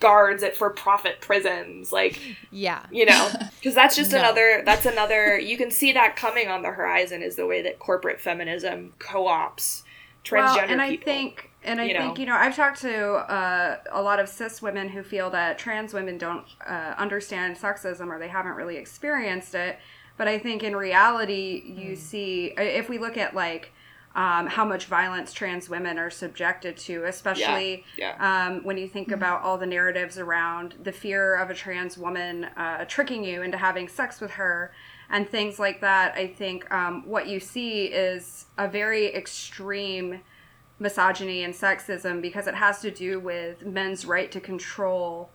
guards 0.00 0.42
at 0.42 0.56
for 0.56 0.70
profit 0.70 1.20
prisons 1.20 1.92
like 1.92 2.20
yeah 2.50 2.84
you 2.90 3.04
know 3.04 3.30
because 3.58 3.74
that's 3.74 3.96
just 3.96 4.12
no. 4.12 4.18
another 4.18 4.62
that's 4.64 4.86
another 4.86 5.38
you 5.38 5.56
can 5.56 5.70
see 5.70 5.92
that 5.92 6.16
coming 6.16 6.48
on 6.48 6.62
the 6.62 6.70
horizon 6.70 7.22
is 7.22 7.36
the 7.36 7.46
way 7.46 7.62
that 7.62 7.78
corporate 7.78 8.20
feminism 8.20 8.92
co-ops 8.98 9.82
transgender 10.24 10.34
well, 10.34 10.58
and 10.58 10.68
people. 10.68 10.82
i 10.82 10.96
think 10.96 11.50
and 11.64 11.80
I 11.80 11.84
you 11.84 11.94
think, 11.94 12.16
know. 12.16 12.20
you 12.20 12.26
know, 12.26 12.36
I've 12.36 12.54
talked 12.54 12.80
to 12.82 13.14
uh, 13.30 13.78
a 13.90 14.00
lot 14.00 14.20
of 14.20 14.28
cis 14.28 14.62
women 14.62 14.88
who 14.88 15.02
feel 15.02 15.28
that 15.30 15.58
trans 15.58 15.92
women 15.92 16.16
don't 16.16 16.44
uh, 16.66 16.94
understand 16.96 17.56
sexism 17.56 18.08
or 18.08 18.18
they 18.18 18.28
haven't 18.28 18.54
really 18.54 18.76
experienced 18.76 19.54
it. 19.54 19.78
But 20.16 20.28
I 20.28 20.38
think 20.38 20.62
in 20.62 20.74
reality, 20.74 21.62
you 21.66 21.92
mm. 21.92 21.96
see, 21.96 22.52
if 22.56 22.88
we 22.88 22.98
look 22.98 23.16
at 23.16 23.34
like 23.34 23.72
um, 24.14 24.46
how 24.46 24.64
much 24.64 24.86
violence 24.86 25.32
trans 25.32 25.68
women 25.68 25.98
are 25.98 26.10
subjected 26.10 26.76
to, 26.76 27.04
especially 27.04 27.84
yeah, 27.96 28.14
yeah. 28.18 28.46
Um, 28.46 28.64
when 28.64 28.78
you 28.78 28.88
think 28.88 29.08
mm 29.08 29.18
about 29.18 29.42
all 29.42 29.58
the 29.58 29.66
narratives 29.66 30.16
around 30.16 30.74
the 30.82 30.92
fear 30.92 31.34
of 31.34 31.50
a 31.50 31.54
trans 31.54 31.98
woman 31.98 32.44
uh, 32.56 32.84
tricking 32.86 33.24
you 33.24 33.42
into 33.42 33.56
having 33.56 33.88
sex 33.88 34.20
with 34.20 34.32
her 34.32 34.70
and 35.10 35.28
things 35.28 35.58
like 35.58 35.80
that. 35.80 36.14
I 36.14 36.28
think 36.28 36.70
um, 36.72 37.02
what 37.06 37.26
you 37.26 37.40
see 37.40 37.86
is 37.86 38.46
a 38.56 38.68
very 38.68 39.12
extreme 39.12 40.20
misogyny 40.78 41.42
and 41.42 41.54
sexism 41.54 42.22
because 42.22 42.46
it 42.46 42.54
has 42.54 42.80
to 42.82 42.90
do 42.90 43.18
with 43.18 43.64
men's 43.64 44.04
right 44.06 44.30
to 44.30 44.40
control 44.40 45.30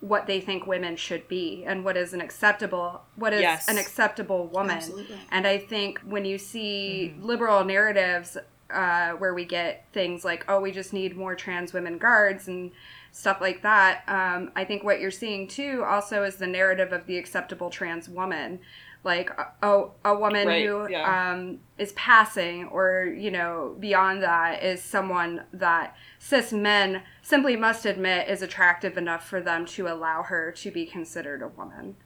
what 0.00 0.26
they 0.26 0.40
think 0.40 0.66
women 0.66 0.94
should 0.96 1.26
be 1.26 1.64
and 1.66 1.84
what 1.84 1.96
is 1.96 2.12
an 2.12 2.20
acceptable 2.20 3.02
what 3.14 3.32
is 3.32 3.40
yes. 3.40 3.68
an 3.68 3.78
acceptable 3.78 4.46
woman 4.48 4.76
Absolutely. 4.76 5.16
and 5.30 5.46
i 5.46 5.56
think 5.58 5.98
when 6.00 6.24
you 6.24 6.36
see 6.38 7.12
mm-hmm. 7.14 7.26
liberal 7.26 7.64
narratives 7.64 8.36
uh, 8.68 9.12
where 9.12 9.32
we 9.32 9.44
get 9.44 9.86
things 9.92 10.24
like 10.24 10.44
oh 10.48 10.60
we 10.60 10.72
just 10.72 10.92
need 10.92 11.16
more 11.16 11.34
trans 11.34 11.72
women 11.72 11.98
guards 11.98 12.48
and 12.48 12.72
stuff 13.12 13.40
like 13.40 13.62
that 13.62 14.02
um, 14.08 14.50
i 14.54 14.64
think 14.64 14.84
what 14.84 15.00
you're 15.00 15.10
seeing 15.10 15.48
too 15.48 15.82
also 15.86 16.24
is 16.24 16.36
the 16.36 16.46
narrative 16.46 16.92
of 16.92 17.06
the 17.06 17.16
acceptable 17.16 17.70
trans 17.70 18.08
woman 18.08 18.58
like 19.04 19.30
a, 19.62 19.84
a 20.04 20.18
woman 20.18 20.48
right, 20.48 20.66
who 20.66 20.90
yeah. 20.90 21.32
um, 21.32 21.58
is 21.78 21.92
passing 21.92 22.64
or 22.66 23.04
you 23.16 23.30
know 23.30 23.76
beyond 23.78 24.22
that 24.22 24.62
is 24.62 24.82
someone 24.82 25.44
that 25.52 25.96
cis 26.18 26.52
men 26.52 27.02
simply 27.22 27.56
must 27.56 27.86
admit 27.86 28.28
is 28.28 28.42
attractive 28.42 28.96
enough 28.96 29.26
for 29.26 29.40
them 29.40 29.64
to 29.64 29.86
allow 29.86 30.22
her 30.22 30.50
to 30.52 30.70
be 30.70 30.84
considered 30.84 31.42
a 31.42 31.48
woman. 31.48 31.96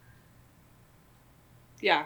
Yeah. 1.80 2.04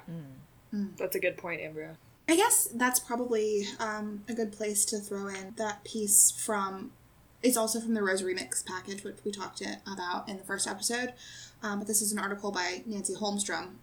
Mm. 0.72 0.96
that's 0.96 1.14
a 1.14 1.20
good 1.20 1.36
point 1.36 1.60
ambria 1.60 1.94
i 2.28 2.34
guess 2.34 2.68
that's 2.74 2.98
probably 2.98 3.64
um, 3.78 4.24
a 4.28 4.34
good 4.34 4.50
place 4.50 4.84
to 4.84 4.98
throw 4.98 5.28
in 5.28 5.54
that 5.56 5.84
piece 5.84 6.32
from 6.32 6.90
it's 7.44 7.56
also 7.56 7.78
from 7.78 7.94
the 7.94 8.02
rosa 8.02 8.24
remix 8.24 8.64
package 8.66 9.04
which 9.04 9.18
we 9.24 9.30
talked 9.30 9.62
about 9.86 10.28
in 10.28 10.36
the 10.38 10.42
first 10.42 10.66
episode. 10.66 11.12
Um, 11.62 11.78
but 11.78 11.86
this 11.86 12.02
is 12.02 12.10
an 12.12 12.18
article 12.18 12.50
by 12.50 12.82
nancy 12.86 13.14
holmstrom 13.14 13.76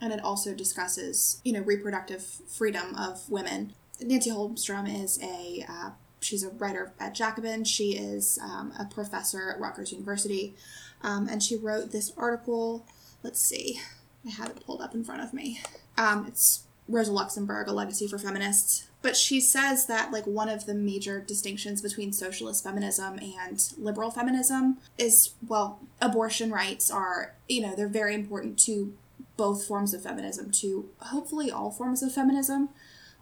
and 0.00 0.12
it 0.12 0.22
also 0.22 0.54
discusses 0.54 1.40
you 1.44 1.52
know 1.52 1.60
reproductive 1.60 2.22
freedom 2.22 2.94
of 2.94 3.28
women. 3.28 3.72
Nancy 4.00 4.30
holmstrom 4.30 4.88
is 5.02 5.18
a 5.22 5.64
uh, 5.68 5.90
she's 6.20 6.44
a 6.44 6.50
writer 6.50 6.92
at 6.98 7.14
jacobin. 7.14 7.64
She 7.64 7.96
is 7.96 8.38
um, 8.42 8.72
a 8.78 8.84
professor 8.84 9.50
at 9.50 9.60
rutgers 9.60 9.92
university. 9.92 10.54
Um, 11.02 11.28
and 11.28 11.42
she 11.42 11.56
wrote 11.56 11.92
this 11.92 12.12
article 12.16 12.84
let's 13.22 13.40
see 13.40 13.80
i 14.26 14.30
have 14.30 14.48
it 14.50 14.64
pulled 14.64 14.80
up 14.80 14.94
in 14.94 15.04
front 15.04 15.22
of 15.22 15.32
me. 15.32 15.60
Um, 15.96 16.26
it's 16.26 16.64
rosa 16.88 17.12
luxemburg 17.12 17.68
a 17.68 17.72
legacy 17.72 18.08
for 18.08 18.18
feminists. 18.18 18.86
But 19.00 19.16
she 19.16 19.40
says 19.40 19.86
that 19.86 20.10
like 20.10 20.26
one 20.26 20.48
of 20.48 20.66
the 20.66 20.74
major 20.74 21.20
distinctions 21.20 21.80
between 21.80 22.12
socialist 22.12 22.64
feminism 22.64 23.18
and 23.40 23.72
liberal 23.78 24.10
feminism 24.10 24.78
is 24.96 25.34
well 25.46 25.80
abortion 26.00 26.50
rights 26.50 26.90
are 26.90 27.34
you 27.48 27.60
know 27.60 27.74
they're 27.76 27.88
very 27.88 28.14
important 28.14 28.58
to 28.60 28.92
both 29.38 29.64
forms 29.64 29.94
of 29.94 30.02
feminism 30.02 30.50
to 30.50 30.90
hopefully 30.98 31.50
all 31.50 31.70
forms 31.70 32.02
of 32.02 32.12
feminism. 32.12 32.68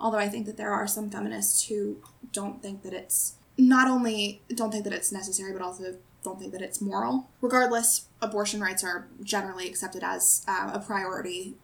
Although 0.01 0.19
I 0.19 0.29
think 0.29 0.47
that 0.47 0.57
there 0.57 0.73
are 0.73 0.89
some 0.89 1.11
feminists 1.11 1.69
who 1.69 1.99
don't 2.33 2.61
think 2.61 2.83
that 2.83 2.93
it's 2.93 3.35
not 3.57 3.89
only 3.89 4.43
don't 4.49 4.73
think 4.73 4.85
that 4.85 4.93
it's 4.93 5.13
necessary, 5.13 5.53
but 5.53 5.63
also 5.63 5.97
don't 6.25 6.41
think 6.41 6.53
that 6.53 6.63
it's 6.63 6.81
moral. 6.81 7.31
Regardless, 7.41 8.07
abortion 8.21 8.61
rights 8.61 8.83
are 8.83 9.07
generally 9.23 9.69
accepted 9.69 10.03
as 10.03 10.45
uh, 10.49 10.71
a 10.75 10.81
priority 10.81 11.55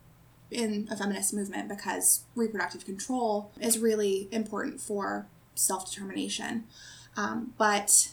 in 0.50 0.86
a 0.90 0.96
feminist 0.96 1.34
movement 1.34 1.68
because 1.68 2.24
reproductive 2.36 2.84
control 2.84 3.50
is 3.60 3.78
really 3.78 4.28
important 4.30 4.80
for 4.80 5.26
self 5.54 5.90
determination. 5.90 6.64
Um, 7.16 7.54
but 7.58 8.10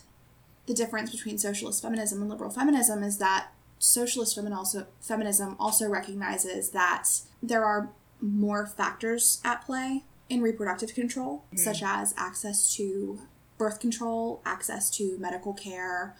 the 0.66 0.74
difference 0.74 1.12
between 1.12 1.38
socialist 1.38 1.82
feminism 1.82 2.22
and 2.22 2.30
liberal 2.30 2.50
feminism 2.50 3.04
is 3.04 3.18
that 3.18 3.50
socialist 3.80 4.38
also, 4.38 4.86
feminism 5.01 5.55
also 5.59 5.88
recognizes 5.88 6.69
that 6.69 7.07
there 7.41 7.65
are 7.65 7.89
more 8.21 8.67
factors 8.67 9.41
at 9.43 9.65
play 9.65 10.03
in 10.30 10.41
reproductive 10.41 10.93
control, 10.93 11.45
mm-hmm. 11.47 11.57
such 11.57 11.82
as 11.82 12.13
access 12.17 12.75
to 12.75 13.19
birth 13.57 13.80
control, 13.80 14.41
access 14.45 14.89
to 14.89 15.17
medical 15.17 15.53
care, 15.53 16.15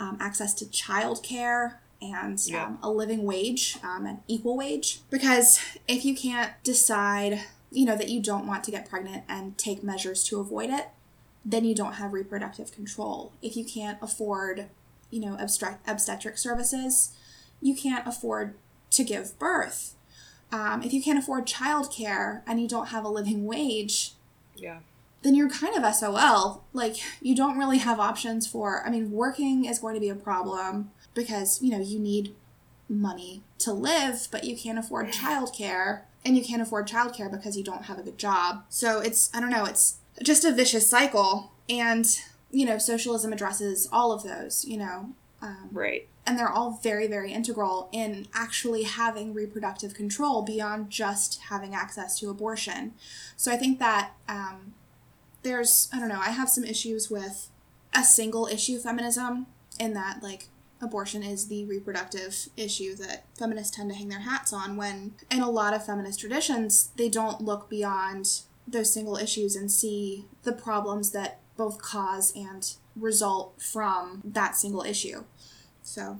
um, 0.00 0.16
access 0.20 0.54
to 0.54 0.68
child 0.70 1.22
care, 1.22 1.80
and 2.00 2.40
yeah. 2.46 2.66
um, 2.66 2.78
a 2.82 2.90
living 2.90 3.22
wage, 3.22 3.78
um, 3.84 4.06
an 4.06 4.20
equal 4.26 4.56
wage. 4.56 5.00
Because 5.10 5.60
if 5.86 6.04
you 6.04 6.16
can't 6.16 6.52
decide, 6.64 7.42
you 7.70 7.84
know, 7.84 7.96
that 7.96 8.08
you 8.08 8.20
don't 8.20 8.46
want 8.46 8.64
to 8.64 8.70
get 8.70 8.88
pregnant 8.88 9.24
and 9.28 9.56
take 9.56 9.84
measures 9.84 10.24
to 10.24 10.40
avoid 10.40 10.70
it, 10.70 10.88
then 11.44 11.64
you 11.64 11.74
don't 11.74 11.94
have 11.94 12.12
reproductive 12.12 12.72
control. 12.72 13.32
If 13.40 13.56
you 13.56 13.64
can't 13.64 13.98
afford, 14.02 14.66
you 15.12 15.20
know, 15.20 15.36
abstract 15.38 15.88
obstetric 15.88 16.38
services, 16.38 17.14
you 17.60 17.76
can't 17.76 18.06
afford 18.08 18.54
to 18.90 19.04
give 19.04 19.38
birth. 19.38 19.94
Um, 20.50 20.82
if 20.82 20.92
you 20.92 21.02
can't 21.02 21.18
afford 21.18 21.46
childcare 21.46 22.42
and 22.46 22.60
you 22.60 22.66
don't 22.66 22.88
have 22.88 23.04
a 23.04 23.08
living 23.08 23.46
wage, 23.46 24.14
yeah, 24.56 24.80
then 25.22 25.34
you're 25.34 25.48
kind 25.48 25.76
of 25.76 25.94
SOL. 25.94 26.64
Like 26.72 26.96
you 27.20 27.36
don't 27.36 27.58
really 27.58 27.78
have 27.78 28.00
options 28.00 28.46
for. 28.46 28.84
I 28.84 28.90
mean, 28.90 29.12
working 29.12 29.66
is 29.66 29.78
going 29.78 29.94
to 29.94 30.00
be 30.00 30.08
a 30.08 30.14
problem 30.14 30.90
because 31.14 31.62
you 31.62 31.70
know 31.70 31.80
you 31.80 31.98
need 31.98 32.34
money 32.88 33.42
to 33.58 33.72
live, 33.72 34.28
but 34.30 34.44
you 34.44 34.56
can't 34.56 34.78
afford 34.78 35.08
childcare, 35.12 36.02
and 36.24 36.36
you 36.36 36.44
can't 36.44 36.62
afford 36.62 36.88
childcare 36.88 37.30
because 37.30 37.56
you 37.56 37.64
don't 37.64 37.84
have 37.84 37.98
a 37.98 38.02
good 38.02 38.18
job. 38.18 38.64
So 38.68 39.00
it's 39.00 39.30
I 39.34 39.40
don't 39.40 39.50
know. 39.50 39.66
It's 39.66 39.98
just 40.22 40.44
a 40.44 40.52
vicious 40.52 40.86
cycle, 40.86 41.52
and 41.68 42.06
you 42.52 42.64
know, 42.64 42.78
socialism 42.78 43.32
addresses 43.32 43.88
all 43.90 44.12
of 44.12 44.22
those. 44.22 44.64
You 44.64 44.78
know, 44.78 45.14
um, 45.42 45.68
right 45.72 46.08
and 46.26 46.38
they're 46.38 46.48
all 46.48 46.78
very 46.82 47.06
very 47.06 47.32
integral 47.32 47.88
in 47.92 48.28
actually 48.32 48.84
having 48.84 49.34
reproductive 49.34 49.92
control 49.92 50.42
beyond 50.42 50.88
just 50.88 51.40
having 51.50 51.74
access 51.74 52.18
to 52.18 52.30
abortion 52.30 52.94
so 53.36 53.50
i 53.52 53.56
think 53.56 53.78
that 53.78 54.12
um, 54.28 54.74
there's 55.42 55.88
i 55.92 55.98
don't 55.98 56.08
know 56.08 56.20
i 56.20 56.30
have 56.30 56.48
some 56.48 56.64
issues 56.64 57.10
with 57.10 57.50
a 57.94 58.04
single 58.04 58.46
issue 58.46 58.78
feminism 58.78 59.46
in 59.78 59.92
that 59.94 60.22
like 60.22 60.48
abortion 60.80 61.22
is 61.22 61.46
the 61.46 61.64
reproductive 61.64 62.48
issue 62.56 62.94
that 62.94 63.24
feminists 63.38 63.76
tend 63.76 63.90
to 63.90 63.96
hang 63.96 64.08
their 64.08 64.20
hats 64.20 64.52
on 64.52 64.76
when 64.76 65.12
in 65.30 65.40
a 65.40 65.50
lot 65.50 65.74
of 65.74 65.84
feminist 65.84 66.20
traditions 66.20 66.90
they 66.96 67.08
don't 67.08 67.40
look 67.40 67.68
beyond 67.68 68.42
those 68.66 68.92
single 68.92 69.16
issues 69.16 69.56
and 69.56 69.70
see 69.70 70.26
the 70.44 70.52
problems 70.52 71.10
that 71.10 71.40
both 71.56 71.80
cause 71.80 72.32
and 72.34 72.74
result 72.96 73.60
from 73.60 74.22
that 74.24 74.56
single 74.56 74.82
issue 74.82 75.24
so 75.82 76.18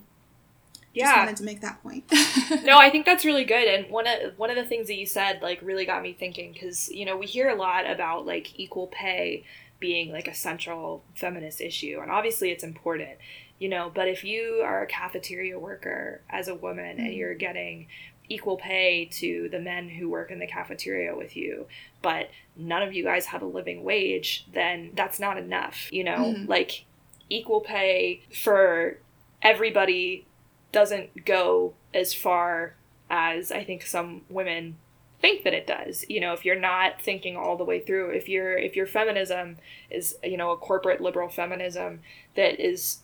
yeah. 0.95 1.07
just 1.07 1.19
wanted 1.19 1.37
to 1.37 1.45
make 1.45 1.61
that 1.61 1.83
point. 1.83 2.05
no, 2.65 2.79
I 2.79 2.91
think 2.91 3.07
that's 3.07 3.25
really 3.25 3.45
good. 3.45 3.67
And 3.67 3.91
one 3.91 4.07
of 4.07 4.39
one 4.39 4.51
of 4.51 4.57
the 4.57 4.65
things 4.65 4.89
that 4.89 4.97
you 4.97 5.07
said 5.07 5.41
like 5.43 5.61
really 5.63 5.87
got 5.87 6.03
me 6.03 6.13
thinking 6.13 6.53
because 6.53 6.91
you 6.91 7.05
know 7.05 7.17
we 7.17 7.27
hear 7.27 7.49
a 7.49 7.55
lot 7.55 7.89
about 7.89 8.27
like 8.27 8.59
equal 8.59 8.89
pay 8.89 9.45
being 9.81 10.13
like 10.13 10.29
a 10.29 10.35
central 10.35 11.03
feminist 11.15 11.61
issue, 11.61 11.99
and 12.03 12.11
obviously 12.11 12.51
it's 12.51 12.65
important, 12.65 13.19
you 13.59 13.69
know. 13.69 13.91
But 13.93 14.09
if 14.09 14.25
you 14.25 14.63
are 14.65 14.83
a 14.83 14.87
cafeteria 14.87 15.59
worker 15.59 16.21
as 16.29 16.49
a 16.49 16.55
woman 16.55 16.97
mm-hmm. 16.97 17.07
and 17.07 17.15
you're 17.15 17.35
getting 17.35 17.87
equal 18.29 18.57
pay 18.57 19.05
to 19.13 19.49
the 19.51 19.59
men 19.59 19.89
who 19.89 20.09
work 20.09 20.31
in 20.31 20.39
the 20.39 20.47
cafeteria 20.47 21.15
with 21.17 21.37
you, 21.37 21.67
but 22.01 22.31
none 22.57 22.83
of 22.83 22.93
you 22.93 23.05
guys 23.05 23.27
have 23.27 23.43
a 23.43 23.47
living 23.47 23.85
wage, 23.85 24.47
then 24.53 24.91
that's 24.95 25.21
not 25.21 25.37
enough, 25.37 25.93
you 25.93 26.05
know? 26.05 26.35
Mm-hmm. 26.35 26.47
Like 26.51 26.85
equal 27.29 27.61
pay 27.61 28.23
for 28.35 28.99
everybody 29.43 30.27
doesn't 30.71 31.25
go 31.25 31.75
as 31.93 32.15
far 32.15 32.75
as 33.11 33.53
I 33.53 33.65
think 33.65 33.83
some 33.83 34.23
women 34.31 34.77
think 35.21 35.45
that 35.45 35.55
it 35.55 35.67
does. 35.67 36.05
You 36.09 36.21
know, 36.21 36.33
if 36.33 36.45
you're 36.45 36.59
not 36.59 37.01
thinking 37.01 37.37
all 37.37 37.57
the 37.57 37.65
way 37.65 37.81
through, 37.81 38.11
if 38.11 38.29
your 38.29 38.57
if 38.57 38.75
your 38.75 38.87
feminism 38.87 39.59
is 39.91 40.17
you 40.23 40.37
know 40.37 40.51
a 40.51 40.57
corporate 40.57 41.01
liberal 41.01 41.29
feminism 41.29 42.01
that 42.35 42.61
is 42.61 42.99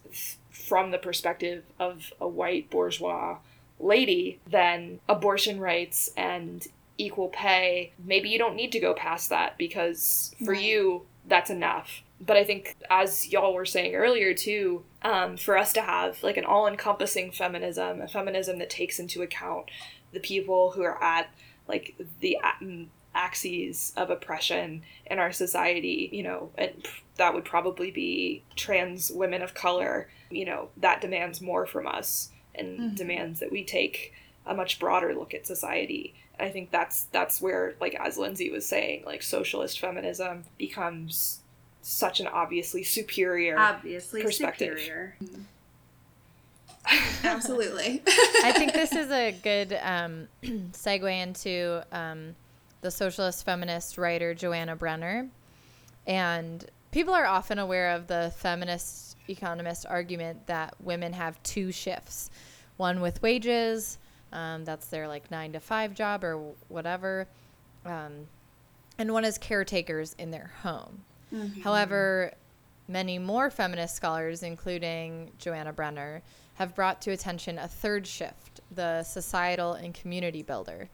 from 0.51 0.91
the 0.91 0.99
perspective 0.99 1.65
of 1.79 2.13
a 2.21 2.29
white 2.29 2.69
bourgeois 2.69 3.39
lady, 3.81 4.41
then 4.47 5.01
abortion 5.09 5.61
rights 5.61 6.11
and 6.17 6.67
equal 6.97 7.29
pay, 7.29 7.93
maybe 8.05 8.29
you 8.29 8.39
don't 8.39 8.57
need 8.57 8.73
to 8.73 8.81
go 8.81 8.93
past 8.95 9.31
that 9.31 9.57
because 9.57 10.35
for 10.45 10.53
right. 10.53 10.63
you 10.63 11.03
that's 11.27 11.51
enough 11.51 12.03
but 12.21 12.37
I 12.37 12.45
think, 12.45 12.77
as 12.91 13.29
y'all 13.29 13.55
were 13.55 13.65
saying 13.65 13.95
earlier 13.95 14.35
too, 14.35 14.85
um, 15.03 15.37
for 15.37 15.57
us 15.57 15.73
to 15.75 15.83
have 15.83 16.23
like 16.23 16.37
an 16.37 16.45
all 16.45 16.67
encompassing 16.67 17.31
feminism, 17.31 18.01
a 18.01 18.09
feminism 18.09 18.59
that 18.59 18.71
takes 18.71 18.99
into 18.99 19.23
account 19.23 19.71
the 20.13 20.21
people 20.21 20.73
who 20.73 20.83
are 20.83 21.03
at 21.03 21.29
like 21.69 21.95
the 22.21 22.39
axes 23.15 23.93
of 23.97 24.11
oppression 24.11 24.83
in 25.07 25.19
our 25.19 25.31
society, 25.31 26.09
you 26.13 26.23
know, 26.23 26.51
and 26.59 26.89
that 27.17 27.35
would 27.35 27.45
probably 27.45 27.91
be 27.91 28.43
trans 28.57 29.11
women 29.13 29.43
of 29.43 29.55
color, 29.55 30.09
you 30.31 30.45
know, 30.45 30.71
that 30.77 31.01
demands 31.01 31.41
more 31.41 31.67
from 31.67 31.87
us 31.87 32.31
and 32.59 32.79
mm-hmm. 32.79 32.95
demands 32.95 33.41
that 33.41 33.51
we 33.51 33.65
take 33.65 34.13
a 34.47 34.55
much 34.55 34.79
broader 34.79 35.15
look 35.15 35.35
at 35.35 35.47
society. 35.47 36.15
I 36.41 36.51
think 36.51 36.71
that's 36.71 37.05
that's 37.05 37.41
where, 37.41 37.75
like 37.81 37.95
as 37.95 38.17
Lindsay 38.17 38.51
was 38.51 38.67
saying, 38.67 39.05
like 39.05 39.23
socialist 39.23 39.81
feminism 39.81 40.45
becomes 40.57 41.41
such 41.83 42.21
an 42.21 42.27
obviously 42.27 42.83
superior 42.83 43.59
obviously 43.59 44.23
perspective. 44.23 44.79
superior. 44.79 45.17
Absolutely. 47.25 48.03
I 48.07 48.53
think 48.53 48.73
this 48.73 48.93
is 48.93 49.11
a 49.11 49.33
good 49.43 49.79
um, 49.83 50.29
segue 50.43 51.23
into 51.23 51.85
um, 51.93 52.35
the 52.81 52.91
socialist 52.91 53.45
feminist 53.45 53.99
writer 53.99 54.35
Johanna 54.35 54.77
Brenner. 54.77 55.29
And 56.07 56.65
people 56.91 57.15
are 57.15 57.27
often 57.27 57.59
aware 57.59 57.91
of 57.91 58.07
the 58.07 58.33
feminist 58.37 59.17
economist 59.29 59.85
argument 59.87 60.47
that 60.47 60.75
women 60.81 61.13
have 61.13 61.43
two 61.43 61.71
shifts 61.71 62.31
one 62.79 63.01
with 63.01 63.21
wages, 63.23 63.99
um, 64.33 64.65
that's 64.65 64.87
their 64.89 65.07
like 65.07 65.31
nine 65.31 65.53
to 65.53 65.61
five 65.61 65.95
job 65.95 66.25
or 66.25 66.39
whatever, 66.69 67.29
um, 67.85 68.27
and 68.99 69.13
one 69.13 69.25
is 69.25 69.37
caretakers 69.39 70.15
in 70.19 70.31
their 70.31 70.51
home. 70.63 71.03
Mm-hmm. 71.33 71.61
However, 71.61 72.33
many 72.89 73.19
more 73.19 73.51
feminist 73.51 73.95
scholars, 73.95 74.43
including 74.43 75.31
Johanna 75.39 75.73
Brenner, 75.73 76.23
have 76.55 76.75
brought 76.75 77.01
to 77.03 77.13
attention 77.13 77.59
a 77.59 77.69
third 77.69 78.07
shift 78.07 78.61
the 78.75 79.03
societal 79.03 79.75
and 79.75 79.95
community 79.95 80.43
builder. 80.43 80.89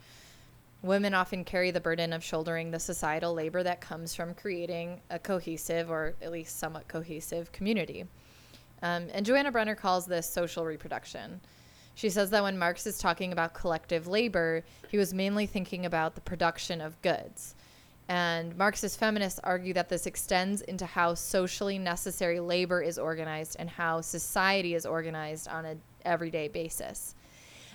Women 0.82 1.14
often 1.14 1.44
carry 1.44 1.70
the 1.70 1.80
burden 1.80 2.12
of 2.12 2.22
shouldering 2.22 2.70
the 2.70 2.78
societal 2.78 3.32
labor 3.32 3.62
that 3.62 3.80
comes 3.80 4.14
from 4.14 4.34
creating 4.34 5.00
a 5.10 5.18
cohesive, 5.18 5.90
or 5.90 6.14
at 6.20 6.30
least 6.30 6.58
somewhat 6.58 6.86
cohesive, 6.88 7.50
community. 7.52 8.04
Um, 8.82 9.08
and 9.12 9.24
Johanna 9.24 9.50
Brenner 9.50 9.74
calls 9.74 10.04
this 10.04 10.28
social 10.28 10.64
reproduction. 10.64 11.40
She 11.94 12.10
says 12.10 12.30
that 12.30 12.42
when 12.42 12.58
Marx 12.58 12.86
is 12.86 12.98
talking 12.98 13.32
about 13.32 13.54
collective 13.54 14.06
labor, 14.06 14.64
he 14.88 14.98
was 14.98 15.14
mainly 15.14 15.46
thinking 15.46 15.86
about 15.86 16.14
the 16.14 16.20
production 16.20 16.80
of 16.80 17.00
goods. 17.02 17.54
And 18.08 18.56
Marxist 18.56 18.98
feminists 18.98 19.40
argue 19.42 19.72
that 19.74 19.88
this 19.88 20.06
extends 20.06 20.60
into 20.60 20.84
how 20.84 21.14
socially 21.14 21.78
necessary 21.78 22.38
labor 22.40 22.82
is 22.82 22.98
organized 22.98 23.56
and 23.58 23.70
how 23.70 24.02
society 24.02 24.74
is 24.74 24.84
organized 24.84 25.48
on 25.48 25.64
an 25.64 25.80
everyday 26.04 26.48
basis. 26.48 27.14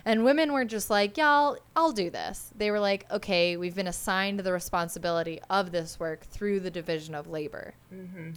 And 0.05 0.23
women 0.23 0.53
were 0.53 0.65
just 0.65 0.89
like, 0.89 1.17
yeah, 1.17 1.29
I'll, 1.29 1.57
I'll 1.75 1.91
do 1.91 2.09
this. 2.09 2.51
They 2.55 2.71
were 2.71 2.79
like, 2.79 3.05
okay, 3.11 3.57
we've 3.57 3.75
been 3.75 3.87
assigned 3.87 4.39
the 4.39 4.53
responsibility 4.53 5.41
of 5.49 5.71
this 5.71 5.99
work 5.99 6.21
through 6.21 6.59
the 6.59 6.71
division 6.71 7.15
of 7.15 7.27
labor. 7.27 7.73
Mm-hmm. 7.93 8.31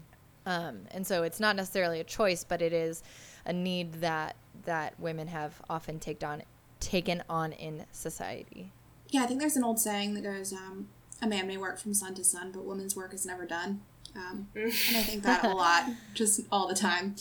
Um, 0.44 0.80
and 0.90 1.06
so 1.06 1.22
it's 1.22 1.38
not 1.38 1.54
necessarily 1.54 2.00
a 2.00 2.04
choice, 2.04 2.42
but 2.42 2.62
it 2.62 2.72
is 2.72 3.02
a 3.44 3.52
need 3.52 3.94
that 3.94 4.36
that 4.64 4.98
women 4.98 5.28
have 5.28 5.60
often 5.68 5.98
taken 5.98 6.28
on 6.28 6.42
taken 6.80 7.22
on 7.28 7.52
in 7.52 7.84
society. 7.92 8.72
Yeah, 9.10 9.22
I 9.22 9.26
think 9.26 9.40
there's 9.40 9.56
an 9.56 9.64
old 9.64 9.78
saying 9.78 10.14
that 10.14 10.22
goes, 10.22 10.52
um, 10.52 10.88
a 11.20 11.26
man 11.26 11.46
may 11.46 11.56
work 11.56 11.78
from 11.78 11.94
sun 11.94 12.14
to 12.14 12.24
sun, 12.24 12.50
but 12.50 12.64
woman's 12.64 12.96
work 12.96 13.14
is 13.14 13.24
never 13.24 13.46
done. 13.46 13.82
Um, 14.14 14.48
and 14.54 14.96
I 14.96 15.02
think 15.02 15.22
that 15.22 15.44
a 15.44 15.48
lot, 15.48 15.84
just 16.14 16.40
all 16.50 16.66
the 16.66 16.74
time. 16.74 17.14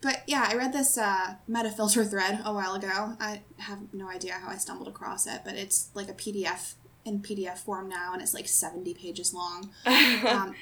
But 0.00 0.22
yeah, 0.26 0.46
I 0.48 0.56
read 0.56 0.72
this 0.72 0.98
uh, 0.98 1.34
Metafilter 1.48 2.08
thread 2.08 2.40
a 2.44 2.52
while 2.52 2.74
ago. 2.74 3.16
I 3.20 3.42
have 3.58 3.78
no 3.92 4.08
idea 4.08 4.34
how 4.34 4.48
I 4.48 4.56
stumbled 4.56 4.88
across 4.88 5.26
it, 5.26 5.42
but 5.44 5.54
it's 5.54 5.90
like 5.94 6.08
a 6.08 6.14
PDF 6.14 6.74
in 7.04 7.20
PDF 7.20 7.58
form 7.58 7.88
now, 7.88 8.12
and 8.12 8.20
it's 8.20 8.34
like 8.34 8.48
seventy 8.48 8.94
pages 8.94 9.32
long. 9.32 9.70
um, 9.86 10.54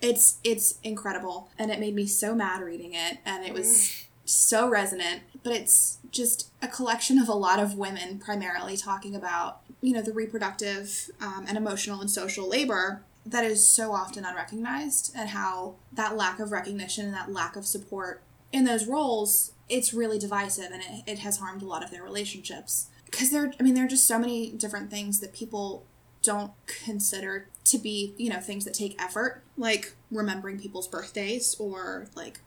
it's 0.00 0.38
it's 0.44 0.78
incredible, 0.84 1.48
and 1.58 1.72
it 1.72 1.80
made 1.80 1.94
me 1.94 2.06
so 2.06 2.34
mad 2.34 2.62
reading 2.62 2.94
it, 2.94 3.18
and 3.24 3.44
it 3.44 3.52
was 3.52 4.04
so 4.24 4.68
resonant. 4.68 5.22
But 5.42 5.52
it's 5.52 5.98
just 6.10 6.50
a 6.62 6.68
collection 6.68 7.18
of 7.18 7.28
a 7.28 7.34
lot 7.34 7.58
of 7.58 7.76
women 7.76 8.18
primarily 8.18 8.76
talking 8.76 9.14
about 9.14 9.60
you 9.84 9.92
know, 9.92 10.00
the 10.00 10.12
reproductive 10.12 11.10
um, 11.20 11.44
and 11.46 11.58
emotional 11.58 12.00
and 12.00 12.10
social 12.10 12.48
labor 12.48 13.02
that 13.26 13.44
is 13.44 13.68
so 13.68 13.92
often 13.92 14.24
unrecognized 14.24 15.12
and 15.14 15.30
how 15.30 15.74
that 15.92 16.16
lack 16.16 16.40
of 16.40 16.52
recognition 16.52 17.04
and 17.04 17.14
that 17.14 17.30
lack 17.30 17.54
of 17.54 17.66
support 17.66 18.22
in 18.52 18.64
those 18.64 18.86
roles 18.86 19.52
it's 19.68 19.94
really 19.94 20.18
divisive 20.18 20.70
and 20.70 20.82
it, 20.82 21.02
it 21.06 21.18
has 21.20 21.38
harmed 21.38 21.62
a 21.62 21.66
lot 21.66 21.82
of 21.82 21.90
their 21.90 22.02
relationships 22.02 22.88
because 23.06 23.30
there 23.30 23.50
i 23.58 23.62
mean 23.62 23.72
there 23.72 23.86
are 23.86 23.88
just 23.88 24.06
so 24.06 24.18
many 24.18 24.50
different 24.50 24.90
things 24.90 25.20
that 25.20 25.32
people 25.32 25.86
don't 26.24 26.52
consider 26.66 27.48
to 27.64 27.78
be, 27.78 28.14
you 28.16 28.30
know, 28.30 28.40
things 28.40 28.64
that 28.64 28.74
take 28.74 29.00
effort, 29.00 29.42
like 29.56 29.94
remembering 30.10 30.58
people's 30.58 30.88
birthdays 30.88 31.54
or 31.60 32.08
like, 32.16 32.40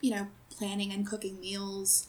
you 0.00 0.10
know, 0.10 0.28
planning 0.50 0.92
and 0.92 1.06
cooking 1.06 1.40
meals, 1.40 2.08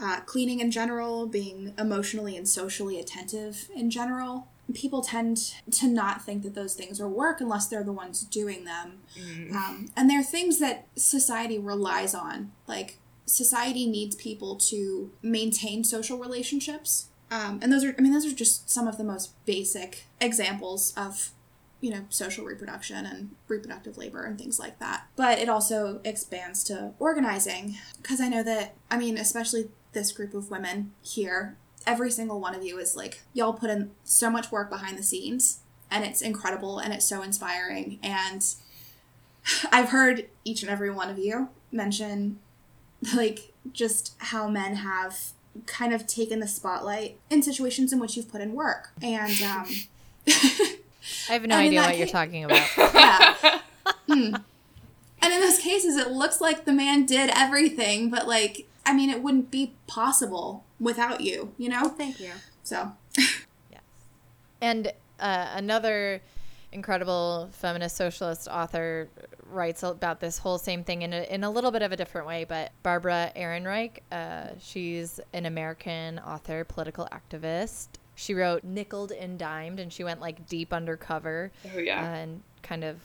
uh, 0.00 0.20
cleaning 0.20 0.60
in 0.60 0.70
general, 0.70 1.26
being 1.26 1.74
emotionally 1.78 2.36
and 2.36 2.48
socially 2.48 3.00
attentive 3.00 3.68
in 3.74 3.90
general. 3.90 4.48
People 4.74 5.02
tend 5.02 5.54
to 5.70 5.88
not 5.88 6.22
think 6.22 6.42
that 6.42 6.54
those 6.54 6.74
things 6.74 7.00
are 7.00 7.08
work 7.08 7.40
unless 7.40 7.68
they're 7.68 7.82
the 7.82 7.92
ones 7.92 8.20
doing 8.22 8.64
them. 8.64 8.98
Mm. 9.18 9.54
Um, 9.54 9.88
and 9.96 10.10
they're 10.10 10.22
things 10.22 10.58
that 10.58 10.86
society 10.94 11.58
relies 11.58 12.14
on. 12.14 12.52
Like, 12.66 12.98
society 13.24 13.86
needs 13.86 14.14
people 14.14 14.56
to 14.56 15.10
maintain 15.22 15.84
social 15.84 16.18
relationships. 16.18 17.08
Um, 17.30 17.60
and 17.62 17.72
those 17.72 17.84
are, 17.84 17.94
I 17.98 18.02
mean, 18.02 18.12
those 18.12 18.26
are 18.26 18.34
just 18.34 18.70
some 18.70 18.86
of 18.86 18.98
the 18.98 19.04
most 19.04 19.32
basic 19.44 20.04
examples 20.20 20.92
of 20.96 21.30
you 21.80 21.90
know, 21.90 22.04
social 22.08 22.44
reproduction 22.44 23.06
and 23.06 23.30
reproductive 23.46 23.96
labor 23.96 24.24
and 24.24 24.38
things 24.38 24.58
like 24.58 24.78
that. 24.80 25.06
But 25.16 25.38
it 25.38 25.48
also 25.48 26.00
expands 26.04 26.64
to 26.64 26.92
organizing 26.98 27.76
because 28.00 28.20
I 28.20 28.28
know 28.28 28.42
that, 28.42 28.74
I 28.90 28.98
mean, 28.98 29.16
especially 29.16 29.68
this 29.92 30.12
group 30.12 30.34
of 30.34 30.50
women 30.50 30.92
here, 31.02 31.56
every 31.86 32.10
single 32.10 32.40
one 32.40 32.54
of 32.54 32.64
you 32.64 32.78
is 32.78 32.96
like, 32.96 33.22
y'all 33.32 33.52
put 33.52 33.70
in 33.70 33.92
so 34.04 34.28
much 34.30 34.50
work 34.50 34.70
behind 34.70 34.98
the 34.98 35.02
scenes 35.02 35.60
and 35.90 36.04
it's 36.04 36.20
incredible 36.20 36.78
and 36.78 36.92
it's 36.92 37.06
so 37.06 37.22
inspiring. 37.22 37.98
And 38.02 38.44
I've 39.70 39.90
heard 39.90 40.28
each 40.44 40.62
and 40.62 40.70
every 40.70 40.90
one 40.90 41.10
of 41.10 41.18
you 41.18 41.48
mention 41.70 42.40
like 43.14 43.52
just 43.72 44.14
how 44.18 44.48
men 44.48 44.76
have 44.76 45.30
kind 45.66 45.92
of 45.92 46.06
taken 46.06 46.40
the 46.40 46.48
spotlight 46.48 47.18
in 47.30 47.42
situations 47.42 47.92
in 47.92 48.00
which 48.00 48.16
you've 48.16 48.30
put 48.30 48.40
in 48.40 48.52
work. 48.52 48.90
And, 49.00 49.42
um, 49.42 49.66
I 51.28 51.34
have 51.34 51.46
no 51.46 51.56
idea 51.56 51.80
what 51.82 51.98
you're 51.98 52.06
talking 52.06 52.44
about. 52.44 52.66
yeah. 52.76 53.60
hmm. 54.06 54.34
And 55.20 55.32
in 55.32 55.40
those 55.40 55.58
cases, 55.58 55.96
it 55.96 56.10
looks 56.10 56.40
like 56.40 56.64
the 56.64 56.72
man 56.72 57.06
did 57.06 57.30
everything, 57.34 58.08
but 58.08 58.28
like, 58.28 58.66
I 58.86 58.94
mean, 58.94 59.10
it 59.10 59.22
wouldn't 59.22 59.50
be 59.50 59.74
possible 59.86 60.64
without 60.80 61.20
you, 61.20 61.52
you 61.58 61.68
know? 61.68 61.88
Thank 61.88 62.20
you. 62.20 62.30
So. 62.62 62.92
yes. 63.16 63.82
And 64.60 64.92
uh, 65.18 65.48
another 65.54 66.22
incredible 66.72 67.48
feminist 67.52 67.96
socialist 67.96 68.46
author 68.48 69.08
writes 69.50 69.82
about 69.82 70.20
this 70.20 70.38
whole 70.38 70.58
same 70.58 70.84
thing 70.84 71.02
in 71.02 71.12
a, 71.12 71.22
in 71.22 71.42
a 71.44 71.50
little 71.50 71.70
bit 71.70 71.82
of 71.82 71.92
a 71.92 71.96
different 71.96 72.26
way. 72.26 72.44
But 72.44 72.72
Barbara 72.82 73.32
Ehrenreich, 73.34 74.00
uh, 74.12 74.48
she's 74.60 75.20
an 75.32 75.46
American 75.46 76.18
author, 76.20 76.64
political 76.64 77.08
activist, 77.10 77.88
she 78.18 78.34
wrote 78.34 78.64
nickeled 78.64 79.12
and 79.12 79.38
dimed 79.38 79.78
and 79.78 79.92
she 79.92 80.02
went 80.02 80.20
like 80.20 80.48
deep 80.48 80.72
undercover 80.72 81.52
oh 81.72 81.78
yeah. 81.78 82.02
uh, 82.02 82.14
and 82.16 82.42
kind 82.62 82.82
of 82.82 82.96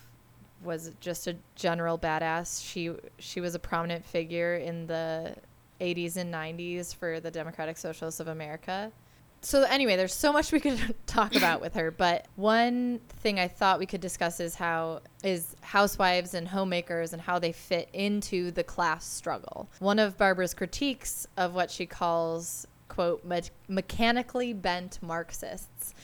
was 0.64 0.92
just 1.00 1.28
a 1.28 1.36
general 1.56 2.00
badass. 2.00 2.66
She 2.66 2.92
she 3.20 3.40
was 3.40 3.54
a 3.54 3.60
prominent 3.60 4.04
figure 4.04 4.56
in 4.56 4.88
the 4.88 5.36
80s 5.80 6.18
and 6.18 6.34
90s 6.34 6.96
for 6.96 7.20
the 7.20 7.30
democratic 7.30 7.78
socialists 7.78 8.20
of 8.20 8.28
america. 8.28 8.92
So 9.42 9.62
anyway 9.64 9.98
there's 9.98 10.16
so 10.16 10.34
much 10.34 10.52
we 10.52 10.60
could 10.60 10.96
talk 11.06 11.36
about 11.36 11.62
with 11.62 11.76
her 11.76 11.92
but 11.92 12.26
one 12.36 13.00
thing 13.20 13.40
i 13.40 13.48
thought 13.48 13.78
we 13.78 13.86
could 13.86 14.02
discuss 14.02 14.40
is 14.40 14.56
how 14.56 15.02
is 15.24 15.56
housewives 15.62 16.34
and 16.34 16.48
homemakers 16.48 17.14
and 17.14 17.22
how 17.22 17.38
they 17.38 17.52
fit 17.52 17.88
into 17.94 18.50
the 18.50 18.64
class 18.64 19.06
struggle. 19.06 19.70
One 19.78 20.00
of 20.00 20.18
barbara's 20.18 20.56
critiques 20.56 21.28
of 21.38 21.54
what 21.54 21.70
she 21.70 21.86
calls 21.86 22.66
quote, 22.94 23.26
me- 23.26 23.42
mechanically 23.68 24.54
bent 24.54 25.00
Marxists 25.02 25.96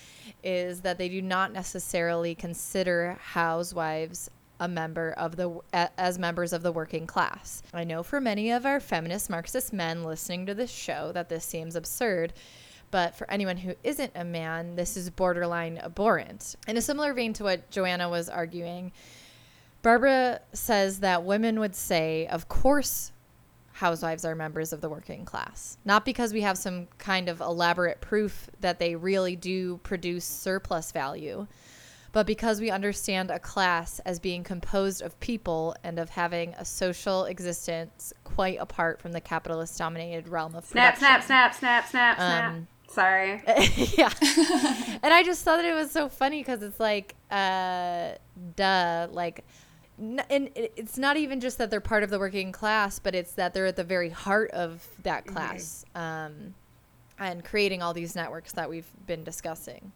is 0.43 0.81
that 0.81 0.97
they 0.97 1.07
do 1.07 1.21
not 1.21 1.53
necessarily 1.53 2.33
consider 2.33 3.15
housewives 3.21 4.31
a 4.59 4.67
member 4.67 5.11
of 5.11 5.35
the 5.35 5.59
as 5.97 6.17
members 6.17 6.51
of 6.51 6.63
the 6.63 6.71
working 6.71 7.05
class. 7.05 7.61
I 7.73 7.83
know 7.83 8.01
for 8.01 8.19
many 8.19 8.49
of 8.51 8.65
our 8.65 8.79
feminist 8.79 9.29
Marxist 9.29 9.71
men 9.71 10.03
listening 10.03 10.47
to 10.47 10.55
this 10.55 10.71
show 10.71 11.11
that 11.13 11.29
this 11.29 11.45
seems 11.45 11.75
absurd, 11.75 12.33
but 12.89 13.15
for 13.15 13.29
anyone 13.29 13.57
who 13.57 13.75
isn't 13.83 14.11
a 14.15 14.25
man, 14.25 14.75
this 14.75 14.97
is 14.97 15.11
borderline 15.11 15.77
abhorrent. 15.77 16.55
In 16.67 16.75
a 16.75 16.81
similar 16.81 17.13
vein 17.13 17.33
to 17.33 17.43
what 17.43 17.69
Johanna 17.69 18.09
was 18.09 18.29
arguing, 18.29 18.91
Barbara 19.83 20.41
says 20.53 21.01
that 21.01 21.23
women 21.23 21.59
would 21.59 21.75
say, 21.75 22.25
"Of 22.27 22.49
course 22.49 23.11
housewives 23.80 24.25
are 24.25 24.36
members 24.36 24.73
of 24.73 24.82
the 24.82 24.89
working 24.89 25.23
class. 25.23 25.77
Not 25.86 26.03
because 26.03 26.34
we 26.34 26.41
have 26.41 26.57
some 26.57 26.88
kind 26.97 27.30
of 27.30 27.39
elaborate 27.39 28.01
proof 28.01 28.49
that 28.59 28.77
they 28.77 28.95
really 28.95 29.38
do 29.38 29.77
produce 29.84 30.25
surplus 30.25 30.91
value, 30.91 31.47
but 32.11 32.27
because 32.27 32.59
we 32.59 32.69
understand 32.69 33.32
a 33.32 33.39
class 33.39 33.99
as 33.99 34.19
being 34.19 34.43
composed 34.43 35.01
of 35.01 35.17
people 35.21 35.77
and 35.82 35.97
of 35.97 36.09
having 36.09 36.53
a 36.55 36.65
social 36.65 37.23
existence 37.23 38.11
quite 38.25 38.57
apart 38.59 38.99
from 38.99 39.13
the 39.13 39.21
capitalist 39.21 39.77
dominated 39.77 40.27
realm 40.27 40.55
of 40.55 40.65
snap, 40.65 40.95
production. 40.95 41.25
Snap, 41.25 41.53
snap, 41.53 41.55
snap, 41.55 41.88
snap, 41.88 42.17
snap, 42.17 42.51
um, 42.51 42.67
Sorry. 42.89 43.41
yeah. 43.97 44.11
and 45.03 45.13
I 45.13 45.23
just 45.23 45.45
thought 45.45 45.57
that 45.57 45.65
it 45.65 45.73
was 45.73 45.91
so 45.91 46.09
funny 46.09 46.41
because 46.41 46.63
it's 46.63 46.82
like, 46.82 47.15
uh, 47.32 48.13
duh, 48.55 49.07
like 49.11 49.45
and 50.00 50.50
it's 50.56 50.97
not 50.97 51.18
even 51.18 51.39
just 51.39 51.58
that 51.58 51.70
they're 51.70 51.82
part 51.82 52.04
of 52.04 52.10
the 52.10 52.20
working 52.20 52.52
class, 52.52 53.00
but 53.00 53.14
it's 53.16 53.34
that 53.34 53.54
they're 53.54 53.68
at 53.68 53.76
the 53.76 53.84
very 53.84 54.10
heart 54.10 54.52
of 54.52 54.88
that 55.04 55.26
mm-hmm. 55.26 55.36
class, 55.36 55.86
mm-hmm. 55.95 56.02
um, 56.02 56.54
and 57.18 57.43
creating 57.43 57.82
all 57.82 57.93
these 57.93 58.16
networks 58.16 58.54
that 58.54 58.70
we've 58.70 58.89
been 59.06 59.24
discussing. 59.24 59.91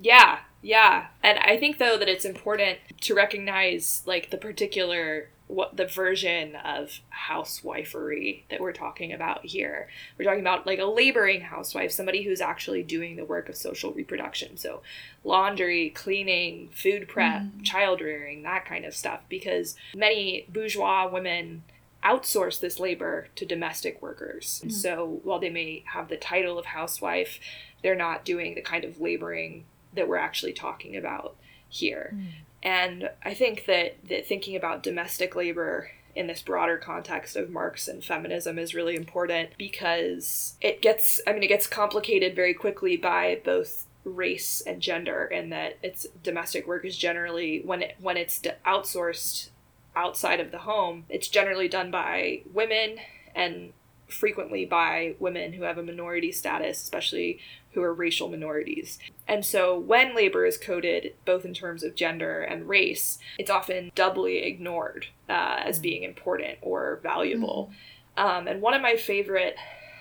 Yeah, 0.00 0.38
yeah, 0.62 1.06
and 1.22 1.38
I 1.38 1.56
think 1.56 1.78
though 1.78 1.98
that 1.98 2.08
it's 2.08 2.24
important 2.24 2.78
to 3.00 3.14
recognize 3.14 4.02
like 4.06 4.30
the 4.30 4.36
particular 4.36 5.28
what 5.48 5.76
the 5.76 5.86
version 5.86 6.54
of 6.56 7.00
housewifery 7.28 8.44
that 8.50 8.60
we're 8.60 8.72
talking 8.72 9.12
about 9.12 9.44
here. 9.44 9.88
We're 10.16 10.26
talking 10.26 10.40
about 10.40 10.66
like 10.66 10.78
a 10.78 10.84
laboring 10.84 11.40
housewife, 11.40 11.90
somebody 11.90 12.22
who's 12.22 12.40
actually 12.40 12.82
doing 12.82 13.16
the 13.16 13.24
work 13.24 13.48
of 13.48 13.56
social 13.56 13.92
reproduction. 13.92 14.56
So 14.58 14.82
laundry, 15.24 15.90
cleaning, 15.90 16.68
food 16.68 17.08
prep, 17.08 17.42
mm. 17.42 17.64
child 17.64 18.00
rearing, 18.00 18.42
that 18.42 18.66
kind 18.66 18.84
of 18.84 18.94
stuff 18.94 19.20
because 19.28 19.74
many 19.96 20.46
bourgeois 20.48 21.08
women 21.10 21.64
outsource 22.04 22.60
this 22.60 22.78
labor 22.78 23.28
to 23.34 23.44
domestic 23.44 24.00
workers. 24.00 24.62
Mm. 24.64 24.72
So 24.72 25.20
while 25.24 25.40
they 25.40 25.50
may 25.50 25.82
have 25.92 26.08
the 26.08 26.16
title 26.16 26.58
of 26.58 26.66
housewife, 26.66 27.40
they're 27.82 27.94
not 27.94 28.24
doing 28.24 28.54
the 28.54 28.60
kind 28.60 28.84
of 28.84 29.00
laboring 29.00 29.64
that 29.94 30.08
we're 30.08 30.16
actually 30.16 30.52
talking 30.52 30.96
about 30.96 31.36
here. 31.68 32.14
Mm. 32.14 32.28
And 32.62 33.10
I 33.24 33.34
think 33.34 33.66
that, 33.66 33.96
that 34.08 34.26
thinking 34.26 34.56
about 34.56 34.82
domestic 34.82 35.36
labor 35.36 35.90
in 36.14 36.26
this 36.26 36.42
broader 36.42 36.76
context 36.76 37.36
of 37.36 37.50
Marx 37.50 37.86
and 37.86 38.04
feminism 38.04 38.58
is 38.58 38.74
really 38.74 38.96
important 38.96 39.50
because 39.56 40.54
it 40.60 40.82
gets, 40.82 41.20
I 41.26 41.32
mean, 41.32 41.44
it 41.44 41.48
gets 41.48 41.66
complicated 41.66 42.34
very 42.34 42.54
quickly 42.54 42.96
by 42.96 43.40
both 43.44 43.86
race 44.04 44.62
and 44.66 44.80
gender 44.80 45.24
in 45.24 45.50
that 45.50 45.78
it's 45.82 46.06
domestic 46.22 46.66
work 46.66 46.84
is 46.84 46.96
generally 46.96 47.60
when 47.64 47.82
it 47.82 47.96
when 48.00 48.16
it's 48.16 48.40
outsourced 48.66 49.50
outside 49.94 50.40
of 50.40 50.50
the 50.50 50.58
home 50.58 51.04
it's 51.08 51.28
generally 51.28 51.68
done 51.68 51.90
by 51.90 52.40
women 52.52 52.96
and 53.34 53.72
frequently 54.06 54.64
by 54.64 55.14
women 55.18 55.52
who 55.52 55.64
have 55.64 55.76
a 55.76 55.82
minority 55.82 56.32
status 56.32 56.82
especially 56.82 57.38
who 57.72 57.82
are 57.82 57.92
racial 57.92 58.28
minorities. 58.28 58.98
And 59.26 59.44
so 59.44 59.78
when 59.78 60.14
labor 60.14 60.46
is 60.46 60.58
coded, 60.58 61.14
both 61.24 61.44
in 61.44 61.54
terms 61.54 61.82
of 61.82 61.94
gender 61.94 62.40
and 62.40 62.68
race, 62.68 63.18
it's 63.38 63.50
often 63.50 63.92
doubly 63.94 64.38
ignored 64.38 65.06
uh, 65.28 65.60
as 65.64 65.78
mm. 65.78 65.82
being 65.82 66.02
important 66.02 66.58
or 66.62 67.00
valuable. 67.02 67.70
Mm. 68.16 68.22
Um, 68.24 68.48
and 68.48 68.62
one 68.62 68.74
of 68.74 68.82
my 68.82 68.96
favorite, 68.96 69.56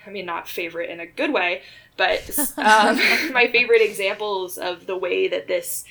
I 0.06 0.10
mean, 0.10 0.26
not 0.26 0.48
favorite 0.48 0.90
in 0.90 1.00
a 1.00 1.06
good 1.06 1.32
way, 1.32 1.62
but 1.98 2.40
um, 2.58 2.98
my 3.32 3.50
favorite 3.52 3.82
examples 3.82 4.58
of 4.58 4.88
the 4.88 4.98
way 4.98 5.28
that 5.28 5.48
this, 5.48 5.84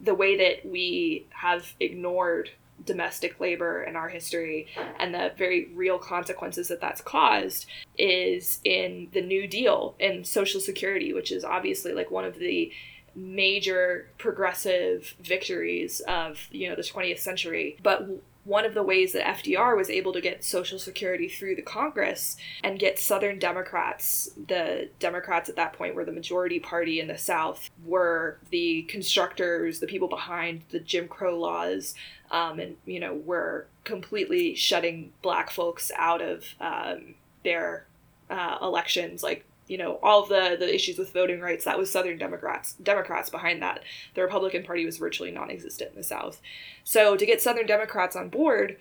the 0.00 0.14
way 0.14 0.36
that 0.36 0.68
we 0.68 1.26
have 1.30 1.74
ignored 1.78 2.50
domestic 2.90 3.38
labor 3.38 3.84
in 3.84 3.94
our 3.94 4.08
history 4.08 4.66
and 4.98 5.14
the 5.14 5.32
very 5.38 5.70
real 5.76 5.96
consequences 5.96 6.66
that 6.66 6.80
that's 6.80 7.00
caused 7.00 7.66
is 7.96 8.58
in 8.64 9.06
the 9.12 9.22
New 9.22 9.46
Deal 9.46 9.94
and 10.00 10.26
Social 10.26 10.60
Security, 10.60 11.12
which 11.12 11.30
is 11.30 11.44
obviously 11.44 11.92
like 11.92 12.10
one 12.10 12.24
of 12.24 12.40
the 12.40 12.72
major 13.14 14.08
progressive 14.18 15.14
victories 15.20 16.00
of 16.00 16.48
you 16.50 16.68
know 16.68 16.74
the 16.74 16.82
20th 16.82 17.20
century. 17.20 17.76
But 17.80 18.08
one 18.44 18.64
of 18.64 18.74
the 18.74 18.82
ways 18.82 19.12
that 19.12 19.24
FDR 19.24 19.76
was 19.76 19.90
able 19.90 20.12
to 20.12 20.20
get 20.20 20.42
Social 20.42 20.78
Security 20.78 21.28
through 21.28 21.56
the 21.56 21.62
Congress 21.62 22.36
and 22.64 22.78
get 22.78 22.98
Southern 22.98 23.38
Democrats, 23.38 24.30
the 24.48 24.88
Democrats 24.98 25.48
at 25.48 25.56
that 25.56 25.74
point 25.74 25.94
were 25.94 26.04
the 26.04 26.12
majority 26.12 26.58
party 26.58 27.00
in 27.00 27.08
the 27.08 27.18
South, 27.18 27.70
were 27.84 28.38
the 28.50 28.82
constructors, 28.82 29.80
the 29.80 29.86
people 29.86 30.08
behind 30.08 30.62
the 30.70 30.80
Jim 30.80 31.06
Crow 31.06 31.38
laws, 31.38 31.94
um, 32.30 32.58
and 32.60 32.76
you 32.86 33.00
know 33.00 33.14
were 33.14 33.66
completely 33.84 34.54
shutting 34.54 35.12
black 35.20 35.50
folks 35.50 35.92
out 35.96 36.22
of 36.22 36.44
um, 36.60 37.14
their 37.44 37.86
uh, 38.30 38.58
elections, 38.62 39.22
like 39.22 39.44
you 39.70 39.78
know 39.78 39.98
all 40.02 40.26
the 40.26 40.56
the 40.58 40.74
issues 40.74 40.98
with 40.98 41.12
voting 41.12 41.40
rights 41.40 41.64
that 41.64 41.78
was 41.78 41.90
southern 41.90 42.18
democrats 42.18 42.74
democrats 42.82 43.30
behind 43.30 43.62
that. 43.62 43.82
The 44.14 44.22
republican 44.22 44.64
party 44.64 44.84
was 44.84 44.98
virtually 44.98 45.30
non-existent 45.30 45.90
in 45.90 45.96
the 45.96 46.02
south. 46.02 46.40
So 46.84 47.16
to 47.16 47.24
get 47.24 47.40
southern 47.40 47.66
democrats 47.66 48.16
on 48.16 48.28
board 48.28 48.76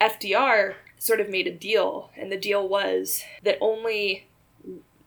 fdr 0.00 0.74
sort 0.98 1.20
of 1.20 1.30
made 1.30 1.46
a 1.46 1.54
deal 1.54 2.10
and 2.16 2.30
the 2.30 2.36
deal 2.36 2.68
was 2.68 3.22
that 3.42 3.58
only 3.60 4.26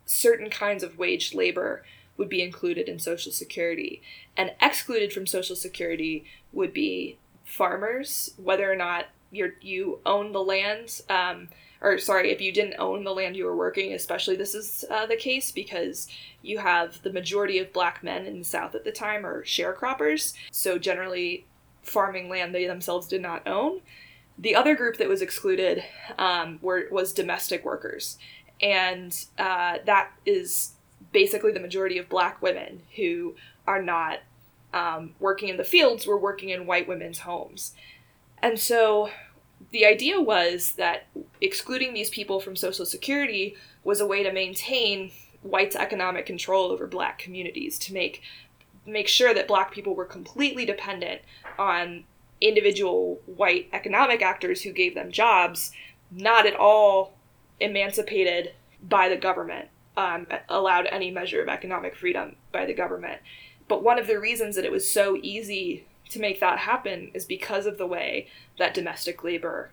certain 0.05 0.49
kinds 0.49 0.83
of 0.83 0.97
wage 0.97 1.33
labor 1.33 1.83
would 2.17 2.29
be 2.29 2.41
included 2.41 2.87
in 2.89 2.99
social 2.99 3.31
security. 3.31 4.01
And 4.35 4.51
excluded 4.61 5.13
from 5.13 5.25
social 5.25 5.55
security 5.55 6.25
would 6.51 6.73
be 6.73 7.17
farmers 7.43 8.33
whether 8.37 8.71
or 8.71 8.75
not 8.75 9.07
you 9.31 9.53
you 9.61 9.99
own 10.05 10.31
the 10.31 10.41
land 10.41 11.01
um, 11.09 11.49
or 11.81 11.97
sorry, 11.97 12.31
if 12.31 12.39
you 12.39 12.51
didn't 12.53 12.79
own 12.79 13.03
the 13.03 13.13
land 13.13 13.35
you 13.35 13.45
were 13.45 13.55
working, 13.55 13.93
especially 13.93 14.35
this 14.35 14.53
is 14.53 14.85
uh, 14.89 15.07
the 15.07 15.15
case 15.15 15.51
because 15.51 16.07
you 16.41 16.59
have 16.59 17.01
the 17.01 17.11
majority 17.11 17.57
of 17.57 17.73
black 17.73 18.03
men 18.03 18.25
in 18.25 18.39
the 18.39 18.45
South 18.45 18.75
at 18.75 18.83
the 18.83 18.91
time 18.91 19.25
are 19.25 19.43
sharecroppers. 19.43 20.33
So 20.51 20.77
generally, 20.77 21.45
farming 21.81 22.29
land 22.29 22.53
they 22.53 22.67
themselves 22.67 23.07
did 23.07 23.21
not 23.21 23.47
own. 23.47 23.81
The 24.37 24.55
other 24.55 24.75
group 24.75 24.97
that 24.97 25.09
was 25.09 25.21
excluded 25.21 25.83
um, 26.17 26.59
were 26.61 26.87
was 26.91 27.13
domestic 27.13 27.65
workers, 27.65 28.17
and 28.61 29.25
uh, 29.37 29.79
that 29.85 30.11
is 30.25 30.73
basically 31.11 31.51
the 31.51 31.59
majority 31.59 31.97
of 31.97 32.07
black 32.09 32.41
women 32.41 32.83
who 32.95 33.35
are 33.67 33.81
not 33.81 34.19
um, 34.73 35.15
working 35.19 35.49
in 35.49 35.57
the 35.57 35.63
fields, 35.63 36.07
were 36.07 36.17
working 36.17 36.49
in 36.49 36.65
white 36.65 36.87
women's 36.87 37.19
homes. 37.19 37.73
And 38.41 38.57
so 38.57 39.09
the 39.69 39.85
idea 39.85 40.19
was 40.19 40.73
that 40.73 41.07
excluding 41.39 41.93
these 41.93 42.09
people 42.09 42.39
from 42.39 42.55
Social 42.55 42.85
Security 42.85 43.55
was 43.83 44.01
a 44.01 44.07
way 44.07 44.23
to 44.23 44.31
maintain 44.31 45.11
whites' 45.43 45.75
economic 45.75 46.25
control 46.25 46.71
over 46.71 46.87
black 46.87 47.19
communities, 47.19 47.77
to 47.79 47.93
make 47.93 48.21
make 48.85 49.07
sure 49.07 49.33
that 49.33 49.47
black 49.47 49.71
people 49.71 49.93
were 49.93 50.05
completely 50.05 50.65
dependent 50.65 51.21
on 51.59 52.03
individual 52.39 53.21
white 53.27 53.69
economic 53.73 54.23
actors 54.23 54.63
who 54.63 54.71
gave 54.71 54.95
them 54.95 55.11
jobs, 55.11 55.71
not 56.09 56.47
at 56.47 56.55
all 56.55 57.13
emancipated 57.59 58.53
by 58.81 59.07
the 59.07 59.15
government, 59.15 59.69
um, 59.95 60.25
allowed 60.49 60.87
any 60.87 61.11
measure 61.11 61.41
of 61.41 61.47
economic 61.47 61.95
freedom 61.95 62.35
by 62.51 62.65
the 62.65 62.73
government. 62.73 63.21
But 63.67 63.83
one 63.83 63.99
of 63.99 64.07
the 64.07 64.19
reasons 64.19 64.55
that 64.55 64.65
it 64.65 64.71
was 64.71 64.89
so 64.89 65.17
easy 65.21 65.85
to 66.11 66.19
make 66.19 66.39
that 66.39 66.59
happen 66.59 67.11
is 67.13 67.25
because 67.25 67.65
of 67.65 67.77
the 67.77 67.87
way 67.87 68.27
that 68.57 68.73
domestic 68.73 69.23
labor 69.23 69.71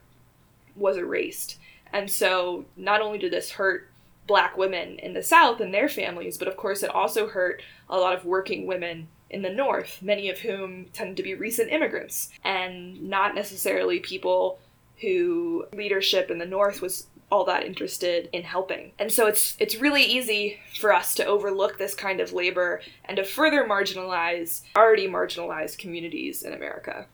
was 0.76 0.97
erased. 0.97 1.59
And 1.93 2.11
so 2.11 2.64
not 2.76 3.01
only 3.01 3.18
did 3.18 3.32
this 3.32 3.53
hurt 3.53 3.89
black 4.26 4.57
women 4.57 4.99
in 4.99 5.14
the 5.14 5.22
South 5.22 5.61
and 5.61 5.72
their 5.72 5.89
families, 5.89 6.39
but 6.39 6.49
of 6.49 6.57
course 6.57 6.82
it 6.82 6.95
also 6.95 7.28
hurt 7.28 7.62
a 7.89 7.99
lot 7.99 8.14
of 8.14 8.24
working 8.24 8.66
women 8.66 9.09
in 9.30 9.43
the 9.43 9.51
North, 9.51 10.01
many 10.01 10.28
of 10.28 10.39
whom 10.39 10.86
tend 10.93 11.16
to 11.16 11.22
be 11.22 11.34
recent 11.34 11.72
immigrants 11.72 12.30
and 12.45 13.03
not 13.03 13.34
necessarily 13.34 14.01
people 14.01 14.59
who 15.01 15.66
leadership 15.72 16.30
in 16.30 16.39
the 16.39 16.47
North 16.47 16.80
was 16.80 17.07
all 17.31 17.45
that 17.45 17.64
interested 17.64 18.29
in 18.33 18.43
helping. 18.43 18.93
And 18.99 19.12
so 19.12 19.26
it's 19.26 19.57
it's 19.59 19.76
really 19.76 20.03
easy 20.03 20.59
for 20.79 20.93
us 20.93 21.14
to 21.16 21.24
overlook 21.24 21.79
this 21.79 21.95
kind 21.95 22.20
of 22.20 22.33
labor 22.33 22.81
and 23.05 23.16
to 23.16 23.24
further 23.24 23.64
marginalize 23.64 24.62
already 24.76 25.09
marginalized 25.09 25.79
communities 25.79 26.43
in 26.43 26.53
America. 26.53 27.07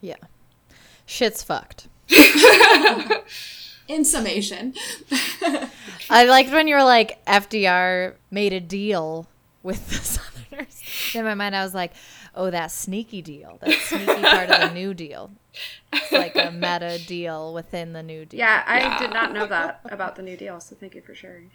Yeah. 0.00 0.16
Shit's 1.06 1.42
fucked. 1.42 1.88
in 3.88 4.04
summation. 4.04 4.74
I 6.10 6.24
liked 6.24 6.50
when 6.50 6.68
you 6.68 6.76
were 6.76 6.84
like 6.84 7.24
FDR 7.26 8.14
made 8.30 8.52
a 8.52 8.60
deal 8.60 9.26
with 9.62 9.88
the 9.88 9.96
Southerners. 9.96 10.31
In 11.14 11.24
my 11.24 11.34
mind 11.34 11.54
I 11.54 11.62
was 11.62 11.74
like, 11.74 11.92
oh, 12.34 12.50
that 12.50 12.70
sneaky 12.70 13.22
deal, 13.22 13.58
that 13.60 13.78
sneaky 13.80 14.22
part 14.22 14.50
of 14.50 14.60
the 14.60 14.70
New 14.74 14.94
Deal. 14.94 15.30
It's 15.92 16.12
like 16.12 16.36
a 16.36 16.50
meta 16.50 16.98
deal 17.06 17.52
within 17.52 17.92
the 17.92 18.02
New 18.02 18.24
Deal. 18.24 18.38
Yeah, 18.38 18.62
I 18.66 18.80
yeah. 18.80 18.98
did 18.98 19.12
not 19.12 19.32
know 19.32 19.46
that 19.46 19.80
about 19.84 20.16
the 20.16 20.22
New 20.22 20.36
Deal, 20.36 20.60
so 20.60 20.76
thank 20.78 20.94
you 20.94 21.02
for 21.02 21.14
sharing. 21.14 21.50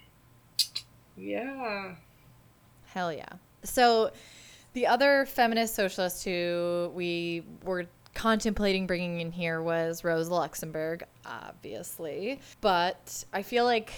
Yeah. 1.16 1.94
Hell 2.86 3.12
yeah. 3.12 3.28
So, 3.64 4.12
the 4.72 4.86
other 4.86 5.26
feminist 5.26 5.74
socialist 5.74 6.24
who 6.24 6.92
we 6.94 7.42
were 7.64 7.86
contemplating 8.14 8.86
bringing 8.86 9.20
in 9.20 9.32
here 9.32 9.62
was 9.62 10.04
Rosa 10.04 10.32
Luxemburg, 10.32 11.04
obviously. 11.26 12.40
But 12.60 13.24
I 13.32 13.42
feel 13.42 13.64
like 13.64 13.92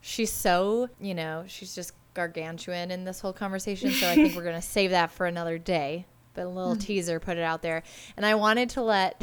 she's 0.00 0.32
so, 0.32 0.88
you 1.00 1.14
know, 1.14 1.44
she's 1.46 1.74
just 1.74 1.92
gargantuan 2.20 2.90
in 2.90 3.04
this 3.04 3.20
whole 3.20 3.32
conversation. 3.32 3.90
So 3.90 4.08
I 4.08 4.14
think 4.14 4.36
we're 4.36 4.42
going 4.50 4.54
to 4.54 4.62
save 4.62 4.90
that 4.90 5.10
for 5.10 5.26
another 5.26 5.58
day 5.58 6.06
but 6.34 6.44
a 6.44 6.48
little 6.48 6.72
mm-hmm. 6.72 6.80
teaser, 6.80 7.20
put 7.20 7.36
it 7.36 7.42
out 7.42 7.62
there. 7.62 7.82
And 8.16 8.24
I 8.24 8.34
wanted 8.34 8.70
to 8.70 8.82
let 8.82 9.20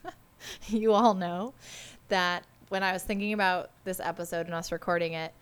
you 0.68 0.92
all 0.92 1.14
know 1.14 1.54
that 2.08 2.44
when 2.68 2.82
I 2.82 2.92
was 2.92 3.02
thinking 3.02 3.32
about 3.32 3.70
this 3.84 4.00
episode 4.00 4.46
and 4.46 4.54
us 4.54 4.72
recording 4.72 5.12
it, 5.12 5.32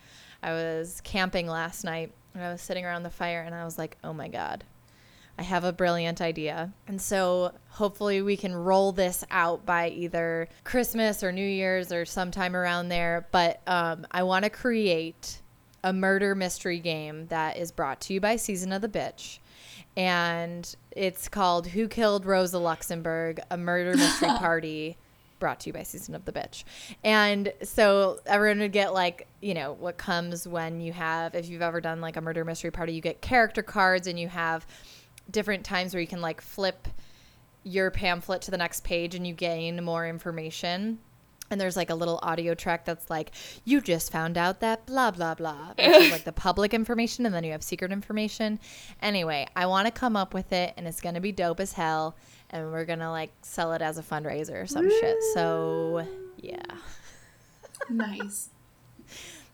I 0.43 0.53
was 0.53 1.01
camping 1.05 1.47
last 1.47 1.85
night 1.85 2.13
and 2.35 2.43
I 2.43 2.51
was 2.51 2.61
sitting 2.61 2.85
around 2.85 3.03
the 3.03 3.11
fire 3.11 3.43
and 3.43 3.55
I 3.55 3.65
was 3.65 3.79
like, 3.79 3.97
oh 4.03 4.13
my 4.13 4.29
God, 4.29 4.65
I 5.39 5.43
have 5.43 5.65
a 5.65 5.73
brilliant 5.73 6.21
idea. 6.21 6.73
And 6.89 7.01
so 7.01 7.53
hopefully 7.69 8.23
we 8.23 8.37
can 8.37 8.55
roll 8.55 8.93
this 8.93 9.25
out 9.31 9.65
by 9.65 9.89
either 9.91 10.49
Christmas 10.65 11.23
or 11.23 11.31
New 11.31 11.47
Year's 11.47 11.93
or 11.93 12.05
sometime 12.05 12.57
around 12.57 12.89
there. 12.89 13.27
But 13.31 13.61
um, 13.67 14.07
I 14.11 14.23
want 14.25 14.45
to 14.45 14.51
create 14.51 15.41
a 15.83 15.93
murder 15.93 16.35
mystery 16.35 16.79
game 16.79 17.27
that 17.29 17.57
is 17.57 17.73
brought 17.73 18.01
to 18.03 18.15
you 18.15 18.21
by 18.21 18.37
Season 18.37 18.73
of 18.73 18.83
the 18.83 18.89
Bitch 18.89 19.39
and 19.97 20.75
it's 20.93 21.29
called 21.29 21.69
Who 21.69 21.89
Killed 21.89 22.25
Rosa 22.25 22.59
Luxemburg? 22.59 23.41
A 23.51 23.57
Murder 23.57 23.97
Mystery 23.97 24.29
Party. 24.39 24.97
Brought 25.39 25.61
to 25.61 25.71
you 25.71 25.73
by 25.73 25.83
Season 25.83 26.15
of 26.15 26.27
the 26.27 26.33
Bitch. 26.33 26.65
And 27.03 27.53
so 27.63 28.21
everyone 28.27 28.61
would 28.61 28.73
get 28.73 28.93
like, 28.93 29.27
you 29.41 29.55
know, 29.55 29.73
what 29.73 29.97
comes 29.97 30.47
when 30.47 30.81
you 30.81 30.93
have, 30.93 31.35
if 31.35 31.49
you've 31.49 31.63
ever 31.63 31.81
done 31.81 32.01
like 32.01 32.17
a 32.17 32.21
murder 32.21 32.45
mystery 32.45 32.71
party, 32.71 32.93
you 32.93 33.01
get 33.01 33.23
character 33.23 33.63
cards 33.63 34.07
and 34.07 34.21
you 34.21 34.29
have 34.29 34.67
different 35.31 35.65
times 35.65 35.95
where 35.95 36.01
you 36.01 36.07
can 36.07 36.21
like 36.21 36.41
flip 36.41 36.89
your 37.63 37.91
pamphlet 37.91 38.43
to 38.43 38.51
the 38.51 38.59
next 38.59 38.85
page 38.85 39.15
and 39.15 39.27
you 39.27 39.33
gain 39.33 39.83
more 39.83 40.07
information 40.07 40.99
and 41.51 41.61
there's 41.61 41.77
like 41.77 41.91
a 41.91 41.95
little 41.95 42.19
audio 42.23 42.55
track 42.55 42.85
that's 42.85 43.11
like 43.11 43.33
you 43.65 43.81
just 43.81 44.11
found 44.13 44.39
out 44.39 44.61
that 44.61 44.87
blah 44.87 45.11
blah 45.11 45.35
blah 45.35 45.73
which 45.77 45.87
is 45.87 46.13
like 46.13 46.25
the 46.25 46.33
public 46.49 46.73
information 46.73 47.27
and 47.27 47.35
then 47.35 47.45
you 47.45 47.53
have 47.53 47.63
secret 47.63 47.93
information. 47.93 48.59
Anyway 49.03 49.47
i 49.57 49.67
want 49.67 49.87
to 49.87 49.91
come 49.91 50.17
up 50.17 50.35
with 50.35 50.53
it 50.53 50.73
and 50.77 50.87
it's 50.87 51.01
gonna 51.01 51.21
be 51.21 51.33
dope 51.33 51.61
as 51.61 51.73
hell 51.73 52.17
and 52.51 52.71
we're 52.73 52.85
gonna 52.85 53.11
like 53.11 53.33
sell 53.43 53.73
it 53.73 53.83
as 53.83 53.99
a 53.99 54.03
fundraiser 54.03 54.63
or 54.63 54.67
some 54.67 54.87
Woo! 54.87 55.01
shit. 55.01 55.17
So 55.35 56.07
yeah. 56.39 56.63
Nice. 57.89 58.51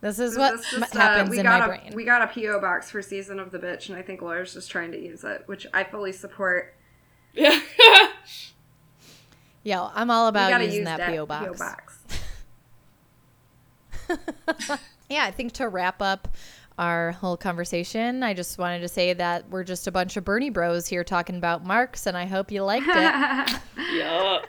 This 0.00 0.18
is 0.18 0.36
what 0.36 0.60
just, 0.70 0.94
uh, 0.94 0.98
happens 0.98 1.30
uh, 1.30 1.40
in 1.40 1.46
my 1.46 1.64
a, 1.64 1.66
brain. 1.68 1.92
we 1.94 2.04
got 2.04 2.22
a 2.22 2.26
po 2.26 2.60
box 2.60 2.90
for 2.90 3.00
season 3.00 3.38
of 3.40 3.50
the 3.50 3.58
bitch 3.58 3.88
and 3.88 3.96
i 3.96 4.02
think 4.02 4.20
laura's 4.20 4.52
just 4.52 4.70
trying 4.70 4.92
to 4.92 5.00
use 5.00 5.24
it 5.24 5.42
which 5.46 5.66
i 5.72 5.84
fully 5.84 6.12
support. 6.12 6.74
Yeah 7.34 7.60
yeah 9.62 9.90
i'm 9.94 10.10
all 10.10 10.28
about 10.28 10.62
using 10.62 10.84
that, 10.84 10.98
that 10.98 11.10
po 11.10 11.26
box, 11.26 11.46
PO 11.46 11.54
box. 11.54 11.85
yeah, 15.08 15.24
I 15.24 15.30
think 15.30 15.52
to 15.52 15.68
wrap 15.68 16.00
up 16.02 16.28
our 16.78 17.12
whole 17.12 17.36
conversation, 17.36 18.22
I 18.22 18.34
just 18.34 18.58
wanted 18.58 18.80
to 18.80 18.88
say 18.88 19.12
that 19.14 19.48
we're 19.48 19.64
just 19.64 19.86
a 19.86 19.92
bunch 19.92 20.16
of 20.16 20.24
Bernie 20.24 20.50
bros 20.50 20.86
here 20.86 21.04
talking 21.04 21.36
about 21.36 21.64
Marx, 21.64 22.06
and 22.06 22.16
I 22.16 22.26
hope 22.26 22.50
you 22.50 22.62
liked 22.62 22.88
it. 22.88 22.92
yeah. 23.94 24.40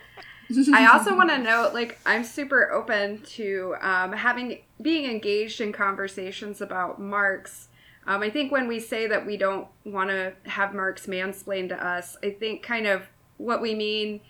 I 0.72 0.86
also 0.86 1.14
want 1.14 1.30
to 1.30 1.38
note, 1.38 1.74
like, 1.74 1.98
I'm 2.06 2.24
super 2.24 2.70
open 2.72 3.22
to 3.22 3.76
um, 3.80 4.12
having 4.12 4.60
being 4.80 5.10
engaged 5.10 5.60
in 5.60 5.72
conversations 5.72 6.60
about 6.60 7.00
Marx. 7.00 7.68
Um, 8.06 8.22
I 8.22 8.30
think 8.30 8.50
when 8.50 8.66
we 8.66 8.80
say 8.80 9.06
that 9.06 9.26
we 9.26 9.36
don't 9.36 9.68
want 9.84 10.08
to 10.08 10.32
have 10.44 10.74
Marx 10.74 11.06
mansplained 11.06 11.68
to 11.68 11.86
us, 11.86 12.16
I 12.22 12.30
think 12.30 12.62
kind 12.62 12.86
of 12.86 13.08
what 13.36 13.60
we 13.60 13.74
mean 13.74 14.20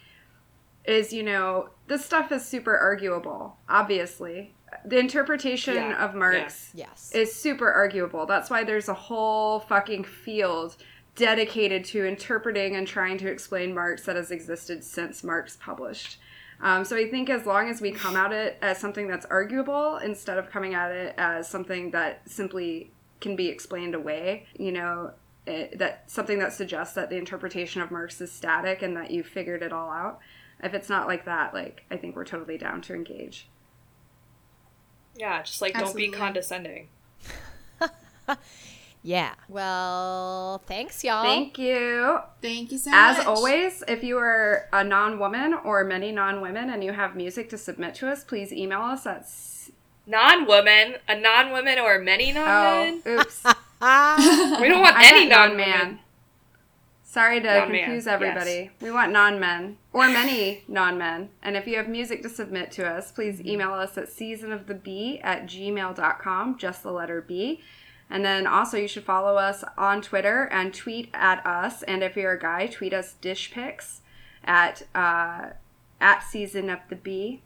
is, 0.85 1.13
you 1.13 1.23
know, 1.23 1.71
this 1.87 2.05
stuff 2.05 2.33
is 2.33 2.45
super 2.45 2.77
arguable, 2.77 3.57
obviously 3.69 4.55
the 4.85 4.99
interpretation 4.99 5.75
yeah. 5.75 6.05
of 6.05 6.15
Marx 6.15 6.71
yes. 6.75 7.11
is 7.13 7.35
super 7.35 7.71
arguable. 7.71 8.27
That's 8.27 8.51
why 8.51 8.65
there's 8.65 8.89
a 8.89 8.95
whole 8.95 9.61
fucking 9.61 10.05
field 10.05 10.77
dedicated 11.15 11.85
to 11.85 12.07
interpreting 12.07 12.77
and 12.77 12.87
trying 12.87 13.19
to 13.19 13.29
explain 13.29 13.75
Marx 13.75 14.05
that 14.05 14.17
has 14.17 14.31
existed 14.31 14.85
since 14.85 15.25
Marx 15.25 15.59
published. 15.61 16.19
Um, 16.61 16.85
so 16.85 16.97
I 16.97 17.09
think 17.09 17.31
as 17.31 17.47
long 17.47 17.69
as 17.69 17.81
we 17.81 17.93
come 17.93 18.17
at 18.17 18.33
it 18.33 18.59
as 18.63 18.79
something 18.79 19.07
that's 19.07 19.27
arguable 19.27 19.97
instead 19.99 20.39
of 20.39 20.51
coming 20.51 20.75
at 20.75 20.91
it 20.91 21.15
as 21.17 21.49
something 21.49 21.91
that 21.93 22.29
simply 22.29 22.91
can 23.21 23.37
be 23.37 23.49
explained 23.49 23.95
away, 23.95 24.47
you 24.59 24.73
know, 24.73 25.13
it, 25.47 25.79
that 25.79 26.11
something 26.11 26.39
that 26.41 26.53
suggests 26.53 26.95
that 26.95 27.11
the 27.11 27.17
interpretation 27.17 27.81
of 27.81 27.91
Marx 27.91 28.21
is 28.21 28.31
static 28.31 28.83
and 28.83 28.97
that 28.97 29.11
you 29.11 29.23
figured 29.23 29.63
it 29.63 29.73
all 29.73 29.91
out. 29.91 30.21
If 30.63 30.75
it's 30.75 30.89
not 30.89 31.07
like 31.07 31.25
that, 31.25 31.55
like 31.55 31.85
I 31.91 31.97
think 31.97 32.17
we're 32.17 32.25
totally 32.25 32.59
down 32.59 32.81
to 32.83 32.95
engage. 32.95 33.49
Yeah, 35.19 35.43
just 35.43 35.61
like 35.61 35.75
Absolutely. 35.75 36.03
don't 36.05 36.13
be 36.13 36.17
condescending. 36.17 36.89
yeah. 39.03 39.35
Well, 39.49 40.63
thanks, 40.67 41.03
y'all. 41.03 41.25
Thank 41.25 41.59
you. 41.59 42.19
Thank 42.43 42.73
you 42.73 42.79
so 42.79 42.91
As 42.93 43.19
much. 43.19 43.27
always, 43.27 43.83
if 43.89 44.03
you 44.05 44.19
are 44.19 44.69
a 44.73 44.85
non 44.85 45.19
woman 45.19 45.55
or 45.65 45.85
many 45.85 46.13
non 46.13 46.41
women 46.41 46.71
and 46.71 46.85
you 46.85 46.93
have 46.93 47.17
music 47.17 47.49
to 47.51 47.59
submit 47.59 47.95
to 47.97 48.09
us, 48.09 48.23
please 48.25 48.53
email 48.53 48.83
us 48.83 49.07
at. 49.07 49.21
s- 49.21 49.71
Non-woman, 50.11 50.95
a 51.07 51.21
non-woman, 51.21 51.79
or 51.79 51.99
many 51.99 52.31
Oh, 52.31 52.35
non-men. 52.37 53.03
oops. 53.07 53.43
Ah, 53.83 54.57
We 54.59 54.67
don't 54.69 54.81
want 54.81 54.97
I 55.05 55.07
any 55.07 55.29
non-man. 55.29 55.99
Non-man. 57.19 57.41
Sorry 57.41 57.41
to 57.41 57.61
Non-man, 57.61 57.85
confuse 57.85 58.07
everybody. 58.07 58.71
We 58.81 58.91
want 58.91 59.13
non-men 59.13 59.79
or 59.93 60.09
many 60.09 60.65
non-men. 60.69 61.31
And 61.43 61.57
if 61.57 61.67
you 61.67 61.77
have 61.77 61.89
music 61.89 62.23
to 62.23 62.29
submit 62.29 62.71
to 62.73 62.87
us, 62.87 63.11
please 63.13 63.41
email 63.41 63.73
us 63.73 63.99
at 63.99 64.09
seasonoftheb 64.09 65.21
at 65.23 65.47
gmail.com, 65.47 66.59
just 66.59 66.83
the 66.83 66.93
letter 66.93 67.21
B. 67.21 67.61
And 68.11 68.25
then 68.25 68.47
also 68.47 68.77
you 68.77 68.89
should 68.89 69.05
follow 69.05 69.37
us 69.37 69.65
on 69.77 70.01
Twitter 70.01 70.49
and 70.51 70.73
tweet 70.73 71.11
at 71.13 71.45
us. 71.47 71.83
And 71.83 72.03
if 72.03 72.17
you're 72.17 72.33
a 72.33 72.39
guy, 72.39 72.67
tweet 72.67 72.95
us 72.95 73.15
dish 73.21 73.51
pics 73.51 74.01
at 74.45 74.85
uh, 74.95 75.51
at 76.01 76.21
season 76.21 76.71
of 76.71 76.79
the 76.89 76.97
bee. 76.97 77.43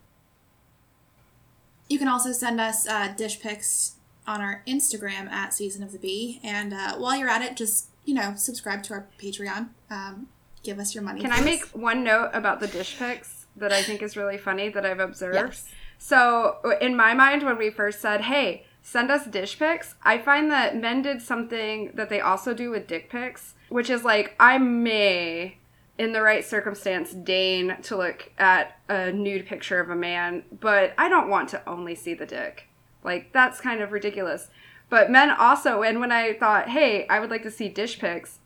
You 1.89 1.99
can 1.99 2.09
also 2.09 2.33
send 2.33 2.61
us 2.61 2.87
uh, 2.87 3.13
dish 3.17 3.41
pics 3.41 3.97
on 4.27 4.41
our 4.41 4.63
Instagram 4.67 5.29
at 5.31 5.53
Season 5.53 5.83
of 5.83 5.93
the 5.93 5.99
Bee. 5.99 6.41
And 6.43 6.73
uh, 6.73 6.97
while 6.97 7.17
you're 7.17 7.29
at 7.29 7.43
it, 7.43 7.57
just, 7.57 7.89
you 8.05 8.15
know, 8.15 8.35
subscribe 8.37 8.83
to 8.85 8.95
our 8.95 9.07
Patreon. 9.19 9.69
Um, 9.91 10.29
give 10.63 10.79
us 10.79 10.95
your 10.95 11.05
money. 11.05 11.21
Can 11.21 11.33
I 11.33 11.41
make 11.41 11.65
one 11.67 12.05
note 12.05 12.31
about 12.33 12.61
the 12.61 12.69
dish 12.69 12.99
pics 12.99 13.47
that 13.57 13.73
I 13.73 13.83
think 13.83 14.03
is 14.03 14.17
really 14.17 14.39
funny 14.39 14.69
that 14.71 14.85
I've 14.85 15.01
observed? 15.01 15.35
Yes. 15.35 15.69
So, 15.99 16.77
in 16.81 16.97
my 16.97 17.15
mind, 17.15 17.45
when 17.45 17.59
we 17.59 17.71
first 17.71 18.01
said, 18.01 18.23
hey, 18.23 18.67
send 18.83 19.11
us 19.11 19.27
dish 19.27 19.59
pics, 19.59 19.95
I 20.03 20.19
find 20.19 20.51
that 20.51 20.77
men 20.77 21.03
did 21.03 21.23
something 21.23 21.93
that 21.95 22.09
they 22.09 22.21
also 22.21 22.55
do 22.55 22.71
with 22.71 22.89
dick 22.89 23.09
pics, 23.09 23.55
which 23.69 23.89
is 23.89 24.03
like, 24.03 24.35
I 24.41 24.59
may, 24.59 25.59
in 25.99 26.13
the 26.13 26.23
right 26.23 26.45
circumstance, 26.45 27.13
deign 27.13 27.77
to 27.83 27.97
look 27.97 28.33
at 28.37 28.79
a 28.89 29.13
nude 29.13 29.47
picture 29.47 29.79
of 29.79 29.91
a 29.91 29.97
man, 29.97 30.43
but 30.61 30.93
I 30.99 31.09
don't 31.09 31.29
want 31.29 31.49
to 31.51 31.69
only 31.69 31.95
see 31.95 32.15
the 32.15 32.27
dick. 32.27 32.69
Like, 33.05 33.33
that's 33.33 33.61
kind 33.61 33.81
of 33.81 33.93
ridiculous. 33.93 34.49
But 34.93 35.11
men 35.11 35.31
also, 35.31 35.83
and 35.83 36.01
when 36.01 36.13
I 36.13 36.35
thought, 36.35 36.69
hey, 36.69 37.07
I 37.09 37.19
would 37.19 37.31
like 37.31 37.45
to 37.45 37.51
see 37.51 37.71
dish 37.71 37.99
pics, 37.99 38.41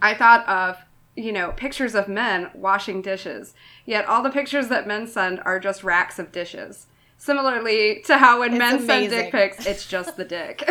I 0.00 0.14
thought 0.14 0.48
of, 0.48 0.78
you 1.16 1.32
know, 1.32 1.50
pictures 1.50 1.96
of 1.96 2.06
men 2.06 2.48
washing 2.54 3.02
dishes. 3.02 3.54
Yet 3.84 4.06
all 4.06 4.22
the 4.22 4.30
pictures 4.30 4.68
that 4.68 4.86
men 4.86 5.08
send 5.08 5.40
are 5.40 5.58
just 5.58 5.82
racks 5.82 6.20
of 6.20 6.30
dishes. 6.30 6.86
Similarly 7.18 8.02
to 8.06 8.18
how 8.18 8.38
when 8.38 8.52
It's 8.52 8.58
men 8.60 8.86
send 8.86 9.10
dick 9.10 9.32
pics, 9.32 9.66
it's 9.66 9.84
just 9.88 10.16
the 10.16 10.24
dick. 10.24 10.62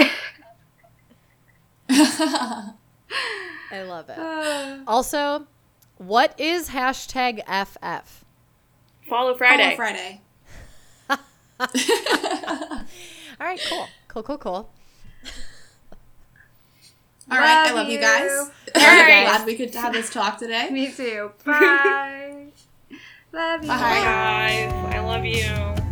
I 1.89 2.71
love 3.85 4.09
it. 4.09 4.17
Uh. 4.17 4.85
Also, 4.87 5.47
what 5.97 6.33
is 6.39 6.69
hashtag 6.69 7.41
FF? 7.43 8.23
Follow 9.09 9.35
Friday. 9.35 9.75
Follow 9.75 9.75
Friday. 9.75 10.21
All 13.41 13.47
right, 13.47 13.59
cool. 13.67 13.87
Cool, 14.07 14.23
cool, 14.23 14.37
cool. 14.37 14.69
All 17.31 17.37
right, 17.37 17.49
I 17.49 17.65
Love 17.67 17.75
love 17.75 17.87
you 17.87 17.93
you. 17.95 18.01
guys. 18.01 18.29
All 18.75 18.81
I'm 18.81 18.99
right. 18.99 19.23
glad 19.25 19.45
we 19.45 19.55
could 19.55 19.73
have 19.75 19.93
this 19.93 20.09
talk 20.09 20.37
today. 20.37 20.69
Me 20.69 20.91
too. 20.91 21.31
Bye. 21.45 22.47
Love 23.31 23.61
you. 23.63 23.67
Bye. 23.69 24.69
Bye. 24.69 24.95
I 24.95 24.99
love 24.99 25.25
you. 25.25 25.82